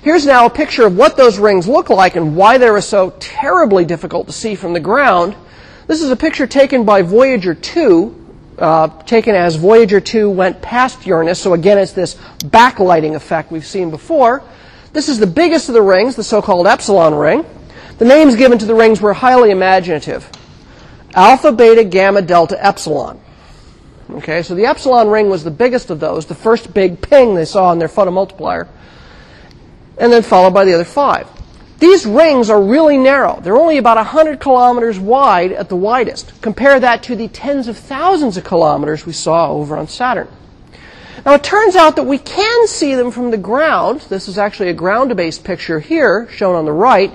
Here's 0.00 0.24
now 0.24 0.46
a 0.46 0.50
picture 0.50 0.86
of 0.86 0.96
what 0.96 1.18
those 1.18 1.38
rings 1.38 1.68
look 1.68 1.90
like 1.90 2.16
and 2.16 2.34
why 2.34 2.56
they 2.56 2.70
were 2.70 2.80
so 2.80 3.10
terribly 3.20 3.84
difficult 3.84 4.28
to 4.28 4.32
see 4.32 4.54
from 4.54 4.72
the 4.72 4.80
ground. 4.80 5.36
This 5.88 6.00
is 6.00 6.10
a 6.10 6.16
picture 6.16 6.46
taken 6.46 6.84
by 6.84 7.02
Voyager 7.02 7.54
2, 7.54 8.34
uh, 8.58 8.88
taken 9.02 9.34
as 9.34 9.56
Voyager 9.56 10.00
2 10.00 10.30
went 10.30 10.62
past 10.62 11.06
Uranus. 11.06 11.38
So 11.38 11.52
again, 11.52 11.76
it's 11.76 11.92
this 11.92 12.14
backlighting 12.38 13.14
effect 13.14 13.52
we've 13.52 13.66
seen 13.66 13.90
before. 13.90 14.42
This 14.94 15.10
is 15.10 15.18
the 15.18 15.26
biggest 15.26 15.68
of 15.68 15.74
the 15.74 15.82
rings, 15.82 16.16
the 16.16 16.24
so-called 16.24 16.66
epsilon 16.66 17.14
ring. 17.14 17.44
The 17.98 18.06
names 18.06 18.36
given 18.36 18.56
to 18.56 18.64
the 18.64 18.74
rings 18.74 19.02
were 19.02 19.12
highly 19.12 19.50
imaginative 19.50 20.30
alpha, 21.14 21.52
beta, 21.52 21.84
gamma, 21.84 22.22
delta, 22.22 22.62
epsilon. 22.64 23.20
Okay, 24.10 24.42
so 24.42 24.54
the 24.54 24.66
epsilon 24.66 25.08
ring 25.08 25.30
was 25.30 25.44
the 25.44 25.50
biggest 25.50 25.90
of 25.90 26.00
those, 26.00 26.26
the 26.26 26.34
first 26.34 26.74
big 26.74 27.00
ping 27.00 27.34
they 27.34 27.44
saw 27.44 27.72
in 27.72 27.78
their 27.78 27.88
photomultiplier, 27.88 28.66
and 29.98 30.12
then 30.12 30.22
followed 30.22 30.52
by 30.52 30.64
the 30.64 30.74
other 30.74 30.84
five. 30.84 31.28
These 31.78 32.04
rings 32.04 32.50
are 32.50 32.60
really 32.60 32.98
narrow. 32.98 33.40
They're 33.40 33.56
only 33.56 33.78
about 33.78 33.96
100 33.96 34.38
kilometers 34.38 34.98
wide 34.98 35.52
at 35.52 35.70
the 35.70 35.76
widest. 35.76 36.40
Compare 36.42 36.78
that 36.80 37.02
to 37.04 37.16
the 37.16 37.28
tens 37.28 37.68
of 37.68 37.78
thousands 37.78 38.36
of 38.36 38.44
kilometers 38.44 39.06
we 39.06 39.14
saw 39.14 39.50
over 39.50 39.78
on 39.78 39.88
Saturn. 39.88 40.28
Now, 41.24 41.34
it 41.34 41.42
turns 41.42 41.76
out 41.76 41.96
that 41.96 42.04
we 42.04 42.18
can 42.18 42.66
see 42.66 42.94
them 42.94 43.10
from 43.10 43.30
the 43.30 43.38
ground. 43.38 44.02
This 44.08 44.28
is 44.28 44.38
actually 44.38 44.68
a 44.68 44.74
ground 44.74 45.14
based 45.16 45.42
picture 45.42 45.80
here, 45.80 46.28
shown 46.30 46.54
on 46.54 46.66
the 46.66 46.72
right. 46.72 47.12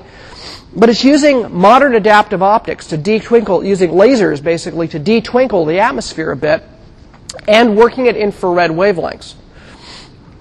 But 0.76 0.90
it's 0.90 1.04
using 1.04 1.56
modern 1.56 1.96
adaptive 1.96 2.44
optics 2.44 2.88
to 2.88 2.98
detwinkle, 2.98 3.66
using 3.66 3.92
lasers 3.92 4.44
basically 4.44 4.88
to 4.90 5.00
detwinkle 5.00 5.66
the 5.66 5.80
atmosphere 5.80 6.32
a 6.32 6.36
bit, 6.36 6.64
and 7.48 7.78
working 7.78 8.08
at 8.08 8.18
infrared 8.18 8.72
wavelengths. 8.72 9.36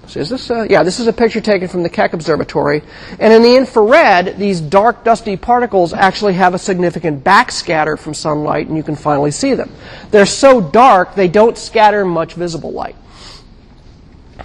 So 0.07 0.19
is 0.19 0.29
this? 0.29 0.49
A, 0.49 0.67
yeah, 0.69 0.83
this 0.83 0.99
is 0.99 1.07
a 1.07 1.13
picture 1.13 1.41
taken 1.41 1.67
from 1.67 1.83
the 1.83 1.89
Keck 1.89 2.13
Observatory, 2.13 2.83
and 3.19 3.33
in 3.33 3.41
the 3.41 3.55
infrared, 3.55 4.37
these 4.37 4.61
dark, 4.61 5.03
dusty 5.03 5.35
particles 5.35 5.93
actually 5.93 6.33
have 6.33 6.53
a 6.53 6.59
significant 6.59 7.23
backscatter 7.23 7.97
from 7.97 8.13
sunlight, 8.13 8.67
and 8.67 8.77
you 8.77 8.83
can 8.83 8.95
finally 8.95 9.31
see 9.31 9.53
them. 9.55 9.71
They're 10.11 10.25
so 10.25 10.61
dark 10.61 11.15
they 11.15 11.27
don't 11.27 11.57
scatter 11.57 12.05
much 12.05 12.33
visible 12.33 12.71
light. 12.71 12.95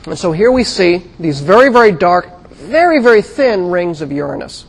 And 0.07 0.19
so 0.19 0.33
here 0.33 0.51
we 0.51 0.65
see 0.65 1.03
these 1.19 1.41
very, 1.41 1.71
very 1.71 1.93
dark, 1.93 2.49
very, 2.51 3.03
very 3.03 3.23
thin 3.23 3.71
rings 3.71 4.01
of 4.01 4.11
Uranus. 4.13 4.67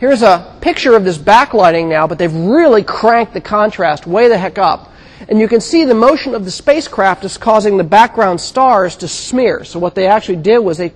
Here's 0.00 0.22
a 0.22 0.56
picture 0.62 0.96
of 0.96 1.04
this 1.04 1.18
backlighting 1.18 1.90
now, 1.90 2.06
but 2.06 2.16
they've 2.16 2.34
really 2.34 2.82
cranked 2.82 3.34
the 3.34 3.40
contrast 3.42 4.06
way 4.06 4.28
the 4.28 4.38
heck 4.38 4.56
up. 4.56 4.90
And 5.28 5.38
you 5.38 5.46
can 5.46 5.60
see 5.60 5.84
the 5.84 5.94
motion 5.94 6.34
of 6.34 6.46
the 6.46 6.50
spacecraft 6.50 7.22
is 7.22 7.36
causing 7.36 7.76
the 7.76 7.84
background 7.84 8.40
stars 8.40 8.96
to 8.96 9.08
smear. 9.08 9.62
So 9.62 9.78
what 9.78 9.94
they 9.94 10.06
actually 10.06 10.36
did 10.36 10.60
was 10.60 10.78
they, 10.78 10.94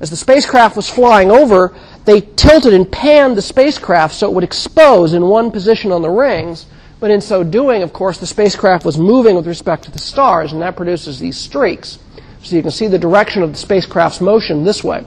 as 0.00 0.10
the 0.10 0.16
spacecraft 0.16 0.74
was 0.74 0.90
flying 0.90 1.30
over, 1.30 1.72
they 2.04 2.20
tilted 2.20 2.74
and 2.74 2.90
panned 2.90 3.36
the 3.36 3.42
spacecraft 3.42 4.16
so 4.16 4.28
it 4.28 4.34
would 4.34 4.42
expose 4.42 5.14
in 5.14 5.22
one 5.22 5.52
position 5.52 5.92
on 5.92 6.02
the 6.02 6.10
rings. 6.10 6.66
But 6.98 7.12
in 7.12 7.20
so 7.20 7.44
doing, 7.44 7.84
of 7.84 7.92
course, 7.92 8.18
the 8.18 8.26
spacecraft 8.26 8.84
was 8.84 8.98
moving 8.98 9.36
with 9.36 9.46
respect 9.46 9.84
to 9.84 9.92
the 9.92 10.00
stars, 10.00 10.52
and 10.52 10.60
that 10.62 10.74
produces 10.74 11.20
these 11.20 11.38
streaks. 11.38 12.00
So 12.42 12.56
you 12.56 12.62
can 12.62 12.72
see 12.72 12.88
the 12.88 12.98
direction 12.98 13.44
of 13.44 13.52
the 13.52 13.58
spacecraft's 13.58 14.20
motion 14.20 14.64
this 14.64 14.82
way. 14.82 15.04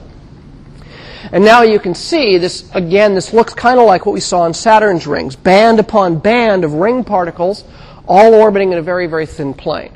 And 1.32 1.44
now 1.44 1.62
you 1.62 1.78
can 1.78 1.94
see 1.94 2.38
this, 2.38 2.70
again, 2.74 3.14
this 3.14 3.32
looks 3.32 3.54
kind 3.54 3.78
of 3.78 3.86
like 3.86 4.06
what 4.06 4.12
we 4.12 4.20
saw 4.20 4.46
in 4.46 4.54
Saturn's 4.54 5.06
rings 5.06 5.36
band 5.36 5.80
upon 5.80 6.18
band 6.18 6.64
of 6.64 6.74
ring 6.74 7.04
particles, 7.04 7.64
all 8.06 8.34
orbiting 8.34 8.72
in 8.72 8.78
a 8.78 8.82
very, 8.82 9.06
very 9.06 9.26
thin 9.26 9.54
plane. 9.54 9.92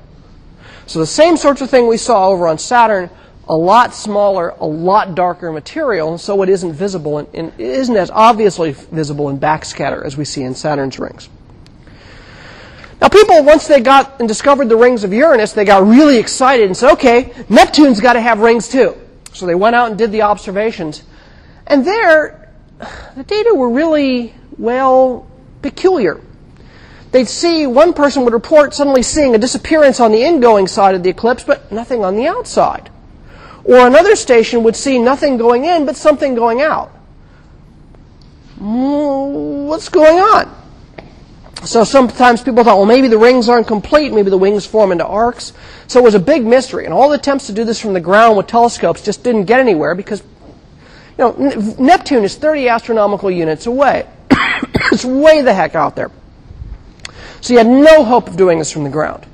So 0.87 0.99
the 0.99 1.07
same 1.07 1.37
sorts 1.37 1.61
of 1.61 1.71
thing 1.71 1.87
we 1.87 1.97
saw 1.97 2.29
over 2.29 2.49
on 2.49 2.59
Saturn, 2.59 3.11
a 3.49 3.57
lot 3.57 3.95
smaller, 3.95 4.51
a 4.61 4.67
lot 4.67 5.15
darker 5.15 5.53
material, 5.53 6.11
and 6.11 6.21
so 6.21 6.43
it 6.43 6.49
isn't 6.49 6.73
visible 6.73 7.19
and 7.19 7.29
it 7.35 7.61
isn't 7.61 7.97
as 7.97 8.11
obviously 8.11 8.73
visible 8.73 9.29
in 9.29 9.39
backscatter 9.39 10.05
as 10.05 10.17
we 10.17 10.25
see 10.25 10.43
in 10.43 10.55
Saturn's 10.55 10.99
rings. 10.99 11.29
Now, 13.01 13.09
people, 13.09 13.43
once 13.45 13.67
they 13.67 13.81
got 13.81 14.19
and 14.21 14.29
discovered 14.29 14.69
the 14.69 14.77
rings 14.77 15.05
of 15.05 15.13
Uranus, 15.13 15.53
they 15.53 15.65
got 15.65 15.87
really 15.87 16.19
excited 16.19 16.67
and 16.67 16.77
said, 16.77 16.93
okay, 16.93 17.33
Neptune's 17.49 18.01
got 18.01 18.13
to 18.13 18.21
have 18.21 18.41
rings 18.41 18.69
too. 18.69 18.97
So 19.33 19.47
they 19.47 19.55
went 19.55 19.75
out 19.75 19.89
and 19.89 19.99
did 19.99 20.13
the 20.13 20.23
observations. 20.23 21.03
And 21.71 21.87
there, 21.87 22.53
the 23.17 23.23
data 23.23 23.55
were 23.55 23.71
really, 23.71 24.35
well, 24.59 25.31
peculiar. 25.63 26.21
They'd 27.13 27.29
see, 27.29 27.65
one 27.69 27.93
person 27.93 28.25
would 28.25 28.33
report 28.33 28.75
suddenly 28.75 29.05
seeing 29.05 29.37
a 29.37 29.39
disappearance 29.39 30.01
on 30.01 30.11
the 30.11 30.21
ingoing 30.23 30.67
side 30.67 30.97
of 30.97 31.05
the 31.05 31.11
eclipse, 31.11 31.45
but 31.45 31.71
nothing 31.71 32.05
on 32.05 32.17
the 32.17 32.27
outside. 32.27 32.91
Or 33.63 33.87
another 33.87 34.17
station 34.17 34.65
would 34.65 34.75
see 34.75 34.99
nothing 34.99 35.37
going 35.37 35.65
in, 35.65 35.87
but 35.87 35.95
something 35.95 36.35
going 36.35 36.61
out. 36.61 36.91
Mm, 38.59 39.67
what's 39.67 39.89
going 39.89 40.19
on? 40.19 40.57
So 41.65 41.85
sometimes 41.85 42.43
people 42.43 42.65
thought, 42.65 42.79
well, 42.79 42.87
maybe 42.87 43.07
the 43.07 43.19
rings 43.19 43.49
aren't 43.49 43.69
complete, 43.69 44.13
maybe 44.13 44.31
the 44.31 44.39
wings 44.39 44.67
form 44.67 44.91
into 44.91 45.07
arcs. 45.07 45.53
So 45.87 46.01
it 46.01 46.03
was 46.03 46.15
a 46.17 46.21
big 46.21 46.45
mystery, 46.45 46.85
and 46.85 46.93
all 46.93 47.11
the 47.11 47.15
attempts 47.15 47.47
to 47.47 47.53
do 47.53 47.65
this 47.65 47.81
from 47.81 47.93
the 47.93 48.01
ground 48.01 48.37
with 48.37 48.49
telescopes 48.49 49.03
just 49.03 49.23
didn't 49.23 49.45
get 49.45 49.61
anywhere 49.61 49.95
because 49.95 50.23
know, 51.21 51.33
Neptune 51.79 52.25
is 52.25 52.37
30 52.37 52.69
astronomical 52.69 53.31
units 53.31 53.67
away. 53.67 54.09
it's 54.93 55.05
way 55.05 55.43
the 55.43 55.55
heck 55.55 55.75
out 55.75 55.97
there. 55.97 56.11
So 57.41 57.55
you 57.55 57.59
had 57.59 57.69
no 57.69 58.05
hope 58.05 58.29
of 58.29 58.37
doing 58.37 58.59
this 58.59 58.71
from 58.71 58.85
the 58.85 58.91
ground. 58.91 59.27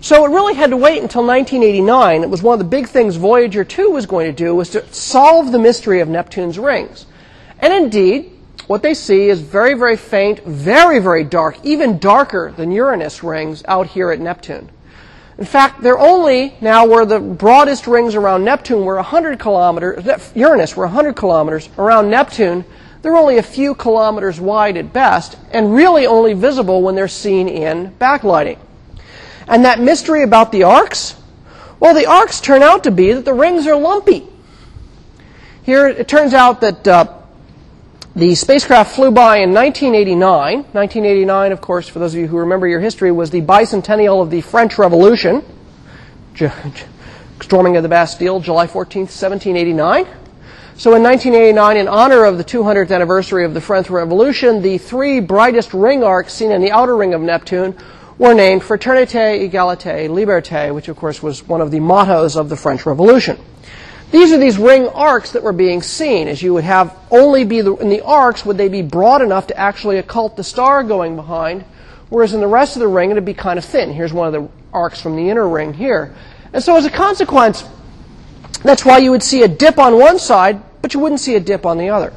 So 0.00 0.24
it 0.24 0.30
really 0.30 0.54
had 0.54 0.70
to 0.70 0.76
wait 0.76 1.02
until 1.02 1.24
1989. 1.24 2.22
It 2.22 2.30
was 2.30 2.42
one 2.42 2.54
of 2.54 2.58
the 2.58 2.64
big 2.64 2.88
things 2.88 3.16
Voyager 3.16 3.62
2 3.62 3.90
was 3.90 4.06
going 4.06 4.26
to 4.26 4.32
do 4.32 4.54
was 4.54 4.70
to 4.70 4.84
solve 4.92 5.52
the 5.52 5.58
mystery 5.58 6.00
of 6.00 6.08
Neptune's 6.08 6.58
rings. 6.58 7.06
And 7.60 7.72
indeed, 7.72 8.32
what 8.66 8.82
they 8.82 8.94
see 8.94 9.28
is 9.28 9.40
very, 9.40 9.74
very 9.74 9.96
faint, 9.96 10.42
very, 10.44 10.98
very 10.98 11.24
dark, 11.24 11.58
even 11.62 11.98
darker 11.98 12.52
than 12.56 12.72
Uranus 12.72 13.22
rings 13.22 13.62
out 13.68 13.86
here 13.86 14.10
at 14.10 14.18
Neptune. 14.18 14.70
In 15.38 15.44
fact, 15.44 15.82
they're 15.82 15.98
only 15.98 16.54
now 16.60 16.86
where 16.86 17.06
the 17.06 17.18
broadest 17.18 17.86
rings 17.86 18.14
around 18.14 18.44
Neptune 18.44 18.84
were 18.84 18.96
100 18.96 19.38
kilometers, 19.38 20.32
Uranus 20.34 20.76
were 20.76 20.84
100 20.84 21.16
kilometers. 21.16 21.68
Around 21.78 22.10
Neptune, 22.10 22.64
they're 23.00 23.16
only 23.16 23.38
a 23.38 23.42
few 23.42 23.74
kilometers 23.74 24.40
wide 24.40 24.76
at 24.76 24.92
best, 24.92 25.36
and 25.50 25.74
really 25.74 26.06
only 26.06 26.34
visible 26.34 26.82
when 26.82 26.94
they're 26.94 27.08
seen 27.08 27.48
in 27.48 27.92
backlighting. 27.92 28.58
And 29.48 29.64
that 29.64 29.80
mystery 29.80 30.22
about 30.22 30.52
the 30.52 30.64
arcs? 30.64 31.16
Well, 31.80 31.94
the 31.94 32.06
arcs 32.06 32.40
turn 32.40 32.62
out 32.62 32.84
to 32.84 32.90
be 32.90 33.12
that 33.12 33.24
the 33.24 33.34
rings 33.34 33.66
are 33.66 33.74
lumpy. 33.74 34.28
Here, 35.64 35.88
it 35.88 36.06
turns 36.06 36.34
out 36.34 36.60
that 36.60 36.86
uh, 36.86 37.21
the 38.14 38.34
spacecraft 38.34 38.94
flew 38.94 39.10
by 39.10 39.38
in 39.38 39.54
1989. 39.54 40.64
1989, 40.72 41.52
of 41.52 41.60
course, 41.62 41.88
for 41.88 41.98
those 41.98 42.12
of 42.14 42.20
you 42.20 42.26
who 42.26 42.38
remember 42.38 42.68
your 42.68 42.80
history, 42.80 43.10
was 43.10 43.30
the 43.30 43.40
bicentennial 43.40 44.20
of 44.20 44.30
the 44.30 44.42
French 44.42 44.76
Revolution. 44.76 45.42
Storming 47.40 47.76
of 47.76 47.82
the 47.82 47.88
Bastille, 47.88 48.40
July 48.40 48.66
14, 48.66 49.02
1789. 49.02 50.04
So 50.76 50.94
in 50.94 51.02
1989, 51.02 51.76
in 51.76 51.88
honor 51.88 52.24
of 52.24 52.38
the 52.38 52.44
200th 52.44 52.94
anniversary 52.94 53.44
of 53.44 53.54
the 53.54 53.60
French 53.60 53.88
Revolution, 53.88 54.62
the 54.62 54.78
three 54.78 55.20
brightest 55.20 55.72
ring 55.72 56.04
arcs 56.04 56.34
seen 56.34 56.50
in 56.50 56.60
the 56.60 56.70
outer 56.70 56.96
ring 56.96 57.14
of 57.14 57.20
Neptune 57.20 57.76
were 58.18 58.34
named 58.34 58.62
Fraternité, 58.62 59.50
Égalité, 59.50 60.08
Liberté, 60.08 60.74
which 60.74 60.88
of 60.88 60.96
course 60.96 61.22
was 61.22 61.46
one 61.48 61.60
of 61.60 61.70
the 61.70 61.80
mottos 61.80 62.36
of 62.36 62.48
the 62.48 62.56
French 62.56 62.84
Revolution. 62.84 63.38
These 64.12 64.30
are 64.30 64.38
these 64.38 64.58
ring 64.58 64.88
arcs 64.88 65.32
that 65.32 65.42
were 65.42 65.54
being 65.54 65.80
seen, 65.80 66.28
as 66.28 66.42
you 66.42 66.52
would 66.52 66.64
have 66.64 66.94
only 67.10 67.44
be 67.44 67.62
the, 67.62 67.74
in 67.76 67.88
the 67.88 68.02
arcs 68.02 68.44
would 68.44 68.58
they 68.58 68.68
be 68.68 68.82
broad 68.82 69.22
enough 69.22 69.46
to 69.46 69.56
actually 69.56 69.96
occult 69.96 70.36
the 70.36 70.44
star 70.44 70.84
going 70.84 71.16
behind, 71.16 71.64
whereas 72.10 72.34
in 72.34 72.40
the 72.40 72.46
rest 72.46 72.76
of 72.76 72.80
the 72.80 72.88
ring 72.88 73.10
it'd 73.10 73.24
be 73.24 73.32
kind 73.32 73.58
of 73.58 73.64
thin. 73.64 73.90
Here's 73.90 74.12
one 74.12 74.26
of 74.26 74.34
the 74.34 74.50
arcs 74.70 75.00
from 75.00 75.16
the 75.16 75.30
inner 75.30 75.48
ring 75.48 75.72
here. 75.72 76.14
And 76.52 76.62
so 76.62 76.76
as 76.76 76.84
a 76.84 76.90
consequence, 76.90 77.64
that's 78.62 78.84
why 78.84 78.98
you 78.98 79.12
would 79.12 79.22
see 79.22 79.44
a 79.44 79.48
dip 79.48 79.78
on 79.78 79.98
one 79.98 80.18
side, 80.18 80.60
but 80.82 80.92
you 80.92 81.00
wouldn't 81.00 81.22
see 81.22 81.36
a 81.36 81.40
dip 81.40 81.64
on 81.64 81.78
the 81.78 81.88
other. 81.88 82.12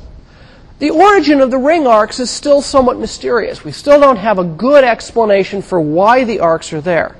The 0.80 0.90
origin 0.90 1.40
of 1.40 1.50
the 1.50 1.58
ring 1.58 1.88
arcs 1.88 2.20
is 2.20 2.30
still 2.30 2.62
somewhat 2.62 3.00
mysterious. 3.00 3.64
We 3.64 3.72
still 3.72 4.02
don't 4.02 4.18
have 4.18 4.38
a 4.38 4.44
good 4.44 4.84
explanation 4.84 5.62
for 5.62 5.80
why 5.80 6.26
the 6.26 6.42
arcs 6.42 6.74
are 6.74 6.82
there 6.82 7.16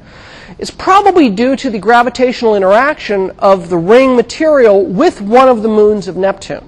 is 0.60 0.72
probably 0.72 1.30
due 1.30 1.56
to 1.56 1.70
the 1.70 1.80
gravitational 1.80 2.56
interaction 2.56 3.32
of 3.40 3.70
the 3.70 3.78
ring 3.78 4.16
material 4.16 4.84
with 4.84 5.22
one 5.22 5.48
of 5.48 5.62
the 5.64 5.68
moons 5.68 6.08
of 6.08 6.16
Neptune. 6.16 6.68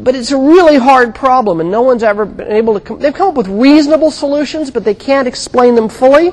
But 0.00 0.14
it's 0.14 0.30
a 0.30 0.38
really 0.38 0.76
hard 0.76 1.14
problem, 1.14 1.60
and 1.60 1.70
no 1.70 1.82
one's 1.82 2.02
ever 2.02 2.24
been 2.24 2.52
able 2.52 2.74
to. 2.74 2.80
Come, 2.80 3.00
they've 3.00 3.14
come 3.14 3.28
up 3.28 3.34
with 3.34 3.48
reasonable 3.48 4.10
solutions, 4.10 4.70
but 4.70 4.84
they 4.84 4.94
can't 4.94 5.26
explain 5.26 5.74
them 5.74 5.88
fully. 5.88 6.32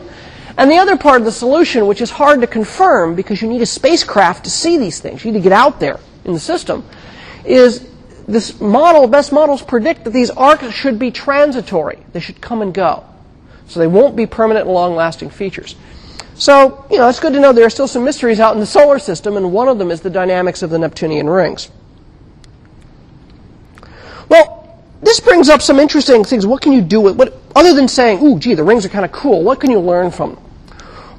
And 0.58 0.72
the 0.72 0.78
other 0.78 0.98
part 0.98 1.20
of 1.20 1.26
the 1.26 1.32
solution, 1.32 1.88
which 1.88 2.02
is 2.02 2.12
hard 2.12 2.42
to 2.42 2.48
confirm 2.48 3.16
because 3.16 3.42
you 3.42 3.50
need 3.50 3.62
a 3.62 3.66
spacecraft 3.66 4.46
to 4.46 4.50
see 4.50 4.78
these 4.78 5.00
things, 5.00 5.26
you 5.26 5.32
need 5.32 5.40
to 5.40 5.44
get 5.44 5.52
out 5.52 5.80
there 5.80 6.00
in 6.24 6.34
the 6.34 6.40
system, 6.40 6.86
is 7.44 7.88
this 8.28 8.60
model, 8.60 9.08
best 9.08 9.32
models 9.32 9.62
predict 9.62 10.04
that 10.06 10.12
these 10.12 10.30
arcs 10.32 10.72
should 10.72 10.98
be 10.98 11.12
transitory. 11.12 12.00
They 12.14 12.20
should 12.20 12.42
come 12.42 12.62
and 12.62 12.74
go. 12.74 13.04
So 13.68 13.80
they 13.80 13.88
won't 13.88 14.16
be 14.16 14.26
permanent 14.26 14.66
and 14.66 14.74
long 14.74 14.96
lasting 14.96 15.30
features. 15.30 15.76
So, 16.38 16.86
you 16.92 16.98
know, 16.98 17.08
it's 17.08 17.20
good 17.20 17.34
to 17.34 17.40
know 17.40 17.54
there 17.54 17.66
are 17.66 17.70
still 17.70 17.88
some 17.88 18.04
mysteries 18.04 18.40
out 18.40 18.54
in 18.54 18.60
the 18.60 18.66
solar 18.66 19.00
system, 19.00 19.38
and 19.38 19.54
one 19.54 19.70
of 19.70 19.78
them 19.78 19.90
is 19.90 20.02
the 20.02 20.10
dynamics 20.10 20.62
of 20.62 20.70
the 20.70 20.78
Neptunian 20.78 21.30
rings. 21.30 21.70
Well, 24.28 24.82
this 25.02 25.20
brings 25.22 25.50
up 25.50 25.62
some 25.62 25.80
interesting 25.80 26.24
things. 26.26 26.46
What 26.46 26.62
can 26.62 26.74
you 26.74 26.82
do 26.82 27.00
with 27.00 27.16
what 27.16 27.38
other 27.56 27.74
than 27.74 27.88
saying, 27.88 28.22
"Ooh, 28.22 28.38
gee, 28.38 28.54
the 28.54 28.64
rings 28.64 28.86
are 28.86 28.90
kind 28.90 29.06
of 29.06 29.12
cool." 29.12 29.44
What 29.44 29.60
can 29.62 29.72
you 29.72 29.80
learn 29.80 30.12
from 30.12 30.32
them? 30.32 30.44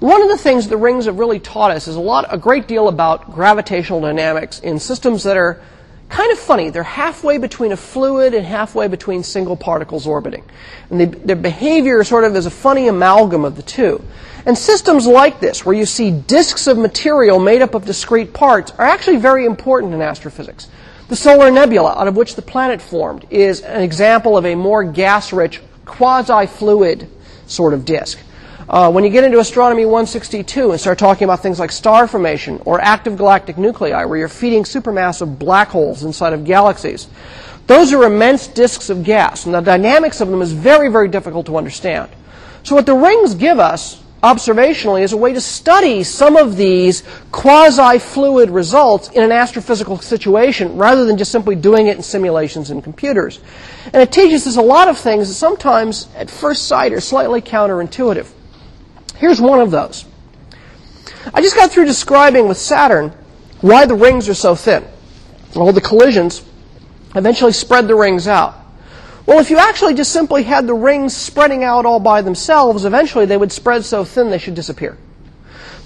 One 0.00 0.22
of 0.22 0.28
the 0.28 0.36
things 0.36 0.68
the 0.68 0.76
rings 0.76 1.06
have 1.06 1.18
really 1.18 1.38
taught 1.38 1.70
us 1.70 1.88
is 1.88 1.96
a 1.96 2.00
lot, 2.00 2.26
a 2.30 2.36
great 2.36 2.68
deal 2.68 2.86
about 2.86 3.34
gravitational 3.34 4.00
dynamics 4.00 4.58
in 4.60 4.78
systems 4.78 5.22
that 5.22 5.38
are 5.38 5.60
kind 6.08 6.32
of 6.32 6.38
funny. 6.38 6.70
They're 6.70 6.82
halfway 6.82 7.38
between 7.38 7.72
a 7.72 7.76
fluid 7.76 8.34
and 8.34 8.46
halfway 8.46 8.88
between 8.88 9.22
single 9.22 9.56
particles 9.56 10.06
orbiting. 10.06 10.44
And 10.90 11.00
they, 11.00 11.04
their 11.06 11.36
behavior 11.36 12.02
sort 12.04 12.24
of 12.24 12.36
is 12.36 12.46
a 12.46 12.50
funny 12.50 12.88
amalgam 12.88 13.44
of 13.44 13.56
the 13.56 13.62
two. 13.62 14.02
And 14.44 14.56
systems 14.56 15.06
like 15.06 15.40
this, 15.40 15.66
where 15.66 15.74
you 15.74 15.86
see 15.86 16.12
disks 16.12 16.68
of 16.68 16.78
material 16.78 17.40
made 17.40 17.62
up 17.62 17.74
of 17.74 17.84
discrete 17.84 18.32
parts, 18.32 18.70
are 18.72 18.84
actually 18.84 19.16
very 19.16 19.44
important 19.44 19.92
in 19.92 20.00
astrophysics. 20.00 20.68
The 21.08 21.16
solar 21.16 21.50
nebula, 21.50 21.94
out 21.96 22.08
of 22.08 22.16
which 22.16 22.34
the 22.34 22.42
planet 22.42 22.80
formed, 22.80 23.26
is 23.30 23.60
an 23.60 23.82
example 23.82 24.36
of 24.36 24.46
a 24.46 24.54
more 24.54 24.84
gas 24.84 25.32
rich, 25.32 25.60
quasi 25.84 26.46
fluid 26.46 27.08
sort 27.46 27.74
of 27.74 27.84
disk. 27.84 28.18
Uh, 28.68 28.90
when 28.90 29.04
you 29.04 29.10
get 29.10 29.22
into 29.22 29.38
Astronomy 29.38 29.84
162 29.84 30.72
and 30.72 30.80
start 30.80 30.98
talking 30.98 31.24
about 31.24 31.40
things 31.40 31.60
like 31.60 31.70
star 31.70 32.08
formation 32.08 32.60
or 32.64 32.80
active 32.80 33.16
galactic 33.16 33.56
nuclei, 33.56 34.04
where 34.04 34.18
you're 34.18 34.28
feeding 34.28 34.64
supermassive 34.64 35.38
black 35.38 35.68
holes 35.68 36.02
inside 36.02 36.32
of 36.32 36.44
galaxies, 36.44 37.06
those 37.68 37.92
are 37.92 38.02
immense 38.02 38.48
disks 38.48 38.90
of 38.90 39.04
gas, 39.04 39.46
and 39.46 39.54
the 39.54 39.60
dynamics 39.60 40.20
of 40.20 40.28
them 40.28 40.42
is 40.42 40.52
very, 40.52 40.90
very 40.90 41.06
difficult 41.06 41.46
to 41.46 41.56
understand. 41.56 42.10
So, 42.64 42.74
what 42.74 42.86
the 42.86 42.94
rings 42.94 43.36
give 43.36 43.60
us 43.60 44.02
observationally 44.24 45.02
is 45.02 45.12
a 45.12 45.16
way 45.16 45.32
to 45.32 45.40
study 45.40 46.02
some 46.02 46.36
of 46.36 46.56
these 46.56 47.04
quasi-fluid 47.30 48.50
results 48.50 49.10
in 49.10 49.22
an 49.22 49.30
astrophysical 49.30 50.02
situation 50.02 50.76
rather 50.76 51.04
than 51.04 51.16
just 51.16 51.30
simply 51.30 51.54
doing 51.54 51.86
it 51.86 51.96
in 51.96 52.02
simulations 52.02 52.70
and 52.70 52.82
computers. 52.82 53.38
And 53.84 54.02
it 54.02 54.10
teaches 54.10 54.44
us 54.48 54.56
a 54.56 54.62
lot 54.62 54.88
of 54.88 54.98
things 54.98 55.28
that 55.28 55.34
sometimes 55.34 56.08
at 56.16 56.28
first 56.28 56.66
sight 56.66 56.92
are 56.92 57.00
slightly 57.00 57.40
counterintuitive. 57.40 58.26
Here's 59.18 59.40
one 59.40 59.60
of 59.60 59.70
those. 59.70 60.04
I 61.32 61.40
just 61.40 61.56
got 61.56 61.70
through 61.70 61.86
describing 61.86 62.48
with 62.48 62.58
Saturn 62.58 63.12
why 63.60 63.86
the 63.86 63.94
rings 63.94 64.28
are 64.28 64.34
so 64.34 64.54
thin. 64.54 64.84
Well, 65.54 65.72
the 65.72 65.80
collisions 65.80 66.44
eventually 67.14 67.52
spread 67.52 67.88
the 67.88 67.94
rings 67.94 68.28
out. 68.28 68.54
Well, 69.24 69.40
if 69.40 69.50
you 69.50 69.58
actually 69.58 69.94
just 69.94 70.12
simply 70.12 70.44
had 70.44 70.66
the 70.66 70.74
rings 70.74 71.16
spreading 71.16 71.64
out 71.64 71.84
all 71.84 71.98
by 71.98 72.22
themselves, 72.22 72.84
eventually 72.84 73.26
they 73.26 73.36
would 73.36 73.50
spread 73.50 73.84
so 73.84 74.04
thin 74.04 74.30
they 74.30 74.38
should 74.38 74.54
disappear. 74.54 74.96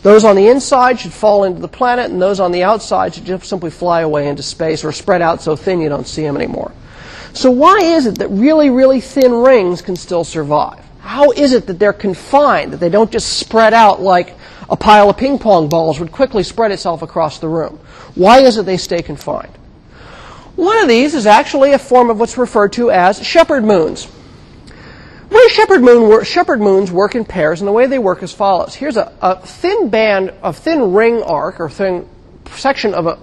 Those 0.02 0.24
on 0.24 0.36
the 0.36 0.48
inside 0.48 1.00
should 1.00 1.12
fall 1.12 1.44
into 1.44 1.60
the 1.60 1.68
planet, 1.68 2.10
and 2.10 2.20
those 2.20 2.40
on 2.40 2.52
the 2.52 2.64
outside 2.64 3.14
should 3.14 3.24
just 3.24 3.44
simply 3.44 3.70
fly 3.70 4.00
away 4.00 4.28
into 4.28 4.42
space 4.42 4.82
or 4.84 4.92
spread 4.92 5.22
out 5.22 5.42
so 5.42 5.56
thin 5.56 5.80
you 5.80 5.88
don't 5.88 6.06
see 6.06 6.22
them 6.22 6.36
anymore. 6.36 6.72
So, 7.32 7.50
why 7.50 7.78
is 7.78 8.06
it 8.06 8.18
that 8.18 8.28
really, 8.28 8.70
really 8.70 9.00
thin 9.00 9.32
rings 9.32 9.82
can 9.82 9.96
still 9.96 10.24
survive? 10.24 10.84
How 11.00 11.30
is 11.30 11.52
it 11.52 11.66
that 11.66 11.78
they're 11.78 11.92
confined, 11.92 12.72
that 12.72 12.80
they 12.80 12.88
don't 12.88 13.10
just 13.10 13.38
spread 13.38 13.74
out 13.74 14.00
like 14.00 14.36
a 14.68 14.76
pile 14.76 15.10
of 15.10 15.16
ping 15.16 15.38
pong 15.38 15.68
balls 15.68 15.98
would 15.98 16.12
quickly 16.12 16.42
spread 16.42 16.72
itself 16.72 17.02
across 17.02 17.38
the 17.38 17.48
room? 17.48 17.78
Why 18.14 18.40
is 18.40 18.56
it 18.56 18.66
they 18.66 18.76
stay 18.76 19.02
confined? 19.02 19.56
One 20.56 20.78
of 20.82 20.88
these 20.88 21.14
is 21.14 21.26
actually 21.26 21.72
a 21.72 21.78
form 21.78 22.10
of 22.10 22.20
what's 22.20 22.36
referred 22.36 22.74
to 22.74 22.90
as 22.90 23.24
shepherd 23.24 23.64
moons. 23.64 24.08
Way 25.30 25.48
shepherd, 25.48 25.80
moon 25.80 26.24
shepherd 26.24 26.60
moons 26.60 26.90
work 26.90 27.14
in 27.14 27.24
pairs, 27.24 27.60
and 27.60 27.68
the 27.68 27.72
way 27.72 27.86
they 27.86 28.00
work 28.00 28.22
as 28.22 28.32
follows. 28.32 28.74
Here's 28.74 28.96
a, 28.96 29.12
a 29.22 29.36
thin 29.46 29.88
band, 29.88 30.34
a 30.42 30.52
thin 30.52 30.92
ring 30.92 31.22
arc, 31.22 31.60
or 31.60 31.70
thin 31.70 32.08
section 32.50 32.94
of 32.94 33.06
a, 33.06 33.18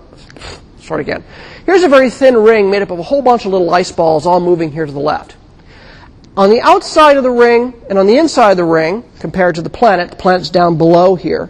start 0.80 1.02
again. 1.02 1.24
Here's 1.66 1.84
a 1.84 1.90
very 1.90 2.10
thin 2.10 2.38
ring 2.38 2.72
made 2.72 2.82
up 2.82 2.92
of 2.92 3.00
a 3.00 3.04
whole 3.04 3.22
bunch 3.22 3.46
of 3.46 3.52
little 3.52 3.70
ice 3.74 3.92
balls 3.92 4.26
all 4.26 4.40
moving 4.40 4.72
here 4.72 4.86
to 4.86 4.92
the 4.92 5.00
left. 5.00 5.36
On 6.38 6.52
the 6.52 6.62
outside 6.62 7.18
of 7.18 7.24
the 7.24 7.32
ring 7.32 7.74
and 7.90 7.98
on 7.98 8.06
the 8.06 8.16
inside 8.16 8.52
of 8.52 8.58
the 8.58 8.64
ring, 8.64 9.04
compared 9.20 9.56
to 9.56 9.64
the 9.64 9.72
planet, 9.72 10.12
the 10.12 10.16
planet's 10.16 10.52
down 10.52 10.78
below 10.78 11.16
here, 11.16 11.50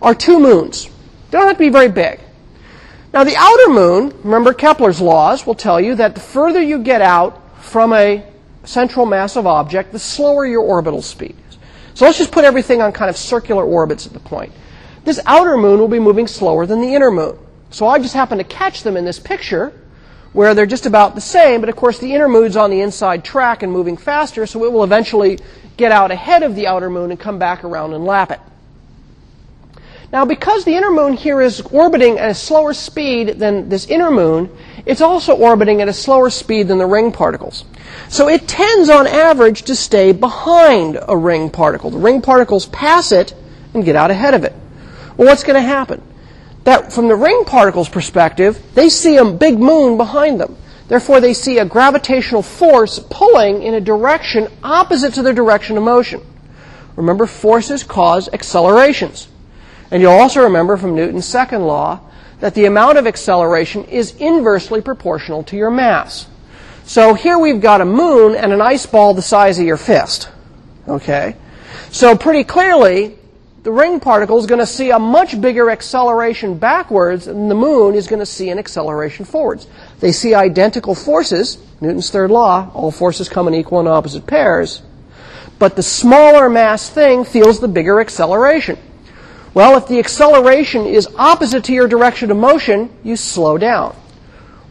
are 0.00 0.14
two 0.14 0.40
moons. 0.40 0.86
They 1.30 1.36
don't 1.36 1.46
have 1.46 1.56
to 1.56 1.58
be 1.58 1.68
very 1.68 1.90
big. 1.90 2.20
Now, 3.12 3.22
the 3.22 3.36
outer 3.36 3.68
moon, 3.68 4.14
remember 4.24 4.54
Kepler's 4.54 4.98
laws, 4.98 5.46
will 5.46 5.54
tell 5.54 5.78
you 5.78 5.94
that 5.96 6.14
the 6.14 6.22
further 6.22 6.62
you 6.62 6.78
get 6.78 7.02
out 7.02 7.62
from 7.62 7.92
a 7.92 8.24
central 8.64 9.04
massive 9.04 9.46
object, 9.46 9.92
the 9.92 9.98
slower 9.98 10.46
your 10.46 10.62
orbital 10.62 11.02
speed 11.02 11.36
is. 11.50 11.58
So 11.92 12.06
let's 12.06 12.16
just 12.16 12.32
put 12.32 12.44
everything 12.44 12.80
on 12.80 12.92
kind 12.92 13.10
of 13.10 13.18
circular 13.18 13.62
orbits 13.62 14.06
at 14.06 14.14
the 14.14 14.20
point. 14.20 14.52
This 15.04 15.20
outer 15.26 15.58
moon 15.58 15.78
will 15.78 15.86
be 15.86 16.00
moving 16.00 16.26
slower 16.26 16.64
than 16.64 16.80
the 16.80 16.94
inner 16.94 17.10
moon. 17.10 17.38
So 17.68 17.86
I 17.86 17.98
just 17.98 18.14
happen 18.14 18.38
to 18.38 18.44
catch 18.44 18.84
them 18.84 18.96
in 18.96 19.04
this 19.04 19.18
picture 19.18 19.74
where 20.34 20.52
they're 20.52 20.66
just 20.66 20.84
about 20.84 21.14
the 21.14 21.20
same, 21.20 21.60
but 21.60 21.70
of 21.70 21.76
course 21.76 21.98
the 21.98 22.12
inner 22.12 22.28
moon's 22.28 22.56
on 22.56 22.70
the 22.70 22.80
inside 22.82 23.24
track 23.24 23.62
and 23.62 23.72
moving 23.72 23.96
faster, 23.96 24.46
so 24.46 24.64
it 24.64 24.72
will 24.72 24.84
eventually 24.84 25.38
get 25.76 25.90
out 25.90 26.10
ahead 26.10 26.42
of 26.42 26.54
the 26.54 26.66
outer 26.66 26.90
moon 26.90 27.10
and 27.10 27.18
come 27.18 27.38
back 27.38 27.64
around 27.64 27.94
and 27.94 28.04
lap 28.04 28.30
it. 28.30 28.40
Now, 30.12 30.24
because 30.24 30.64
the 30.64 30.76
inner 30.76 30.90
moon 30.90 31.14
here 31.14 31.40
is 31.40 31.60
orbiting 31.60 32.18
at 32.18 32.30
a 32.30 32.34
slower 32.34 32.72
speed 32.72 33.40
than 33.40 33.68
this 33.68 33.86
inner 33.86 34.10
moon, 34.10 34.48
it's 34.86 35.00
also 35.00 35.34
orbiting 35.36 35.80
at 35.80 35.88
a 35.88 35.92
slower 35.92 36.30
speed 36.30 36.68
than 36.68 36.78
the 36.78 36.86
ring 36.86 37.10
particles. 37.10 37.64
So 38.08 38.28
it 38.28 38.46
tends, 38.46 38.88
on 38.88 39.08
average, 39.08 39.62
to 39.62 39.74
stay 39.74 40.12
behind 40.12 40.98
a 41.08 41.16
ring 41.16 41.50
particle. 41.50 41.90
The 41.90 41.98
ring 41.98 42.22
particles 42.22 42.66
pass 42.66 43.10
it 43.10 43.34
and 43.72 43.84
get 43.84 43.96
out 43.96 44.12
ahead 44.12 44.34
of 44.34 44.44
it. 44.44 44.52
Well, 45.16 45.26
what's 45.26 45.42
going 45.42 45.60
to 45.60 45.68
happen? 45.68 46.00
That 46.64 46.92
from 46.92 47.08
the 47.08 47.16
ring 47.16 47.44
particles' 47.46 47.88
perspective, 47.88 48.60
they 48.74 48.88
see 48.88 49.16
a 49.16 49.24
big 49.24 49.58
moon 49.58 49.96
behind 49.96 50.40
them. 50.40 50.56
Therefore, 50.88 51.20
they 51.20 51.34
see 51.34 51.58
a 51.58 51.64
gravitational 51.64 52.42
force 52.42 52.98
pulling 52.98 53.62
in 53.62 53.74
a 53.74 53.80
direction 53.80 54.48
opposite 54.62 55.14
to 55.14 55.22
their 55.22 55.32
direction 55.32 55.76
of 55.76 55.82
motion. 55.82 56.20
Remember, 56.96 57.26
forces 57.26 57.82
cause 57.82 58.28
accelerations. 58.32 59.28
And 59.90 60.02
you'll 60.02 60.12
also 60.12 60.42
remember 60.42 60.76
from 60.76 60.94
Newton's 60.94 61.26
second 61.26 61.66
law 61.66 62.00
that 62.40 62.54
the 62.54 62.66
amount 62.66 62.98
of 62.98 63.06
acceleration 63.06 63.84
is 63.84 64.14
inversely 64.16 64.80
proportional 64.80 65.42
to 65.44 65.56
your 65.56 65.70
mass. 65.70 66.26
So 66.84 67.14
here 67.14 67.38
we've 67.38 67.60
got 67.60 67.80
a 67.80 67.86
moon 67.86 68.34
and 68.34 68.52
an 68.52 68.60
ice 68.60 68.84
ball 68.84 69.14
the 69.14 69.22
size 69.22 69.58
of 69.58 69.64
your 69.64 69.76
fist. 69.76 70.28
Okay? 70.86 71.36
So 71.90 72.16
pretty 72.16 72.44
clearly, 72.44 73.16
the 73.64 73.72
ring 73.72 73.98
particle 73.98 74.38
is 74.38 74.44
going 74.44 74.58
to 74.58 74.66
see 74.66 74.90
a 74.90 74.98
much 74.98 75.40
bigger 75.40 75.70
acceleration 75.70 76.58
backwards 76.58 77.24
than 77.24 77.48
the 77.48 77.54
moon 77.54 77.94
is 77.94 78.06
going 78.06 78.20
to 78.20 78.26
see 78.26 78.50
an 78.50 78.58
acceleration 78.58 79.24
forwards. 79.24 79.66
They 80.00 80.12
see 80.12 80.34
identical 80.34 80.94
forces, 80.94 81.56
Newton's 81.80 82.10
third 82.10 82.30
law, 82.30 82.70
all 82.74 82.90
forces 82.90 83.30
come 83.30 83.48
in 83.48 83.54
equal 83.54 83.80
and 83.80 83.88
opposite 83.88 84.26
pairs, 84.26 84.82
but 85.58 85.76
the 85.76 85.82
smaller 85.82 86.50
mass 86.50 86.90
thing 86.90 87.24
feels 87.24 87.58
the 87.58 87.68
bigger 87.68 88.00
acceleration. 88.00 88.78
Well, 89.54 89.78
if 89.78 89.88
the 89.88 89.98
acceleration 89.98 90.84
is 90.84 91.08
opposite 91.16 91.64
to 91.64 91.72
your 91.72 91.88
direction 91.88 92.30
of 92.30 92.36
motion, 92.36 92.94
you 93.02 93.16
slow 93.16 93.56
down. 93.56 93.96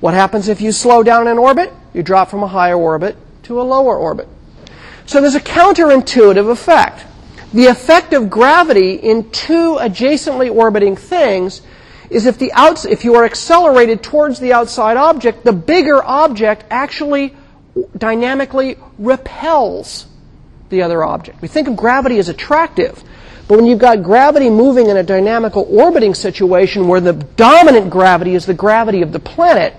What 0.02 0.14
happens 0.14 0.50
if 0.50 0.62
you 0.62 0.72
slow 0.72 1.02
down 1.02 1.28
in 1.28 1.40
orbit? 1.40 1.74
You 1.96 2.04
drop 2.04 2.30
from 2.30 2.44
a 2.44 2.48
higher 2.48 2.78
orbit 2.78 3.18
to 3.44 3.60
a 3.60 3.64
lower 3.64 3.98
orbit. 3.98 4.28
So 5.08 5.20
there's 5.20 5.36
a 5.36 5.40
counterintuitive 5.40 6.48
effect. 6.48 7.08
The 7.54 7.68
effect 7.68 8.14
of 8.14 8.30
gravity 8.30 8.96
in 8.96 9.30
two 9.30 9.78
adjacently 9.80 10.54
orbiting 10.54 10.96
things 10.96 11.62
is 12.10 12.26
if, 12.26 12.38
the 12.38 12.52
outs- 12.54 12.86
if 12.86 13.04
you 13.06 13.16
are 13.16 13.26
accelerated 13.26 14.02
towards 14.02 14.40
the 14.40 14.54
outside 14.54 14.98
object, 14.98 15.44
the 15.44 15.54
bigger 15.54 16.04
object 16.04 16.64
actually 16.72 17.36
dynamically 17.98 18.78
repels 18.98 20.06
the 20.70 20.82
other 20.82 21.04
object. 21.04 21.42
We 21.42 21.48
think 21.48 21.68
of 21.68 21.76
gravity 21.76 22.18
as 22.20 22.30
attractive. 22.30 23.04
But 23.48 23.58
when 23.58 23.66
you've 23.66 23.80
got 23.80 24.04
gravity 24.04 24.50
moving 24.50 24.88
in 24.88 24.98
a 24.98 25.04
dynamical 25.04 25.68
orbiting 25.70 26.14
situation 26.14 26.88
where 26.88 27.02
the 27.02 27.14
dominant 27.14 27.90
gravity 27.90 28.36
is 28.36 28.46
the 28.46 28.54
gravity 28.54 29.02
of 29.02 29.12
the 29.12 29.20
planet, 29.20 29.76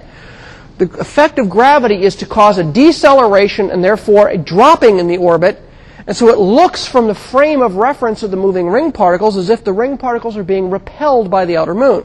the 0.79 0.91
effect 0.99 1.39
of 1.39 1.49
gravity 1.49 2.03
is 2.03 2.17
to 2.17 2.27
cause 2.27 2.59
a 2.59 2.65
deceleration 2.65 3.71
and 3.71 3.83
therefore 3.83 4.29
a 4.29 4.37
dropping 4.37 4.99
in 4.99 5.07
the 5.07 5.17
orbit. 5.17 5.61
And 6.07 6.17
so 6.17 6.29
it 6.29 6.39
looks 6.39 6.87
from 6.87 7.07
the 7.07 7.15
frame 7.15 7.63
of 7.63 7.77
reference 7.77 8.23
of 8.23 8.31
the 8.31 8.37
moving 8.37 8.69
ring 8.69 8.93
particles 8.93 9.37
as 9.37 9.49
if 9.49 9.65
the 9.65 9.73
ring 9.73 9.97
particles 9.97 10.37
are 10.37 10.45
being 10.45 10.71
repelled 10.71 11.31
by 11.31 11.47
the 11.47 11.57
outer 11.57 11.75
moon. 11.75 12.05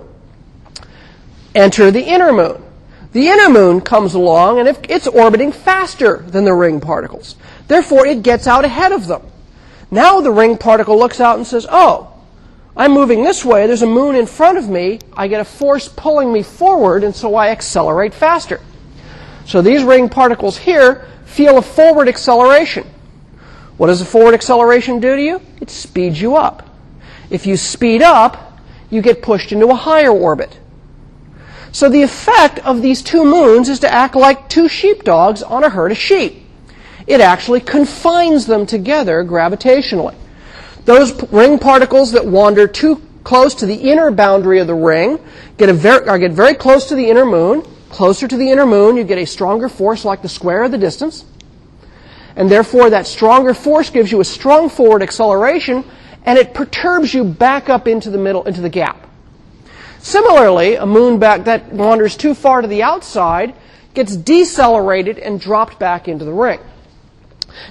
Enter 1.53 1.91
the 1.91 2.03
inner 2.03 2.31
moon. 2.31 2.63
The 3.11 3.27
inner 3.27 3.49
moon 3.49 3.81
comes 3.81 4.13
along 4.13 4.59
and 4.59 4.67
it's 4.89 5.07
orbiting 5.07 5.51
faster 5.51 6.17
than 6.17 6.45
the 6.45 6.53
ring 6.53 6.79
particles. 6.79 7.35
Therefore, 7.67 8.05
it 8.05 8.23
gets 8.23 8.47
out 8.47 8.65
ahead 8.65 8.91
of 8.91 9.07
them. 9.07 9.23
Now 9.91 10.21
the 10.21 10.31
ring 10.31 10.57
particle 10.57 10.97
looks 10.97 11.19
out 11.19 11.37
and 11.37 11.45
says, 11.45 11.65
oh, 11.69 12.13
I'm 12.77 12.93
moving 12.93 13.23
this 13.23 13.43
way. 13.43 13.67
There's 13.67 13.81
a 13.81 13.87
moon 13.87 14.15
in 14.15 14.25
front 14.25 14.57
of 14.57 14.69
me. 14.69 14.99
I 15.11 15.27
get 15.27 15.41
a 15.41 15.45
force 15.45 15.89
pulling 15.89 16.31
me 16.31 16.43
forward, 16.43 17.03
and 17.03 17.13
so 17.13 17.35
I 17.35 17.49
accelerate 17.49 18.13
faster. 18.13 18.61
So 19.45 19.61
these 19.61 19.83
ring 19.83 20.07
particles 20.07 20.57
here 20.57 21.05
feel 21.25 21.57
a 21.57 21.61
forward 21.61 22.07
acceleration. 22.07 22.87
What 23.79 23.87
does 23.87 24.01
a 24.01 24.05
forward 24.05 24.35
acceleration 24.35 24.99
do 24.99 25.15
to 25.15 25.21
you? 25.21 25.41
It 25.59 25.71
speeds 25.71 26.21
you 26.21 26.35
up. 26.35 26.69
If 27.31 27.47
you 27.47 27.57
speed 27.57 28.03
up, 28.03 28.59
you 28.91 29.01
get 29.01 29.23
pushed 29.23 29.51
into 29.51 29.69
a 29.69 29.75
higher 29.75 30.11
orbit. 30.11 30.59
So 31.71 31.89
the 31.89 32.03
effect 32.03 32.59
of 32.59 32.83
these 32.83 33.01
two 33.01 33.25
moons 33.25 33.69
is 33.69 33.79
to 33.79 33.91
act 33.91 34.15
like 34.15 34.49
two 34.49 34.67
sheepdogs 34.67 35.41
on 35.41 35.63
a 35.63 35.69
herd 35.69 35.91
of 35.91 35.97
sheep 35.97 36.45
it 37.09 37.21
actually 37.21 37.59
confines 37.59 38.45
them 38.45 38.67
together 38.67 39.23
gravitationally. 39.23 40.15
Those 40.85 41.11
ring 41.31 41.57
particles 41.57 42.11
that 42.11 42.25
wander 42.25 42.67
too 42.67 43.01
close 43.23 43.55
to 43.55 43.65
the 43.65 43.75
inner 43.75 44.11
boundary 44.11 44.59
of 44.59 44.67
the 44.67 44.75
ring 44.75 45.19
get, 45.57 45.73
very, 45.73 46.19
get 46.19 46.31
very 46.31 46.53
close 46.53 46.85
to 46.85 46.95
the 46.95 47.09
inner 47.09 47.25
moon. 47.25 47.63
Closer 47.89 48.27
to 48.27 48.37
the 48.37 48.51
inner 48.51 48.67
moon, 48.67 48.95
you 48.95 49.03
get 49.03 49.17
a 49.17 49.25
stronger 49.25 49.67
force 49.67 50.05
like 50.05 50.21
the 50.21 50.29
square 50.29 50.63
of 50.63 50.71
the 50.71 50.77
distance. 50.77 51.25
And 52.39 52.49
therefore, 52.49 52.89
that 52.89 53.05
stronger 53.05 53.53
force 53.53 53.89
gives 53.89 54.13
you 54.13 54.21
a 54.21 54.25
strong 54.25 54.69
forward 54.69 55.03
acceleration, 55.03 55.83
and 56.23 56.39
it 56.39 56.53
perturbs 56.53 57.13
you 57.13 57.25
back 57.25 57.67
up 57.67 57.85
into 57.85 58.09
the 58.09 58.17
middle, 58.17 58.45
into 58.45 58.61
the 58.61 58.69
gap. 58.69 59.05
Similarly, 59.99 60.75
a 60.75 60.85
moon 60.85 61.19
back 61.19 61.43
that 61.43 61.73
wanders 61.73 62.15
too 62.15 62.33
far 62.33 62.61
to 62.61 62.67
the 62.69 62.81
outside 62.81 63.53
gets 63.93 64.15
decelerated 64.15 65.19
and 65.19 65.41
dropped 65.41 65.79
back 65.79 66.07
into 66.07 66.23
the 66.23 66.31
ring. 66.31 66.61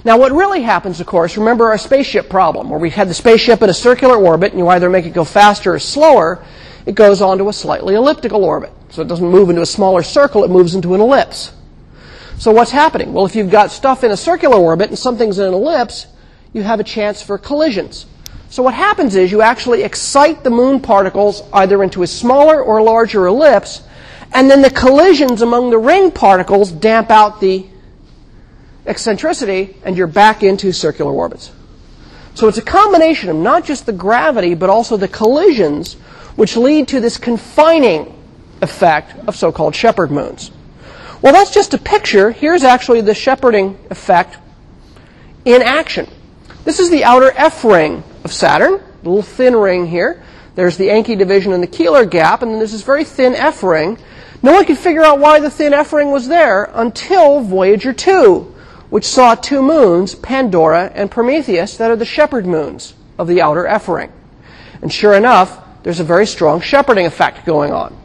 Now, 0.05 0.19
what 0.19 0.31
really 0.31 0.61
happens, 0.61 0.99
of 0.99 1.07
course, 1.07 1.35
remember 1.35 1.69
our 1.69 1.79
spaceship 1.79 2.29
problem, 2.29 2.69
where 2.69 2.79
we 2.79 2.91
had 2.91 3.09
the 3.09 3.15
spaceship 3.15 3.63
in 3.63 3.71
a 3.71 3.73
circular 3.73 4.17
orbit, 4.17 4.51
and 4.51 4.59
you 4.59 4.67
either 4.67 4.87
make 4.87 5.07
it 5.07 5.13
go 5.13 5.23
faster 5.23 5.73
or 5.73 5.79
slower, 5.79 6.45
it 6.85 6.93
goes 6.93 7.23
onto 7.23 7.49
a 7.49 7.53
slightly 7.53 7.95
elliptical 7.95 8.43
orbit. 8.43 8.71
So 8.89 9.01
it 9.01 9.07
doesn't 9.07 9.27
move 9.27 9.49
into 9.49 9.63
a 9.63 9.65
smaller 9.65 10.03
circle, 10.03 10.43
it 10.43 10.51
moves 10.51 10.75
into 10.75 10.93
an 10.93 11.01
ellipse. 11.01 11.53
So 12.39 12.51
what's 12.51 12.71
happening? 12.71 13.11
Well, 13.11 13.25
if 13.25 13.35
you've 13.35 13.51
got 13.51 13.69
stuff 13.69 14.05
in 14.05 14.11
a 14.11 14.17
circular 14.17 14.55
orbit 14.55 14.87
and 14.87 14.97
something's 14.97 15.39
in 15.39 15.47
an 15.47 15.53
ellipse, 15.53 16.07
you 16.53 16.63
have 16.63 16.79
a 16.79 16.85
chance 16.85 17.21
for 17.21 17.37
collisions. 17.37 18.05
So 18.49 18.63
what 18.63 18.73
happens 18.73 19.15
is 19.15 19.29
you 19.29 19.41
actually 19.41 19.83
excite 19.83 20.45
the 20.45 20.49
moon 20.49 20.79
particles 20.79 21.43
either 21.51 21.83
into 21.83 22.01
a 22.01 22.07
smaller 22.07 22.63
or 22.63 22.81
larger 22.81 23.27
ellipse, 23.27 23.83
and 24.33 24.49
then 24.49 24.61
the 24.61 24.69
collisions 24.69 25.41
among 25.41 25.69
the 25.69 25.77
ring 25.77 26.11
particles 26.11 26.71
damp 26.71 27.11
out 27.11 27.41
the 27.41 27.67
eccentricity, 28.85 29.75
and 29.83 29.97
you're 29.97 30.07
back 30.07 30.41
into 30.41 30.71
circular 30.71 31.11
orbits. 31.11 31.51
So 32.35 32.47
it's 32.47 32.57
a 32.57 32.63
combination 32.63 33.27
of 33.29 33.35
not 33.35 33.65
just 33.65 33.85
the 33.85 33.91
gravity, 33.91 34.55
but 34.55 34.69
also 34.69 34.95
the 34.95 35.09
collisions, 35.09 35.95
which 36.37 36.55
lead 36.55 36.87
to 36.87 37.01
this 37.01 37.17
confining 37.17 38.17
effect 38.61 39.27
of 39.27 39.35
so-called 39.35 39.75
shepherd 39.75 40.09
moons. 40.09 40.51
Well, 41.21 41.33
that's 41.33 41.53
just 41.53 41.73
a 41.73 41.77
picture. 41.77 42.31
Here's 42.31 42.63
actually 42.63 43.01
the 43.01 43.13
shepherding 43.13 43.77
effect 43.89 44.37
in 45.43 45.61
action. 45.61 46.07
This 46.63 46.79
is 46.79 46.89
the 46.89 47.03
outer 47.03 47.31
F 47.35 47.63
ring 47.63 48.03
of 48.23 48.31
Saturn, 48.31 48.81
little 49.03 49.21
thin 49.21 49.55
ring 49.55 49.87
here. 49.87 50.23
There's 50.55 50.77
the 50.77 50.87
Encke 50.87 51.17
division 51.17 51.51
and 51.51 51.61
the 51.63 51.67
Keeler 51.67 52.05
gap, 52.05 52.41
and 52.41 52.51
then 52.51 52.59
there's 52.59 52.71
this 52.71 52.83
very 52.83 53.03
thin 53.03 53.35
F 53.35 53.63
ring. 53.63 53.97
No 54.41 54.53
one 54.53 54.65
could 54.65 54.77
figure 54.77 55.03
out 55.03 55.19
why 55.19 55.39
the 55.39 55.49
thin 55.49 55.73
F 55.73 55.91
ring 55.91 56.11
was 56.11 56.27
there 56.27 56.69
until 56.73 57.41
Voyager 57.41 57.91
2, 57.91 58.55
which 58.89 59.05
saw 59.05 59.35
two 59.35 59.61
moons, 59.61 60.15
Pandora 60.15 60.91
and 60.95 61.11
Prometheus, 61.11 61.77
that 61.77 61.91
are 61.91 61.95
the 61.97 62.05
shepherd 62.05 62.45
moons 62.45 62.93
of 63.17 63.27
the 63.27 63.41
outer 63.41 63.67
F 63.67 63.89
ring. 63.89 64.11
And 64.81 64.91
sure 64.91 65.13
enough, 65.13 65.61
there's 65.83 65.99
a 65.99 66.05
very 66.05 66.25
strong 66.25 66.61
shepherding 66.61 67.05
effect 67.05 67.45
going 67.45 67.73
on. 67.73 67.95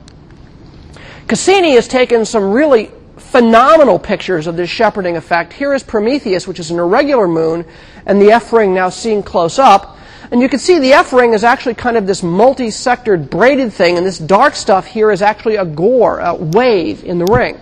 Cassini 1.29 1.75
has 1.75 1.89
taken 1.89 2.25
some 2.25 2.51
really 2.51 2.91
phenomenal 3.35 3.99
pictures 3.99 4.47
of 4.47 4.55
this 4.55 4.71
shepherding 4.71 5.17
effect. 5.17 5.53
Here 5.53 5.75
is 5.75 5.83
Prometheus, 5.83 6.47
which 6.47 6.61
is 6.61 6.71
an 6.71 6.79
irregular 6.79 7.27
moon, 7.27 7.65
and 8.07 8.23
the 8.23 8.31
F 8.31 8.53
ring 8.53 8.73
now 8.73 8.91
seen 8.91 9.25
close 9.25 9.59
up. 9.59 9.99
And 10.31 10.41
you 10.41 10.49
can 10.49 10.61
see 10.61 10.79
the 10.79 10.93
F 10.93 11.13
ring 11.13 11.33
is 11.33 11.43
actually 11.43 11.75
kind 11.75 11.97
of 11.97 12.07
this 12.07 12.23
multi-sectored 12.23 13.31
braided 13.31 13.73
thing, 13.73 13.97
and 13.97 14.07
this 14.07 14.21
dark 14.21 14.55
stuff 14.55 14.87
here 14.87 15.11
is 15.11 15.21
actually 15.21 15.57
a 15.57 15.65
gore, 15.65 16.21
a 16.21 16.33
wave 16.33 17.03
in 17.03 17.19
the 17.19 17.25
ring. 17.25 17.59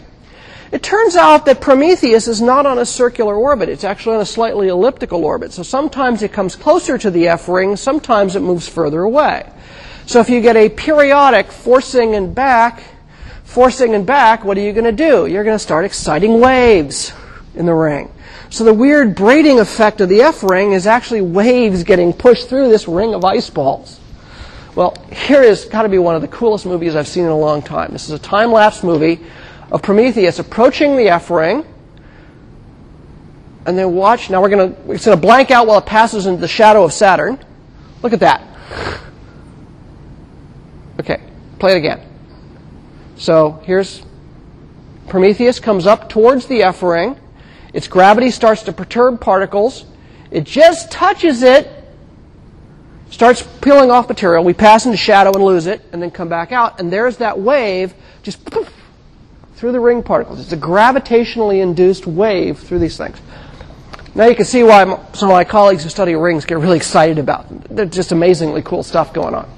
It 0.73 0.83
turns 0.83 1.17
out 1.17 1.47
that 1.47 1.63
Prometheus 1.63 2.29
is 2.29 2.43
not 2.43 2.67
on 2.67 2.79
a 2.79 2.85
circular 2.85 3.35
orbit. 3.35 3.71
It's 3.71 3.83
actually 3.83 4.17
on 4.17 4.21
a 4.21 4.27
slightly 4.27 4.69
elliptical 4.69 5.25
orbit. 5.25 5.55
So 5.55 5.63
sometimes 5.63 6.23
it 6.23 6.35
comes 6.35 6.55
closer 6.55 6.99
to 6.99 7.11
the 7.11 7.29
F 7.29 7.49
ring, 7.49 7.77
sometimes 7.77 8.37
it 8.37 8.41
moves 8.41 8.69
further 8.69 9.01
away. 9.01 9.51
So 10.05 10.21
if 10.21 10.29
you 10.29 10.43
get 10.43 10.57
a 10.57 10.69
periodic 10.69 11.51
forcing 11.51 12.15
and 12.15 12.35
back, 12.35 12.83
forcing 13.53 13.95
and 13.95 14.07
back, 14.07 14.45
what 14.45 14.57
are 14.57 14.63
you 14.63 14.73
going 14.73 14.85
to 14.85 14.93
do? 14.93 15.27
You're 15.27 15.45
going 15.45 15.55
to 15.55 15.63
start 15.63 15.85
exciting 15.85 16.41
waves 16.41 17.13
in 17.55 17.67
the 17.67 17.75
ring. 17.75 18.11
So 18.49 18.65
the 18.65 18.73
weird 18.73 19.15
braiding 19.15 19.61
effect 19.61 20.01
of 20.01 20.09
the 20.09 20.23
F 20.23 20.43
ring 20.43 20.73
is 20.73 20.87
actually 20.87 21.21
waves 21.21 21.85
getting 21.85 22.15
pushed 22.15 22.49
through 22.49 22.71
this 22.71 22.89
ring 22.89 23.15
of 23.15 23.25
ice 23.25 23.51
balls. 23.51 24.01
Well, 24.75 24.97
here 25.13 25.43
is 25.43 25.67
got 25.67 25.83
to 25.83 25.91
be 25.91 25.99
one 25.99 26.15
of 26.15 26.23
the 26.23 26.29
coolest 26.29 26.65
movies 26.65 26.97
I've 26.97 27.07
seen 27.07 27.25
in 27.25 27.31
a 27.31 27.39
long 27.39 27.61
time. 27.61 27.93
This 27.93 28.05
is 28.05 28.13
a 28.13 28.19
time 28.19 28.53
lapse 28.53 28.83
movie 28.83 29.21
of 29.71 29.83
Prometheus 29.83 30.39
approaching 30.39 30.97
the 30.97 31.11
F 31.11 31.31
ring. 31.31 31.67
And 33.67 33.77
then 33.77 33.95
watch. 33.95 34.31
Now 34.31 34.41
we're 34.41 34.49
going 34.49 34.75
to, 34.75 34.93
it's 34.93 35.05
going 35.05 35.17
to 35.17 35.21
blank 35.21 35.51
out 35.51 35.67
while 35.67 35.79
it 35.79 35.87
passes 35.87 36.25
into 36.25 36.41
the 36.41 36.49
shadow 36.49 36.85
of 36.85 36.93
Saturn. 36.93 37.39
Look 38.03 38.15
at 38.15 38.21
that. 38.21 38.43
Okay, 40.99 41.23
play 41.59 41.73
it 41.73 41.77
again. 41.77 42.12
So 43.23 43.63
here's 43.63 44.03
Prometheus 45.07 45.61
comes 45.61 45.87
up 45.87 46.09
towards 46.09 46.47
the 46.47 46.65
F 46.65 46.83
ring. 46.83 47.17
Its 47.73 47.87
gravity 47.87 48.33
starts 48.33 48.65
to 48.65 48.73
perturb 48.73 49.21
particles. 49.21 49.85
It 50.33 50.43
just 50.43 50.91
touches 50.91 51.45
it, 51.45 51.71
starts 53.11 53.47
peeling 53.61 53.93
off 53.93 54.09
material. 54.09 54.43
We 54.43 54.55
pass 54.55 54.87
into 54.87 54.99
shadow 54.99 55.31
and 55.33 55.45
lose 55.45 55.69
it, 55.69 55.83
and 55.93 56.03
then 56.03 56.11
come 56.11 56.29
back 56.29 56.51
out. 56.51 56.81
And 56.81 56.93
there's 56.93 57.19
that 57.19 57.39
wave 57.39 57.95
just 58.25 58.45
poof, 58.45 58.69
through 59.55 59.71
the 59.71 59.79
ring 59.79 60.03
particles. 60.03 60.41
It's 60.41 60.53
a 60.53 60.57
gravitationally 60.57 61.63
induced 61.63 62.09
wave 62.09 62.59
through 62.59 62.81
these 62.81 62.97
things. 62.97 63.19
Now 64.17 64.27
you 64.27 64.35
can 64.35 64.47
see 64.47 64.65
why 64.65 64.85
some 65.13 65.29
of 65.29 65.35
my 65.35 65.45
colleagues 65.45 65.85
who 65.85 65.91
study 65.91 66.17
rings 66.17 66.45
get 66.45 66.59
really 66.59 66.77
excited 66.77 67.21
about 67.21 67.49
them. 67.49 67.63
They're 67.71 67.87
just 67.87 68.11
amazingly 68.11 68.63
cool 68.63 68.83
stuff 68.83 69.13
going 69.13 69.37
on. 69.37 69.49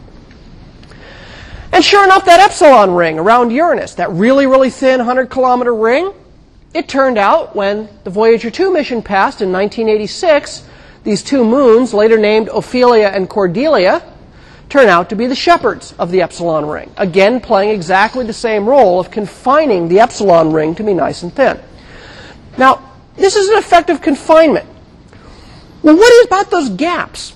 And 1.75 1.85
sure 1.85 2.05
enough, 2.05 2.25
that 2.27 2.39
epsilon 2.39 2.95
ring 2.95 3.19
around 3.19 3.51
Uranus, 3.51 3.97
that 3.97 4.09
really, 4.13 4.47
really 4.47 4.71
thin 4.71 4.99
100 4.99 5.29
kilometer 5.29 5.75
ring, 5.75 6.13
it 6.73 6.89
turned 6.89 7.19
out 7.19 7.57
when 7.57 7.89
the 8.05 8.11
Voyager 8.11 8.49
2 8.49 8.73
mission 8.73 9.03
passed 9.03 9.41
in 9.41 9.51
1986, 9.51 10.69
these 11.03 11.25
two 11.25 11.45
moons, 11.45 11.93
later 11.93 12.17
named 12.17 12.49
Ophelia 12.49 13.09
and 13.09 13.29
Cordelia, 13.29 14.05
turn 14.69 14.89
out 14.89 15.09
to 15.09 15.17
be 15.17 15.27
the 15.27 15.35
shepherds 15.35 15.95
of 15.99 16.13
the 16.13 16.23
epsilon 16.23 16.69
ring, 16.69 16.93
again 16.97 17.41
playing 17.41 17.71
exactly 17.71 18.25
the 18.25 18.33
same 18.33 18.69
role 18.69 19.01
of 19.01 19.11
confining 19.11 19.89
the 19.89 19.99
epsilon 19.99 20.53
ring 20.53 20.77
to 20.77 20.85
be 20.85 20.95
nice 20.95 21.25
and 21.25 21.35
thin. 21.35 21.61
Now, 22.57 22.89
this 23.17 23.35
is 23.35 23.49
an 23.49 23.59
effective 23.59 24.01
confinement. 24.01 24.69
Well, 25.83 25.97
what 25.97 26.27
about 26.27 26.53
those 26.53 26.69
gaps? 26.69 27.33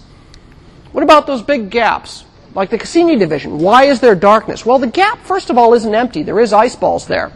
What 0.93 1.03
about 1.03 1.26
those 1.26 1.43
big 1.43 1.70
gaps? 1.70 2.22
Like 2.55 2.71
the 2.71 2.79
Cassini 2.79 3.17
division. 3.17 3.59
Why 3.59 3.85
is 3.85 4.01
there 4.01 4.15
darkness? 4.15 4.65
Well, 4.65 4.79
the 4.79 4.87
gap, 4.87 5.19
first 5.25 5.51
of 5.51 5.59
all, 5.59 5.75
isn't 5.75 5.95
empty. 5.95 6.23
There 6.23 6.41
is 6.41 6.53
ice 6.53 6.77
balls 6.77 7.07
there. 7.07 7.33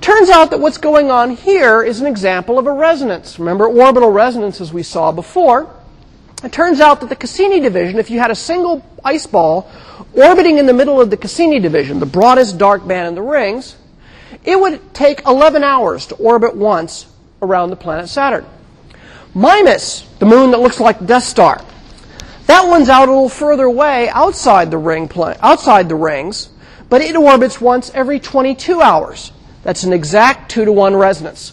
Turns 0.00 0.30
out 0.30 0.50
that 0.50 0.60
what's 0.60 0.78
going 0.78 1.10
on 1.10 1.30
here 1.30 1.82
is 1.82 2.00
an 2.00 2.06
example 2.06 2.58
of 2.58 2.66
a 2.66 2.72
resonance. 2.72 3.38
Remember 3.38 3.66
orbital 3.66 4.10
resonance 4.10 4.60
as 4.60 4.72
we 4.72 4.82
saw 4.82 5.12
before? 5.12 5.74
It 6.42 6.52
turns 6.52 6.80
out 6.80 7.00
that 7.00 7.10
the 7.10 7.16
Cassini 7.16 7.60
division, 7.60 7.98
if 7.98 8.10
you 8.10 8.18
had 8.18 8.30
a 8.30 8.34
single 8.34 8.82
ice 9.04 9.26
ball 9.26 9.70
orbiting 10.14 10.56
in 10.56 10.64
the 10.64 10.72
middle 10.72 11.00
of 11.00 11.10
the 11.10 11.18
Cassini 11.18 11.60
division, 11.60 12.00
the 12.00 12.06
broadest 12.06 12.56
dark 12.56 12.86
band 12.86 13.08
in 13.08 13.14
the 13.14 13.22
rings, 13.22 13.76
it 14.44 14.58
would 14.58 14.94
take 14.94 15.26
11 15.26 15.62
hours 15.62 16.06
to 16.06 16.14
orbit 16.14 16.56
once 16.56 17.06
around 17.42 17.68
the 17.68 17.76
planet 17.76 18.08
Saturn. 18.08 18.46
Mimas, 19.34 20.08
the 20.18 20.26
moon 20.26 20.50
that 20.52 20.60
looks 20.60 20.80
like 20.80 21.04
Death 21.04 21.24
Star, 21.24 21.62
that 22.50 22.66
one's 22.66 22.88
out 22.88 23.08
a 23.08 23.12
little 23.12 23.28
further 23.28 23.64
away 23.64 24.08
outside 24.08 24.70
the 24.70 24.78
ring 24.78 25.08
outside 25.40 25.88
the 25.88 25.94
rings, 25.94 26.48
but 26.88 27.00
it 27.00 27.14
orbits 27.14 27.60
once 27.60 27.90
every 27.94 28.18
22 28.18 28.82
hours. 28.82 29.30
That's 29.62 29.84
an 29.84 29.92
exact 29.92 30.50
2 30.50 30.64
to 30.64 30.72
1 30.72 30.96
resonance. 30.96 31.52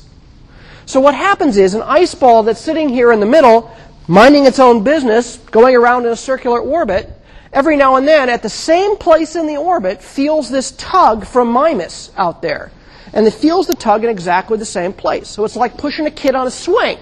So 0.87 0.99
what 0.99 1.13
happens 1.13 1.57
is 1.57 1.73
an 1.73 1.83
ice 1.83 2.15
ball 2.15 2.43
that's 2.43 2.61
sitting 2.61 2.89
here 2.89 3.11
in 3.11 3.19
the 3.19 3.25
middle, 3.25 3.75
minding 4.07 4.45
its 4.45 4.57
own 4.57 4.83
business, 4.83 5.37
going 5.51 5.75
around 5.75 6.05
in 6.05 6.11
a 6.11 6.15
circular 6.15 6.61
orbit, 6.61 7.11
every 7.53 7.77
now 7.77 7.97
and 7.97 8.07
then 8.07 8.29
at 8.29 8.41
the 8.41 8.49
same 8.49 8.97
place 8.97 9.35
in 9.35 9.45
the 9.45 9.57
orbit 9.57 10.01
feels 10.01 10.49
this 10.49 10.71
tug 10.71 11.27
from 11.27 11.51
Mimas 11.51 12.11
out 12.17 12.41
there. 12.41 12.71
And 13.13 13.27
it 13.27 13.33
feels 13.33 13.67
the 13.67 13.75
tug 13.75 14.03
in 14.03 14.09
exactly 14.09 14.57
the 14.57 14.65
same 14.65 14.93
place. 14.93 15.27
So 15.27 15.45
it's 15.45 15.55
like 15.55 15.77
pushing 15.77 16.07
a 16.07 16.11
kid 16.11 16.35
on 16.35 16.47
a 16.47 16.51
swing. 16.51 16.97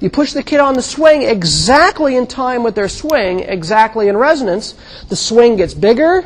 You 0.00 0.10
push 0.10 0.32
the 0.32 0.42
kid 0.42 0.60
on 0.60 0.74
the 0.74 0.82
swing 0.82 1.22
exactly 1.22 2.16
in 2.16 2.26
time 2.26 2.62
with 2.62 2.74
their 2.74 2.88
swing, 2.88 3.40
exactly 3.40 4.08
in 4.08 4.16
resonance. 4.16 4.74
The 5.08 5.16
swing 5.16 5.56
gets 5.56 5.74
bigger 5.74 6.24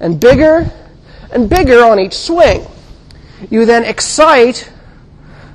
and 0.00 0.18
bigger 0.18 0.72
and 1.30 1.50
bigger 1.50 1.84
on 1.84 2.00
each 2.00 2.14
swing. 2.14 2.66
You 3.50 3.66
then 3.66 3.84
excite 3.84 4.70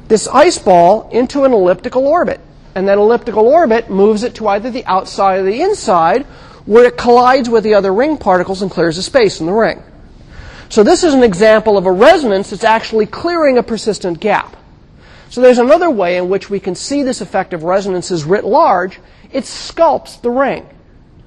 this 0.08 0.28
ice 0.28 0.60
ball 0.60 1.10
into 1.10 1.44
an 1.44 1.54
elliptical 1.54 2.06
orbit. 2.06 2.40
And 2.76 2.88
that 2.88 2.98
elliptical 2.98 3.48
orbit 3.48 3.90
moves 3.90 4.24
it 4.24 4.36
to 4.36 4.48
either 4.48 4.70
the 4.70 4.86
outside 4.86 5.40
or 5.40 5.44
the 5.44 5.62
inside, 5.62 6.24
where 6.66 6.86
it 6.86 6.98
collides 6.98 7.50
with 7.50 7.64
the 7.64 7.74
other 7.74 7.94
ring 7.94 8.18
particles 8.18 8.62
and 8.62 8.70
clears 8.70 8.96
the 8.96 9.04
space 9.04 9.40
in 9.40 9.48
the 9.48 9.54
ring. 9.54 9.82
So 10.70 10.84
this 10.84 11.04
is 11.04 11.14
an 11.14 11.24
example 11.24 11.78
of 11.78 11.86
a 11.86 11.92
resonance 11.92 12.50
that's 12.50 12.64
actually 12.64 13.06
clearing 13.06 13.58
a 13.58 13.64
persistent 13.64 14.20
gap. 14.20 14.56
So 15.34 15.42
there's 15.42 15.58
another 15.58 15.90
way 15.90 16.18
in 16.18 16.30
which 16.30 16.52
we 16.52 16.60
can 16.60 16.76
see 16.76 17.02
this 17.02 17.20
effect 17.20 17.54
of 17.54 17.64
resonances 17.64 18.24
writ 18.24 18.46
large. 18.46 19.00
It 19.32 19.46
sculpts 19.46 20.22
the 20.22 20.30
ring 20.30 20.64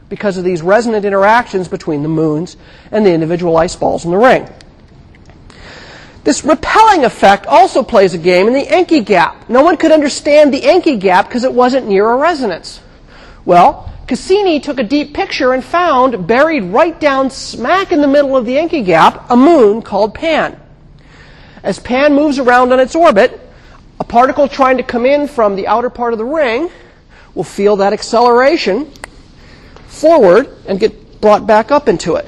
because 0.08 0.38
of 0.38 0.44
these 0.44 0.62
resonant 0.62 1.04
interactions 1.04 1.66
between 1.66 2.04
the 2.04 2.08
moons 2.08 2.56
and 2.92 3.04
the 3.04 3.12
individual 3.12 3.56
ice 3.56 3.74
balls 3.74 4.04
in 4.04 4.12
the 4.12 4.16
ring. 4.16 4.48
This 6.22 6.44
repelling 6.44 7.04
effect 7.04 7.46
also 7.46 7.82
plays 7.82 8.14
a 8.14 8.18
game 8.18 8.46
in 8.46 8.52
the 8.52 8.64
Encke 8.64 9.04
gap. 9.04 9.50
No 9.50 9.64
one 9.64 9.76
could 9.76 9.90
understand 9.90 10.54
the 10.54 10.60
Encke 10.60 11.00
gap 11.00 11.26
because 11.26 11.42
it 11.42 11.52
wasn't 11.52 11.88
near 11.88 12.08
a 12.08 12.16
resonance. 12.16 12.80
Well, 13.44 13.92
Cassini 14.06 14.60
took 14.60 14.78
a 14.78 14.84
deep 14.84 15.14
picture 15.14 15.52
and 15.52 15.64
found, 15.64 16.28
buried 16.28 16.62
right 16.62 17.00
down 17.00 17.28
smack 17.28 17.90
in 17.90 18.02
the 18.02 18.06
middle 18.06 18.36
of 18.36 18.46
the 18.46 18.54
Encke 18.54 18.84
gap, 18.84 19.28
a 19.28 19.36
moon 19.36 19.82
called 19.82 20.14
Pan. 20.14 20.60
As 21.64 21.80
Pan 21.80 22.14
moves 22.14 22.38
around 22.38 22.72
on 22.72 22.78
its 22.78 22.94
orbit, 22.94 23.40
a 23.98 24.04
particle 24.04 24.48
trying 24.48 24.76
to 24.76 24.82
come 24.82 25.06
in 25.06 25.26
from 25.26 25.56
the 25.56 25.66
outer 25.66 25.90
part 25.90 26.12
of 26.12 26.18
the 26.18 26.24
ring 26.24 26.70
will 27.34 27.44
feel 27.44 27.76
that 27.76 27.92
acceleration 27.92 28.90
forward 29.86 30.48
and 30.66 30.78
get 30.78 31.20
brought 31.20 31.46
back 31.46 31.70
up 31.70 31.88
into 31.88 32.14
it. 32.14 32.26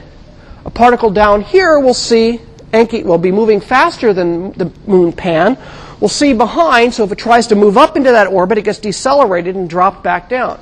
A 0.64 0.70
particle 0.70 1.10
down 1.10 1.42
here 1.42 1.78
will 1.78 1.94
see 1.94 2.40
Encke 2.72 3.04
will 3.04 3.18
be 3.18 3.32
moving 3.32 3.60
faster 3.60 4.12
than 4.12 4.52
the 4.52 4.72
moon 4.86 5.12
Pan. 5.12 5.58
We'll 6.00 6.08
see 6.08 6.32
behind, 6.32 6.94
so 6.94 7.04
if 7.04 7.12
it 7.12 7.18
tries 7.18 7.46
to 7.48 7.54
move 7.54 7.76
up 7.76 7.96
into 7.96 8.12
that 8.12 8.28
orbit, 8.28 8.58
it 8.58 8.62
gets 8.62 8.78
decelerated 8.78 9.56
and 9.56 9.68
dropped 9.68 10.02
back 10.02 10.28
down. 10.28 10.60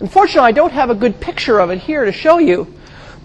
Unfortunately, 0.00 0.48
I 0.48 0.52
don't 0.52 0.72
have 0.72 0.90
a 0.90 0.94
good 0.94 1.20
picture 1.20 1.58
of 1.58 1.70
it 1.70 1.78
here 1.78 2.04
to 2.04 2.12
show 2.12 2.38
you, 2.38 2.72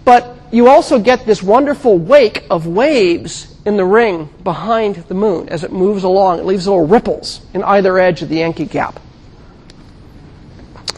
but 0.04 0.36
you 0.50 0.68
also 0.68 0.98
get 0.98 1.26
this 1.26 1.42
wonderful 1.42 1.98
wake 1.98 2.44
of 2.50 2.66
waves 2.66 3.49
in 3.64 3.76
the 3.76 3.84
ring 3.84 4.30
behind 4.42 4.96
the 4.96 5.14
moon 5.14 5.48
as 5.48 5.64
it 5.64 5.72
moves 5.72 6.04
along. 6.04 6.38
It 6.38 6.46
leaves 6.46 6.66
little 6.66 6.86
ripples 6.86 7.40
in 7.52 7.62
either 7.62 7.98
edge 7.98 8.22
of 8.22 8.28
the 8.28 8.38
Encke 8.38 8.70
gap. 8.70 9.00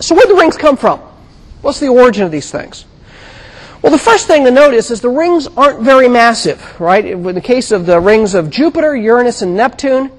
So 0.01 0.15
where 0.15 0.27
do 0.27 0.35
the 0.35 0.41
rings 0.41 0.57
come 0.57 0.77
from? 0.77 1.01
What's 1.61 1.81
the 1.81 1.89
origin 1.89 2.25
of 2.25 2.31
these 2.31 2.51
things? 2.51 2.85
Well, 3.83 3.91
the 3.91 3.99
first 3.99 4.29
thing 4.29 4.45
to 4.45 4.51
notice 4.51 4.91
is 4.91 5.01
the 5.01 5.09
rings 5.09 5.49
aren't 5.49 5.81
very 5.81 6.09
massive, 6.09 6.81
right? 6.81 7.05
In 7.05 7.23
the 7.23 7.41
case 7.41 7.73
of 7.73 7.85
the 7.85 7.99
rings 7.99 8.35
of 8.35 8.49
Jupiter, 8.49 8.95
Uranus, 8.95 9.43
and 9.43 9.57
Neptune, 9.57 10.13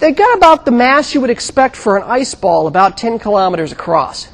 they 0.00 0.10
got 0.10 0.36
about 0.36 0.64
the 0.64 0.72
mass 0.72 1.14
you 1.14 1.20
would 1.20 1.30
expect 1.30 1.76
for 1.76 1.96
an 1.96 2.02
ice 2.04 2.34
ball, 2.34 2.66
about 2.66 2.96
10 2.96 3.20
kilometers 3.20 3.70
across. 3.70 4.28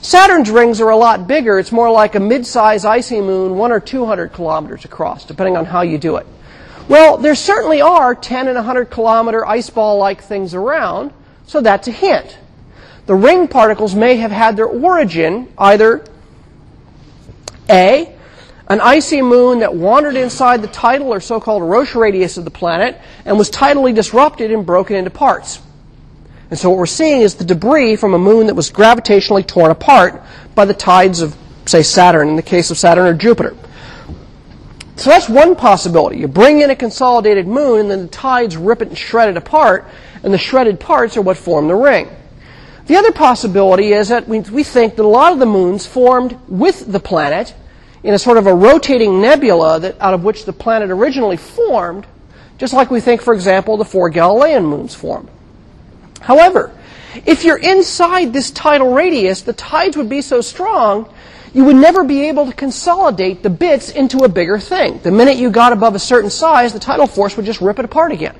Saturn's 0.00 0.50
rings 0.50 0.80
are 0.80 0.90
a 0.90 0.96
lot 0.96 1.28
bigger. 1.28 1.60
It's 1.60 1.70
more 1.70 1.90
like 1.90 2.16
a 2.16 2.20
mid-sized 2.20 2.84
icy 2.84 3.20
moon, 3.20 3.56
one 3.56 3.70
or 3.70 3.78
200 3.78 4.32
kilometers 4.32 4.84
across, 4.84 5.24
depending 5.24 5.56
on 5.56 5.64
how 5.64 5.82
you 5.82 5.96
do 5.96 6.16
it. 6.16 6.26
Well, 6.88 7.16
there 7.16 7.34
certainly 7.34 7.80
are 7.80 8.14
10 8.14 8.48
and 8.48 8.56
100 8.56 8.86
kilometer 8.86 9.46
ice 9.46 9.70
ball-like 9.70 10.22
things 10.22 10.54
around, 10.54 11.12
so 11.46 11.60
that's 11.60 11.88
a 11.88 11.92
hint. 11.92 12.38
The 13.06 13.14
ring 13.14 13.48
particles 13.48 13.94
may 13.94 14.16
have 14.16 14.30
had 14.30 14.56
their 14.56 14.66
origin 14.66 15.52
either 15.58 16.04
A, 17.68 18.14
an 18.68 18.80
icy 18.80 19.22
moon 19.22 19.60
that 19.60 19.74
wandered 19.74 20.16
inside 20.16 20.62
the 20.62 20.68
tidal 20.68 21.12
or 21.12 21.20
so-called 21.20 21.62
Roche 21.62 21.94
radius 21.94 22.36
of 22.36 22.44
the 22.44 22.50
planet 22.50 23.00
and 23.24 23.36
was 23.36 23.50
tidally 23.50 23.94
disrupted 23.94 24.50
and 24.50 24.64
broken 24.64 24.96
into 24.96 25.10
parts. 25.10 25.60
And 26.50 26.58
so 26.58 26.70
what 26.70 26.78
we're 26.78 26.86
seeing 26.86 27.22
is 27.22 27.34
the 27.34 27.44
debris 27.44 27.96
from 27.96 28.14
a 28.14 28.18
moon 28.18 28.46
that 28.46 28.54
was 28.54 28.70
gravitationally 28.70 29.46
torn 29.46 29.70
apart 29.70 30.22
by 30.54 30.64
the 30.64 30.74
tides 30.74 31.22
of, 31.22 31.36
say, 31.66 31.82
Saturn, 31.82 32.28
in 32.28 32.36
the 32.36 32.42
case 32.42 32.70
of 32.70 32.78
Saturn 32.78 33.06
or 33.06 33.14
Jupiter. 33.14 33.56
So 34.96 35.10
that's 35.10 35.28
one 35.28 35.56
possibility. 35.56 36.18
You 36.18 36.28
bring 36.28 36.60
in 36.60 36.70
a 36.70 36.76
consolidated 36.76 37.46
moon, 37.46 37.80
and 37.80 37.90
then 37.90 38.02
the 38.02 38.08
tides 38.08 38.56
rip 38.56 38.82
it 38.82 38.88
and 38.88 38.98
shred 38.98 39.28
it 39.28 39.36
apart, 39.36 39.86
and 40.22 40.32
the 40.32 40.38
shredded 40.38 40.78
parts 40.78 41.16
are 41.16 41.22
what 41.22 41.36
form 41.36 41.68
the 41.68 41.74
ring. 41.74 42.08
The 42.86 42.96
other 42.96 43.12
possibility 43.12 43.92
is 43.92 44.08
that 44.08 44.28
we, 44.28 44.40
we 44.40 44.64
think 44.64 44.96
that 44.96 45.04
a 45.04 45.08
lot 45.08 45.32
of 45.32 45.38
the 45.38 45.46
moons 45.46 45.86
formed 45.86 46.38
with 46.48 46.90
the 46.90 47.00
planet 47.00 47.54
in 48.02 48.12
a 48.12 48.18
sort 48.18 48.36
of 48.36 48.46
a 48.46 48.54
rotating 48.54 49.20
nebula 49.20 49.80
that, 49.80 50.00
out 50.00 50.14
of 50.14 50.24
which 50.24 50.44
the 50.44 50.52
planet 50.52 50.90
originally 50.90 51.36
formed, 51.36 52.06
just 52.58 52.74
like 52.74 52.90
we 52.90 53.00
think, 53.00 53.22
for 53.22 53.34
example, 53.34 53.76
the 53.76 53.84
four 53.84 54.10
Galilean 54.10 54.64
moons 54.64 54.94
formed. 54.94 55.28
However, 56.20 56.72
if 57.26 57.44
you're 57.44 57.58
inside 57.58 58.32
this 58.32 58.50
tidal 58.50 58.92
radius, 58.92 59.42
the 59.42 59.52
tides 59.52 59.96
would 59.96 60.08
be 60.08 60.20
so 60.20 60.40
strong, 60.40 61.12
you 61.54 61.64
would 61.64 61.76
never 61.76 62.04
be 62.04 62.28
able 62.28 62.46
to 62.46 62.52
consolidate 62.52 63.42
the 63.42 63.50
bits 63.50 63.90
into 63.90 64.18
a 64.24 64.28
bigger 64.28 64.58
thing. 64.58 64.98
The 65.02 65.10
minute 65.10 65.36
you 65.36 65.50
got 65.50 65.72
above 65.72 65.94
a 65.94 65.98
certain 65.98 66.30
size, 66.30 66.72
the 66.72 66.78
tidal 66.78 67.06
force 67.06 67.36
would 67.36 67.46
just 67.46 67.60
rip 67.60 67.78
it 67.78 67.84
apart 67.84 68.12
again. 68.12 68.34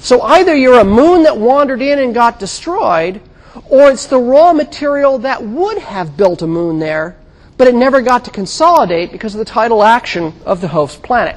So 0.00 0.20
either 0.20 0.54
you're 0.54 0.80
a 0.80 0.84
moon 0.84 1.22
that 1.22 1.38
wandered 1.38 1.80
in 1.80 1.98
and 1.98 2.12
got 2.12 2.38
destroyed, 2.38 3.20
or 3.68 3.90
it's 3.90 4.06
the 4.06 4.18
raw 4.18 4.52
material 4.52 5.18
that 5.18 5.42
would 5.42 5.78
have 5.78 6.16
built 6.16 6.42
a 6.42 6.46
moon 6.46 6.80
there, 6.80 7.16
but 7.56 7.68
it 7.68 7.74
never 7.74 8.02
got 8.02 8.24
to 8.24 8.30
consolidate 8.30 9.12
because 9.12 9.34
of 9.34 9.38
the 9.38 9.44
tidal 9.44 9.82
action 9.82 10.34
of 10.44 10.60
the 10.60 10.68
host 10.68 11.02
planet. 11.02 11.36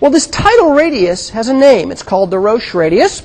Well, 0.00 0.10
this 0.10 0.26
tidal 0.26 0.72
radius 0.72 1.30
has 1.30 1.48
a 1.48 1.54
name. 1.54 1.92
It's 1.92 2.02
called 2.02 2.30
the 2.30 2.38
Roche 2.38 2.74
radius. 2.74 3.24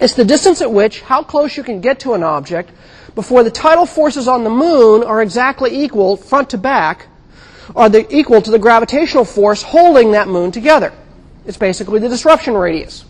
It's 0.00 0.14
the 0.14 0.24
distance 0.24 0.62
at 0.62 0.72
which, 0.72 1.02
how 1.02 1.22
close 1.22 1.56
you 1.56 1.62
can 1.62 1.80
get 1.80 2.00
to 2.00 2.14
an 2.14 2.22
object 2.22 2.70
before 3.18 3.42
the 3.42 3.50
tidal 3.50 3.84
forces 3.84 4.28
on 4.28 4.44
the 4.44 4.50
moon 4.50 5.02
are 5.02 5.20
exactly 5.20 5.82
equal, 5.82 6.16
front 6.16 6.50
to 6.50 6.56
back, 6.56 7.08
are 7.74 7.88
the, 7.88 8.06
equal 8.16 8.40
to 8.40 8.48
the 8.48 8.60
gravitational 8.60 9.24
force 9.24 9.60
holding 9.60 10.12
that 10.12 10.28
moon 10.28 10.52
together. 10.52 10.92
It's 11.44 11.56
basically 11.56 11.98
the 11.98 12.08
disruption 12.08 12.54
radius. 12.54 13.04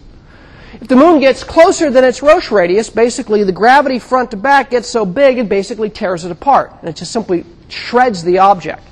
If 0.81 0.89
the 0.89 0.97
moon 0.97 1.21
gets 1.21 1.45
closer 1.45 1.91
than 1.91 2.05
its 2.05 2.23
Roche 2.23 2.51
radius, 2.51 2.89
basically 2.89 3.45
the 3.45 3.53
gravity 3.53 3.99
front 3.99 4.31
to 4.31 4.39
back 4.39 4.71
gets 4.71 4.89
so 4.89 5.05
big 5.05 5.37
it 5.37 5.47
basically 5.47 5.91
tears 5.91 6.25
it 6.25 6.33
apart. 6.33 6.73
And 6.81 6.89
it 6.89 6.97
just 6.97 7.13
simply 7.13 7.45
shreds 7.69 8.25
the 8.25 8.39
object. 8.39 8.83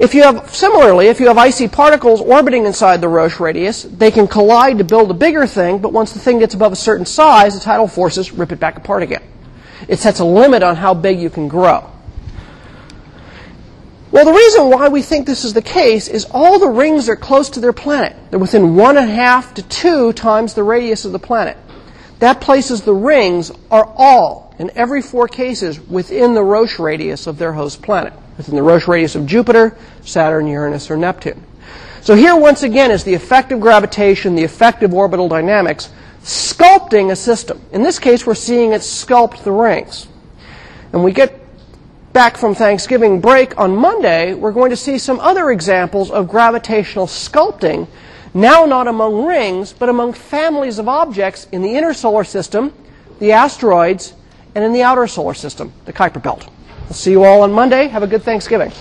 If 0.00 0.14
you 0.14 0.22
have, 0.22 0.48
similarly, 0.54 1.08
if 1.08 1.20
you 1.20 1.26
have 1.26 1.36
icy 1.36 1.68
particles 1.68 2.22
orbiting 2.22 2.64
inside 2.64 3.02
the 3.02 3.08
Roche 3.08 3.38
radius, 3.38 3.82
they 3.82 4.10
can 4.10 4.26
collide 4.26 4.78
to 4.78 4.84
build 4.84 5.10
a 5.10 5.14
bigger 5.14 5.46
thing, 5.46 5.76
but 5.76 5.92
once 5.92 6.12
the 6.12 6.20
thing 6.20 6.38
gets 6.38 6.54
above 6.54 6.72
a 6.72 6.76
certain 6.76 7.04
size, 7.04 7.52
the 7.52 7.60
tidal 7.60 7.86
forces 7.86 8.32
rip 8.32 8.50
it 8.50 8.58
back 8.58 8.78
apart 8.78 9.02
again. 9.02 9.22
It 9.88 9.98
sets 9.98 10.20
a 10.20 10.24
limit 10.24 10.62
on 10.62 10.76
how 10.76 10.94
big 10.94 11.20
you 11.20 11.30
can 11.30 11.48
grow. 11.48 11.90
Well, 14.10 14.24
the 14.24 14.32
reason 14.32 14.70
why 14.70 14.88
we 14.88 15.02
think 15.02 15.26
this 15.26 15.44
is 15.44 15.52
the 15.52 15.62
case 15.62 16.08
is 16.08 16.26
all 16.30 16.58
the 16.58 16.68
rings 16.68 17.08
are 17.08 17.16
close 17.16 17.50
to 17.50 17.60
their 17.60 17.72
planet. 17.72 18.16
They're 18.30 18.38
within 18.38 18.76
one 18.76 18.96
and 18.96 19.10
a 19.10 19.12
half 19.12 19.54
to 19.54 19.62
two 19.62 20.12
times 20.12 20.54
the 20.54 20.62
radius 20.62 21.04
of 21.04 21.12
the 21.12 21.18
planet. 21.18 21.56
That 22.20 22.40
places 22.40 22.82
the 22.82 22.94
rings 22.94 23.52
are 23.70 23.92
all, 23.96 24.54
in 24.58 24.70
every 24.74 25.02
four 25.02 25.28
cases, 25.28 25.78
within 25.80 26.34
the 26.34 26.42
Roche 26.42 26.78
radius 26.78 27.26
of 27.26 27.36
their 27.36 27.52
host 27.52 27.82
planet 27.82 28.14
within 28.36 28.54
the 28.54 28.62
Roche 28.62 28.88
radius 28.88 29.14
of 29.14 29.26
Jupiter, 29.26 29.76
Saturn, 30.02 30.46
Uranus, 30.46 30.90
or 30.90 30.96
Neptune. 30.96 31.42
So 32.02 32.14
here, 32.14 32.36
once 32.36 32.62
again, 32.62 32.90
is 32.90 33.04
the 33.04 33.14
effect 33.14 33.50
of 33.52 33.60
gravitation, 33.60 34.34
the 34.34 34.44
effect 34.44 34.82
of 34.82 34.94
orbital 34.94 35.28
dynamics, 35.28 35.90
sculpting 36.26 37.12
a 37.12 37.16
system. 37.16 37.60
In 37.70 37.82
this 37.84 38.00
case, 38.00 38.26
we're 38.26 38.34
seeing 38.34 38.72
it 38.72 38.80
sculpt 38.80 39.44
the 39.44 39.52
rings. 39.52 40.08
And 40.92 41.04
we 41.04 41.12
get 41.12 41.40
back 42.12 42.36
from 42.36 42.52
Thanksgiving 42.52 43.20
break 43.20 43.56
on 43.60 43.76
Monday, 43.76 44.34
we're 44.34 44.50
going 44.50 44.70
to 44.70 44.76
see 44.76 44.98
some 44.98 45.20
other 45.20 45.50
examples 45.50 46.10
of 46.10 46.28
gravitational 46.28 47.06
sculpting, 47.06 47.86
now 48.34 48.64
not 48.64 48.88
among 48.88 49.24
rings, 49.24 49.72
but 49.72 49.88
among 49.88 50.14
families 50.14 50.78
of 50.80 50.88
objects 50.88 51.46
in 51.52 51.62
the 51.62 51.76
inner 51.76 51.94
solar 51.94 52.24
system, 52.24 52.72
the 53.20 53.30
asteroids, 53.30 54.14
and 54.56 54.64
in 54.64 54.72
the 54.72 54.82
outer 54.82 55.06
solar 55.06 55.34
system, 55.34 55.72
the 55.84 55.92
Kuiper 55.92 56.20
Belt. 56.20 56.48
We'll 56.84 56.94
see 56.94 57.12
you 57.12 57.22
all 57.22 57.42
on 57.42 57.52
Monday. 57.52 57.86
Have 57.86 58.02
a 58.02 58.06
good 58.06 58.22
Thanksgiving. 58.22 58.72